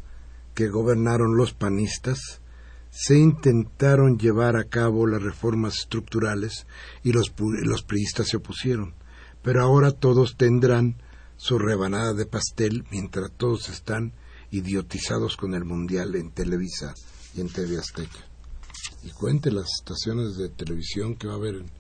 que 0.53 0.68
gobernaron 0.68 1.36
los 1.36 1.53
panistas, 1.53 2.39
se 2.97 3.17
intentaron 3.17 4.17
llevar 4.17 4.55
a 4.55 4.63
cabo 4.63 5.05
las 5.05 5.21
reformas 5.21 5.79
estructurales 5.79 6.65
y 7.03 7.11
los, 7.11 7.33
los 7.37 7.83
priistas 7.83 8.29
se 8.29 8.37
opusieron. 8.37 8.93
Pero 9.41 9.61
ahora 9.61 9.91
todos 9.91 10.37
tendrán 10.37 10.95
su 11.35 11.59
rebanada 11.59 12.13
de 12.13 12.25
pastel 12.25 12.85
mientras 12.91 13.31
todos 13.35 13.67
están 13.67 14.13
idiotizados 14.49 15.35
con 15.35 15.53
el 15.55 15.65
Mundial 15.65 16.15
en 16.15 16.31
Televisa 16.31 16.93
y 17.35 17.41
en 17.41 17.49
TV 17.49 17.77
Azteca. 17.77 18.19
Y 19.03 19.09
cuente 19.09 19.51
las 19.51 19.65
estaciones 19.79 20.37
de 20.37 20.47
televisión 20.49 21.15
que 21.15 21.27
va 21.27 21.33
a 21.33 21.37
haber 21.37 21.55
en- 21.55 21.71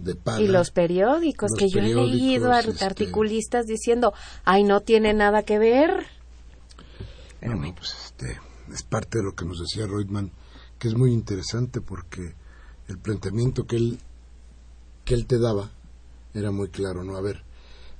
de 0.00 0.16
paga. 0.16 0.40
Y 0.40 0.48
los 0.48 0.72
periódicos, 0.72 1.52
Los 1.52 1.58
que 1.60 1.68
yo 1.68 1.78
he 1.78 1.84
leído 1.94 2.50
a 2.52 2.58
este- 2.60 2.84
articulistas 2.84 3.66
diciendo, 3.66 4.12
ay, 4.44 4.64
no 4.64 4.80
tiene 4.80 5.14
nada 5.14 5.44
que 5.44 5.58
ver. 5.60 6.06
No, 7.42 7.54
no, 7.54 7.74
pues 7.76 7.94
este, 8.06 8.40
es 8.72 8.82
parte 8.82 9.18
de 9.18 9.24
lo 9.24 9.34
que 9.34 9.44
nos 9.44 9.60
decía 9.60 9.86
Reutemann, 9.86 10.32
que 10.84 10.88
es 10.88 10.98
muy 10.98 11.14
interesante 11.14 11.80
porque 11.80 12.34
el 12.88 12.98
planteamiento 12.98 13.64
que 13.66 13.76
él, 13.76 13.98
que 15.06 15.14
él 15.14 15.26
te 15.26 15.38
daba 15.38 15.70
era 16.34 16.50
muy 16.50 16.68
claro, 16.68 17.02
¿no? 17.02 17.16
A 17.16 17.22
ver, 17.22 17.42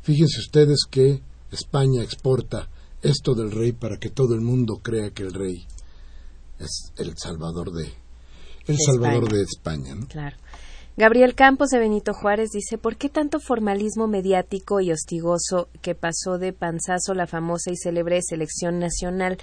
fíjense 0.03 0.39
ustedes 0.41 0.81
que 0.91 1.23
España 1.51 2.03
exporta 2.03 2.69
esto 3.01 3.35
del 3.35 3.53
rey 3.53 3.73
para 3.73 3.97
que 3.97 4.11
todo 4.11 4.35
el 4.35 4.43
mundo 4.43 4.81
crea 4.83 5.13
que 5.13 5.23
el 5.23 5.33
rey 5.33 5.67
es 6.59 6.93
el 6.99 7.17
salvador 7.17 7.73
de, 7.73 7.85
el 8.67 8.77
De 8.77 8.83
salvador 8.85 9.33
España. 9.33 9.39
de 9.39 9.43
España, 9.45 9.95
¿no? 9.95 10.07
Claro. 10.09 10.37
Gabriel 10.99 11.35
Campos 11.35 11.71
de 11.71 11.79
Benito 11.79 12.13
Juárez 12.13 12.51
dice, 12.51 12.77
¿por 12.77 12.97
qué 12.97 13.09
tanto 13.09 13.41
formalismo 13.41 14.09
mediático 14.09 14.81
y 14.81 14.93
hostigoso 14.93 15.69
que 15.81 15.95
pasó 15.95 16.37
de 16.39 16.53
panzazo 16.53 17.15
la 17.15 17.27
famosa 17.27 17.71
y 17.73 17.77
célebre 17.77 18.21
selección 18.21 18.79
nacional? 18.79 19.39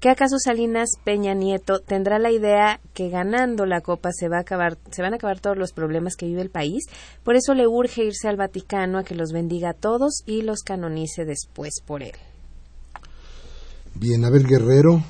¿Qué 0.00 0.10
acaso 0.10 0.36
Salinas 0.38 0.90
Peña 1.04 1.32
Nieto 1.32 1.80
tendrá 1.80 2.18
la 2.18 2.30
idea 2.30 2.80
que 2.92 3.08
ganando 3.08 3.64
la 3.64 3.80
copa 3.80 4.10
se 4.12 4.28
va 4.28 4.36
a 4.36 4.40
acabar, 4.40 4.76
se 4.90 5.00
van 5.00 5.14
a 5.14 5.16
acabar 5.16 5.40
todos 5.40 5.56
los 5.56 5.72
problemas 5.72 6.16
que 6.16 6.26
vive 6.26 6.42
el 6.42 6.50
país? 6.50 6.84
Por 7.24 7.34
eso 7.34 7.54
le 7.54 7.66
urge 7.66 8.04
irse 8.04 8.28
al 8.28 8.36
Vaticano 8.36 8.98
a 8.98 9.04
que 9.04 9.14
los 9.14 9.32
bendiga 9.32 9.70
a 9.70 9.74
todos 9.74 10.22
y 10.26 10.42
los 10.42 10.60
canonice 10.60 11.24
después 11.24 11.80
por 11.84 12.02
él. 12.02 12.14
Bien, 13.94 14.24
Abel 14.26 14.46
Guerrero 14.46 15.02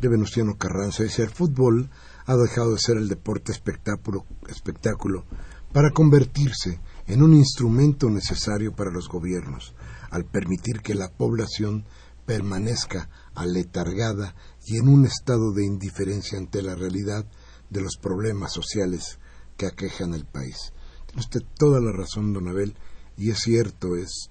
de 0.00 0.08
Venustiano 0.08 0.56
Carranza 0.58 1.04
dice, 1.04 1.22
el 1.22 1.30
fútbol 1.30 1.88
ha 2.26 2.34
dejado 2.34 2.72
de 2.72 2.80
ser 2.80 2.96
el 2.96 3.08
deporte 3.08 3.52
espectáculo, 3.52 4.24
espectáculo 4.48 5.24
para 5.72 5.92
convertirse 5.92 6.80
en 7.06 7.22
un 7.22 7.34
instrumento 7.34 8.10
necesario 8.10 8.74
para 8.74 8.90
los 8.90 9.08
gobiernos, 9.08 9.74
al 10.10 10.24
permitir 10.24 10.80
que 10.80 10.94
la 10.94 11.10
población 11.10 11.84
permanezca 12.26 13.08
aletargada 13.36 14.34
y 14.66 14.78
en 14.78 14.88
un 14.88 15.06
estado 15.06 15.52
de 15.52 15.64
indiferencia 15.64 16.38
ante 16.38 16.62
la 16.62 16.74
realidad 16.74 17.26
de 17.70 17.80
los 17.80 17.96
problemas 17.96 18.52
sociales 18.52 19.18
que 19.56 19.66
aquejan 19.66 20.14
el 20.14 20.24
país. 20.24 20.72
Tiene 21.06 21.20
usted 21.20 21.40
toda 21.58 21.80
la 21.80 21.92
razón, 21.92 22.32
don 22.32 22.48
Abel, 22.48 22.74
y 23.16 23.30
es 23.30 23.38
cierto, 23.40 23.96
es, 23.96 24.30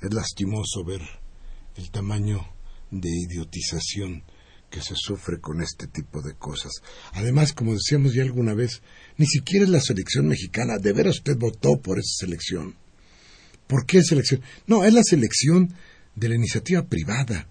es 0.00 0.14
lastimoso 0.14 0.84
ver 0.84 1.02
el 1.76 1.90
tamaño 1.90 2.40
de 2.90 3.10
idiotización 3.10 4.24
que 4.70 4.82
se 4.82 4.94
sufre 4.96 5.40
con 5.40 5.62
este 5.62 5.86
tipo 5.86 6.22
de 6.22 6.34
cosas. 6.34 6.72
Además, 7.12 7.52
como 7.52 7.72
decíamos 7.72 8.14
ya 8.14 8.22
alguna 8.22 8.54
vez, 8.54 8.82
ni 9.16 9.26
siquiera 9.26 9.64
es 9.64 9.70
la 9.70 9.80
selección 9.80 10.26
mexicana. 10.26 10.78
¿De 10.78 10.92
veras 10.92 11.16
usted 11.16 11.36
votó 11.36 11.80
por 11.80 11.98
esa 11.98 12.26
selección? 12.26 12.76
¿Por 13.66 13.86
qué 13.86 14.02
selección? 14.02 14.42
No, 14.66 14.84
es 14.84 14.92
la 14.92 15.02
selección 15.02 15.74
de 16.14 16.28
la 16.28 16.34
iniciativa 16.34 16.86
privada. 16.86 17.48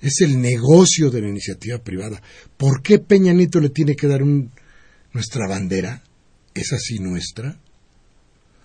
Es 0.00 0.20
el 0.20 0.40
negocio 0.40 1.10
de 1.10 1.20
la 1.20 1.28
iniciativa 1.28 1.78
privada. 1.78 2.22
¿Por 2.56 2.82
qué 2.82 2.98
Peña 2.98 3.32
Nieto 3.32 3.60
le 3.60 3.68
tiene 3.68 3.96
que 3.96 4.06
dar 4.06 4.22
un, 4.22 4.50
nuestra 5.12 5.46
bandera? 5.46 6.02
¿Es 6.54 6.72
así 6.72 6.98
nuestra? 6.98 7.60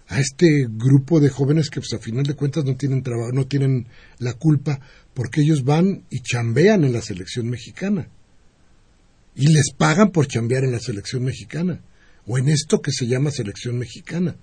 a 0.08 0.20
este 0.20 0.68
grupo 0.70 1.20
de 1.20 1.30
jóvenes 1.30 1.70
que 1.70 1.80
pues 1.80 1.94
a 1.94 2.00
final 2.00 2.26
de 2.26 2.36
cuentas 2.36 2.64
no 2.64 2.76
tienen 2.76 3.02
trabajo, 3.02 3.32
no 3.32 3.48
tienen 3.48 3.88
la 4.20 4.34
culpa 4.34 4.80
porque 5.14 5.42
ellos 5.42 5.64
van 5.64 6.06
y 6.12 6.20
chambean 6.22 6.84
en 6.84 6.94
la 6.94 7.02
selección 7.02 7.50
mexicana 7.50 8.08
y 9.36 9.48
les 9.48 9.72
pagan 9.76 10.12
por 10.12 10.28
chambear 10.28 10.64
en 10.64 10.72
la 10.72 10.80
selección 10.80 11.24
mexicana 11.24 11.82
o 12.26 12.38
en 12.38 12.50
esto 12.50 12.82
que 12.82 12.92
se 12.92 13.08
llama 13.08 13.32
selección 13.32 13.78
mexicana. 13.78 14.36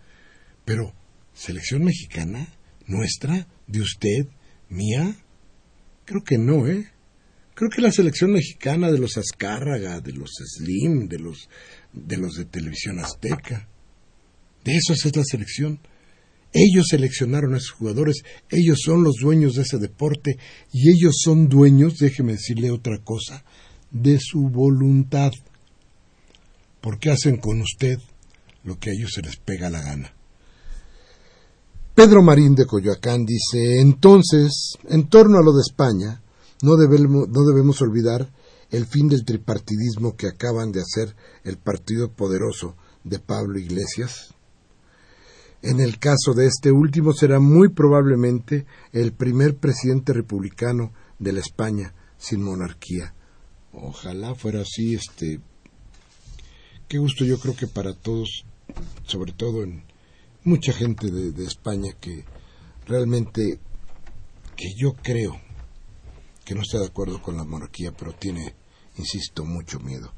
Pero 0.65 0.95
selección 1.33 1.83
mexicana 1.83 2.47
nuestra, 2.87 3.49
de 3.67 3.81
usted, 3.81 4.27
mía, 4.69 5.17
creo 6.05 6.23
que 6.23 6.39
no, 6.39 6.67
¿eh? 6.67 6.89
Creo 7.55 7.71
que 7.71 7.83
la 7.83 7.93
selección 7.93 8.33
mexicana 8.33 8.91
de 8.91 8.99
los 8.99 9.19
Azcárraga, 9.19 10.01
de 10.01 10.13
los 10.13 10.31
Slim, 10.57 11.07
de 11.09 11.19
los 11.19 11.49
de 11.93 12.17
los 12.17 12.35
de 12.35 12.47
Televisión 12.47 12.99
Azteca, 12.99 13.69
de 14.65 14.77
esos 14.77 15.05
es 15.05 15.17
la 15.17 15.25
selección. 15.25 15.81
Ellos 16.55 16.87
seleccionaron 16.91 17.55
a 17.55 17.59
esos 17.59 17.71
jugadores, 17.71 18.23
ellos 18.51 18.79
son 18.85 19.05
los 19.05 19.17
dueños 19.21 19.55
de 19.55 19.63
ese 19.63 19.79
deporte 19.79 20.37
y 20.73 20.91
ellos 20.91 21.15
son 21.23 21.49
dueños, 21.49 21.99
déjeme 21.99 22.33
decirle 22.33 22.71
otra 22.71 22.99
cosa, 22.99 23.45
de 23.91 24.19
su 24.21 24.49
voluntad. 24.49 25.33
Porque 26.81 27.11
hacen 27.11 27.37
con 27.37 27.61
usted 27.61 27.99
lo 28.65 28.79
que 28.79 28.91
a 28.91 28.93
ellos 28.93 29.13
se 29.15 29.23
les 29.23 29.37
pega 29.37 29.71
la 29.71 29.83
gana. 29.83 30.15
Pedro 31.95 32.23
Marín 32.23 32.55
de 32.55 32.65
Coyoacán 32.65 33.27
dice, 33.27 33.79
entonces, 33.81 34.79
en 34.89 35.09
torno 35.11 35.37
a 35.37 35.43
lo 35.43 35.53
de 35.53 35.61
España, 35.61 36.23
no 36.63 36.77
debemos, 36.77 37.83
olvidar 37.83 38.33
el 38.71 38.87
fin 38.87 39.09
del 39.09 39.27
tripartidismo 39.27 40.17
que 40.17 40.27
acaban 40.27 40.73
de 40.73 40.81
hacer 40.81 41.15
el 41.45 41.59
partido 41.59 42.11
poderoso 42.11 42.77
de 43.05 43.19
Pablo 43.19 43.59
Iglesias. 43.59 44.35
En 45.61 45.81
el 45.81 45.99
caso 45.99 46.33
de 46.35 46.47
este 46.47 46.73
último 46.73 47.13
será 47.13 47.41
muy 47.41 47.69
probablemente 47.69 48.65
el 48.93 49.13
primer 49.13 49.59
presidente 49.59 50.15
republicano 50.15 50.95
de 51.19 51.33
la 51.33 51.41
España 51.41 51.95
sin 52.17 52.43
monarquía. 52.43 53.15
Ojalá 53.71 54.35
fuera 54.35 54.63
así, 54.63 54.95
este 54.95 55.41
qué 56.89 56.97
gusto 56.97 57.27
yo 57.27 57.39
creo 57.39 57.55
que 57.55 57.67
para 57.67 57.93
todos, 57.93 58.47
sobre 59.05 59.33
todo 59.33 59.63
en 59.63 59.92
mucha 60.45 60.73
gente 60.73 61.11
de, 61.11 61.33
de 61.33 61.45
España 61.45 61.93
que 62.01 62.25
realmente 62.87 63.59
que 64.57 64.69
yo 64.77 64.93
creo 65.03 65.41
que 66.45 66.55
no 66.55 66.63
está 66.63 66.79
de 66.79 66.87
acuerdo 66.87 67.23
con 67.23 67.37
la 67.37 67.45
monarquía, 67.45 67.93
pero 67.97 68.13
tiene, 68.13 68.55
insisto, 68.97 69.45
mucho 69.45 69.81
miedo. 69.81 70.13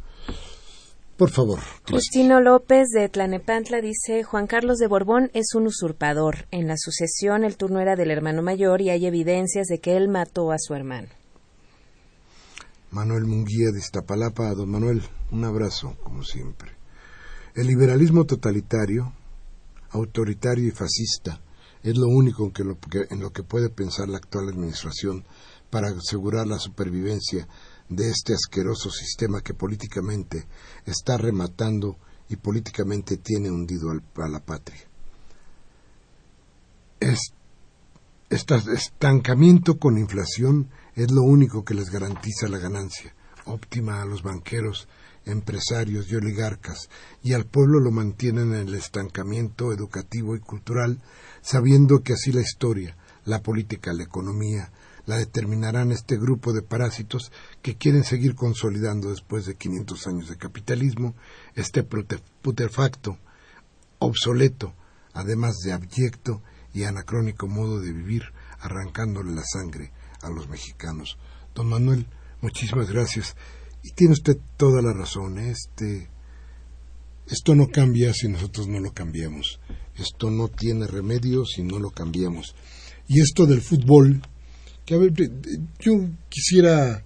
Por 1.16 1.31
favor. 1.31 1.61
Justino 1.89 2.41
López 2.41 2.89
de 2.89 3.09
Tlanepantla 3.09 3.81
dice, 3.81 4.25
Juan 4.25 4.49
Carlos 4.49 4.79
de 4.79 4.89
Borbón 4.89 5.31
es 5.33 5.55
un 5.55 5.66
usurpador. 5.66 6.49
En 6.51 6.66
la 6.66 6.77
sucesión 6.77 7.45
el 7.45 7.57
turno 7.57 7.81
era 7.81 7.95
del 7.95 8.11
hermano 8.11 8.43
mayor 8.43 8.81
y 8.81 8.91
hay 8.91 9.07
evidencias 9.07 9.68
de 9.68 9.79
que 9.79 9.97
él 9.97 10.09
mató 10.09 10.51
a 10.51 10.59
su 10.59 10.75
hermano. 10.75 11.09
Manuel 12.91 13.27
Munguía 13.27 13.70
de 13.72 13.79
Iztapalapa, 13.79 14.55
don 14.55 14.70
Manuel, 14.70 15.03
un 15.31 15.45
abrazo, 15.45 15.97
como 16.03 16.25
siempre. 16.25 16.72
El 17.55 17.68
liberalismo 17.68 18.25
totalitario, 18.25 19.12
autoritario 19.95 20.69
y 20.69 20.71
fascista 20.71 21.41
es 21.83 21.97
lo 21.97 22.07
único 22.07 22.51
en, 22.57 22.69
lo, 22.69 22.79
lo 23.19 23.33
que 23.33 23.43
puede 23.43 23.69
pensar 23.69 24.09
la 24.09 24.19
actual 24.19 24.49
administración 24.49 25.25
para 25.71 25.89
asegurar 25.89 26.47
la 26.47 26.59
supervivencia 26.59 27.47
de 27.89 28.11
este 28.11 28.33
asqueroso 28.33 28.91
sistema 28.91 29.43
que 29.43 29.55
políticamente 29.55 30.47
está 30.87 31.17
rematando 31.19 31.99
y 32.29 32.37
políticamente 32.37 33.19
tiene 33.19 33.51
hundido 33.51 33.91
a 33.91 34.29
la 34.29 34.41
patria. 34.41 34.81
Es, 37.01 37.19
este 38.31 38.55
estancamiento 38.73 39.79
con 39.79 39.99
inflación 39.99 40.71
es 40.95 41.11
lo 41.11 41.23
único 41.23 41.65
que 41.65 41.75
les 41.75 41.91
garantiza 41.91 42.49
la 42.49 42.59
ganancia 42.59 43.15
óptima 43.47 44.01
a 44.01 44.07
los 44.07 44.23
banqueros 44.23 44.89
empresarios 45.25 46.11
y 46.11 46.16
oligarcas, 46.16 46.89
y 47.22 47.33
al 47.33 47.47
pueblo 47.47 47.81
lo 47.81 47.91
mantienen 47.91 48.55
en 48.55 48.68
el 48.68 48.75
estancamiento 48.75 49.72
educativo 49.72 50.37
y 50.37 50.41
cultural, 50.41 51.01
sabiendo 51.43 52.03
que 52.03 52.14
así 52.14 52.33
la 52.33 52.41
historia, 52.41 52.97
la 53.25 53.43
política, 53.43 53.93
la 53.93 54.05
economía, 54.05 54.70
la 55.07 55.16
determinarán 55.18 55.93
este 55.93 56.16
grupo 56.16 56.53
de 56.53 56.62
parásitos 56.62 57.31
que 57.62 57.77
quieren 57.77 58.05
seguir 58.05 58.35
consolidando 58.35 59.11
después 59.11 59.45
de 59.47 59.57
500 59.57 60.07
años 60.07 60.29
de 60.29 60.37
capitalismo 60.37 61.14
este 61.55 61.83
putrefacto, 61.83 63.18
obsoleto, 63.99 64.75
además 65.12 65.59
de 65.64 65.72
abyecto 65.72 66.43
y 66.72 66.85
anacrónico 66.85 67.47
modo 67.47 67.81
de 67.81 67.93
vivir, 67.93 68.25
arrancándole 68.61 69.33
la 69.33 69.45
sangre 69.45 69.93
a 70.22 70.31
los 70.31 70.49
mexicanos. 70.49 71.18
Don 71.55 71.68
Manuel, 71.68 72.07
muchísimas 72.41 72.91
gracias. 72.91 73.37
Y 73.85 73.91
tiene 73.91 74.14
usted 74.14 74.39
toda 74.57 74.80
la 74.80 74.95
razón. 74.95 75.39
Este, 75.39 76.09
esto 77.28 77.55
no 77.55 77.68
cambia 77.68 78.14
si 78.14 78.28
nosotros 78.28 78.66
no 78.66 78.80
lo 78.80 78.93
cambiamos. 78.93 79.61
Esto 79.95 80.30
no 80.30 80.49
tiene 80.49 80.87
remedio 80.87 81.45
si 81.45 81.62
no 81.62 81.78
lo 81.78 81.91
cambiamos. 81.91 82.55
Y 83.09 83.20
esto 83.20 83.45
del 83.45 83.61
fútbol, 83.61 84.22
que 84.87 84.95
a 84.95 84.99
ver, 84.99 85.12
yo 85.78 85.93
quisiera 86.30 87.05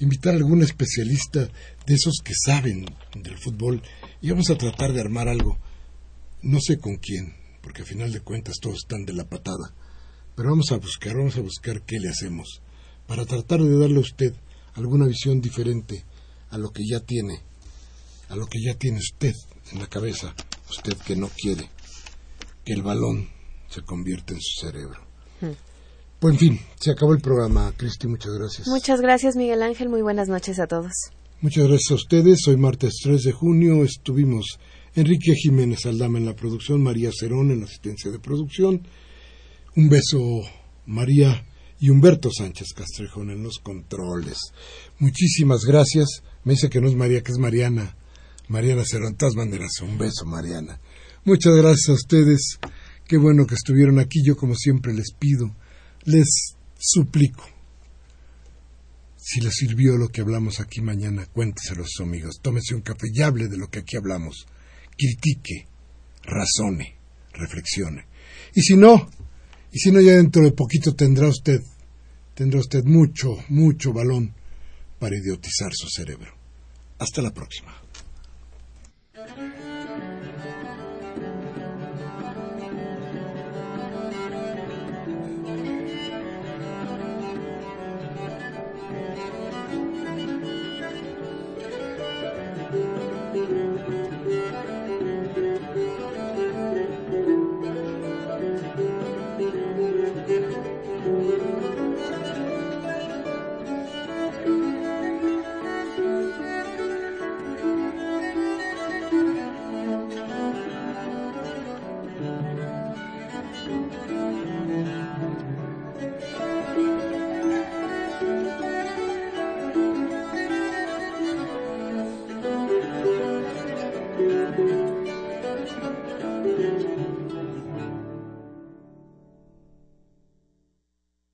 invitar 0.00 0.34
a 0.34 0.38
algún 0.38 0.62
especialista 0.62 1.48
de 1.86 1.94
esos 1.94 2.16
que 2.24 2.34
saben 2.34 2.84
del 3.14 3.38
fútbol 3.38 3.80
y 4.20 4.28
vamos 4.30 4.50
a 4.50 4.58
tratar 4.58 4.92
de 4.92 5.00
armar 5.00 5.28
algo. 5.28 5.56
No 6.42 6.58
sé 6.60 6.78
con 6.78 6.96
quién, 6.96 7.34
porque 7.62 7.82
a 7.82 7.86
final 7.86 8.12
de 8.12 8.20
cuentas 8.20 8.56
todos 8.60 8.78
están 8.78 9.04
de 9.04 9.12
la 9.12 9.28
patada. 9.28 9.74
Pero 10.34 10.50
vamos 10.50 10.72
a 10.72 10.76
buscar, 10.76 11.16
vamos 11.16 11.36
a 11.36 11.40
buscar 11.40 11.82
qué 11.82 12.00
le 12.00 12.08
hacemos 12.08 12.60
para 13.06 13.24
tratar 13.24 13.62
de 13.62 13.78
darle 13.78 13.98
a 13.98 14.00
usted 14.00 14.34
alguna 14.74 15.06
visión 15.06 15.40
diferente 15.40 16.04
a 16.56 16.58
lo 16.58 16.70
que 16.70 16.86
ya 16.86 17.00
tiene, 17.00 17.42
a 18.30 18.36
lo 18.36 18.46
que 18.46 18.58
ya 18.60 18.74
tiene 18.74 18.98
usted 18.98 19.34
en 19.72 19.78
la 19.78 19.86
cabeza, 19.88 20.34
usted 20.70 20.96
que 21.06 21.14
no 21.14 21.28
quiere 21.28 21.68
que 22.64 22.72
el 22.72 22.82
balón 22.82 23.28
se 23.68 23.82
convierta 23.82 24.32
en 24.32 24.40
su 24.40 24.66
cerebro. 24.66 24.98
Hmm. 25.42 25.52
Pues 26.18 26.32
en 26.32 26.38
fin, 26.38 26.60
se 26.80 26.92
acabó 26.92 27.12
el 27.12 27.20
programa. 27.20 27.74
Cristi, 27.76 28.08
muchas 28.08 28.32
gracias. 28.32 28.68
Muchas 28.68 29.02
gracias, 29.02 29.36
Miguel 29.36 29.62
Ángel. 29.62 29.90
Muy 29.90 30.00
buenas 30.00 30.28
noches 30.28 30.58
a 30.58 30.66
todos. 30.66 30.92
Muchas 31.42 31.68
gracias 31.68 31.90
a 31.90 31.94
ustedes. 31.94 32.48
Hoy 32.48 32.56
martes 32.56 32.94
3 33.02 33.22
de 33.22 33.32
junio 33.32 33.84
estuvimos 33.84 34.58
Enrique 34.94 35.34
Jiménez 35.34 35.84
Aldama 35.84 36.16
en 36.16 36.24
la 36.24 36.34
producción, 36.34 36.82
María 36.82 37.10
Cerón 37.12 37.50
en 37.50 37.60
la 37.60 37.66
asistencia 37.66 38.10
de 38.10 38.18
producción. 38.18 38.88
Un 39.76 39.90
beso, 39.90 40.40
María 40.86 41.46
y 41.78 41.90
Humberto 41.90 42.30
Sánchez 42.32 42.68
Castrejón 42.74 43.28
en 43.28 43.42
los 43.42 43.58
controles. 43.58 44.38
Muchísimas 44.98 45.66
gracias. 45.66 46.22
Me 46.46 46.52
dice 46.52 46.70
que 46.70 46.80
no 46.80 46.86
es 46.86 46.94
María, 46.94 47.24
que 47.24 47.32
es 47.32 47.38
Mariana. 47.38 47.96
Mariana 48.46 48.84
Cerón, 48.84 49.12
de 49.12 49.18
todas 49.18 49.34
maneras, 49.34 49.80
un 49.82 49.98
beso, 49.98 50.24
Mariana. 50.26 50.80
Muchas 51.24 51.56
gracias 51.56 51.88
a 51.88 51.94
ustedes. 51.94 52.60
Qué 53.04 53.16
bueno 53.16 53.48
que 53.48 53.56
estuvieron 53.56 53.98
aquí. 53.98 54.22
Yo, 54.24 54.36
como 54.36 54.54
siempre, 54.54 54.94
les 54.94 55.12
pido, 55.12 55.56
les 56.04 56.54
suplico. 56.78 57.42
Si 59.18 59.40
les 59.40 59.54
sirvió 59.54 59.96
lo 59.96 60.06
que 60.06 60.20
hablamos 60.20 60.60
aquí 60.60 60.80
mañana, 60.82 61.26
cuénteselo 61.26 61.82
a 61.82 61.88
sus 61.88 62.06
amigos. 62.06 62.38
Tómese 62.40 62.76
un 62.76 62.82
café 62.82 63.08
y 63.12 63.22
hable 63.22 63.48
de 63.48 63.56
lo 63.56 63.68
que 63.68 63.80
aquí 63.80 63.96
hablamos. 63.96 64.46
Critique, 64.96 65.66
razone, 66.22 66.94
reflexione. 67.32 68.06
Y 68.54 68.62
si 68.62 68.76
no, 68.76 69.10
y 69.72 69.80
si 69.80 69.90
no, 69.90 70.00
ya 70.00 70.12
dentro 70.12 70.44
de 70.44 70.52
poquito 70.52 70.94
tendrá 70.94 71.26
usted, 71.26 71.60
tendrá 72.36 72.60
usted 72.60 72.84
mucho, 72.84 73.36
mucho 73.48 73.92
balón 73.92 74.32
para 75.00 75.16
idiotizar 75.16 75.72
su 75.74 75.88
cerebro. 75.88 76.35
Hasta 76.98 77.20
la 77.20 77.30
próxima. 77.30 77.85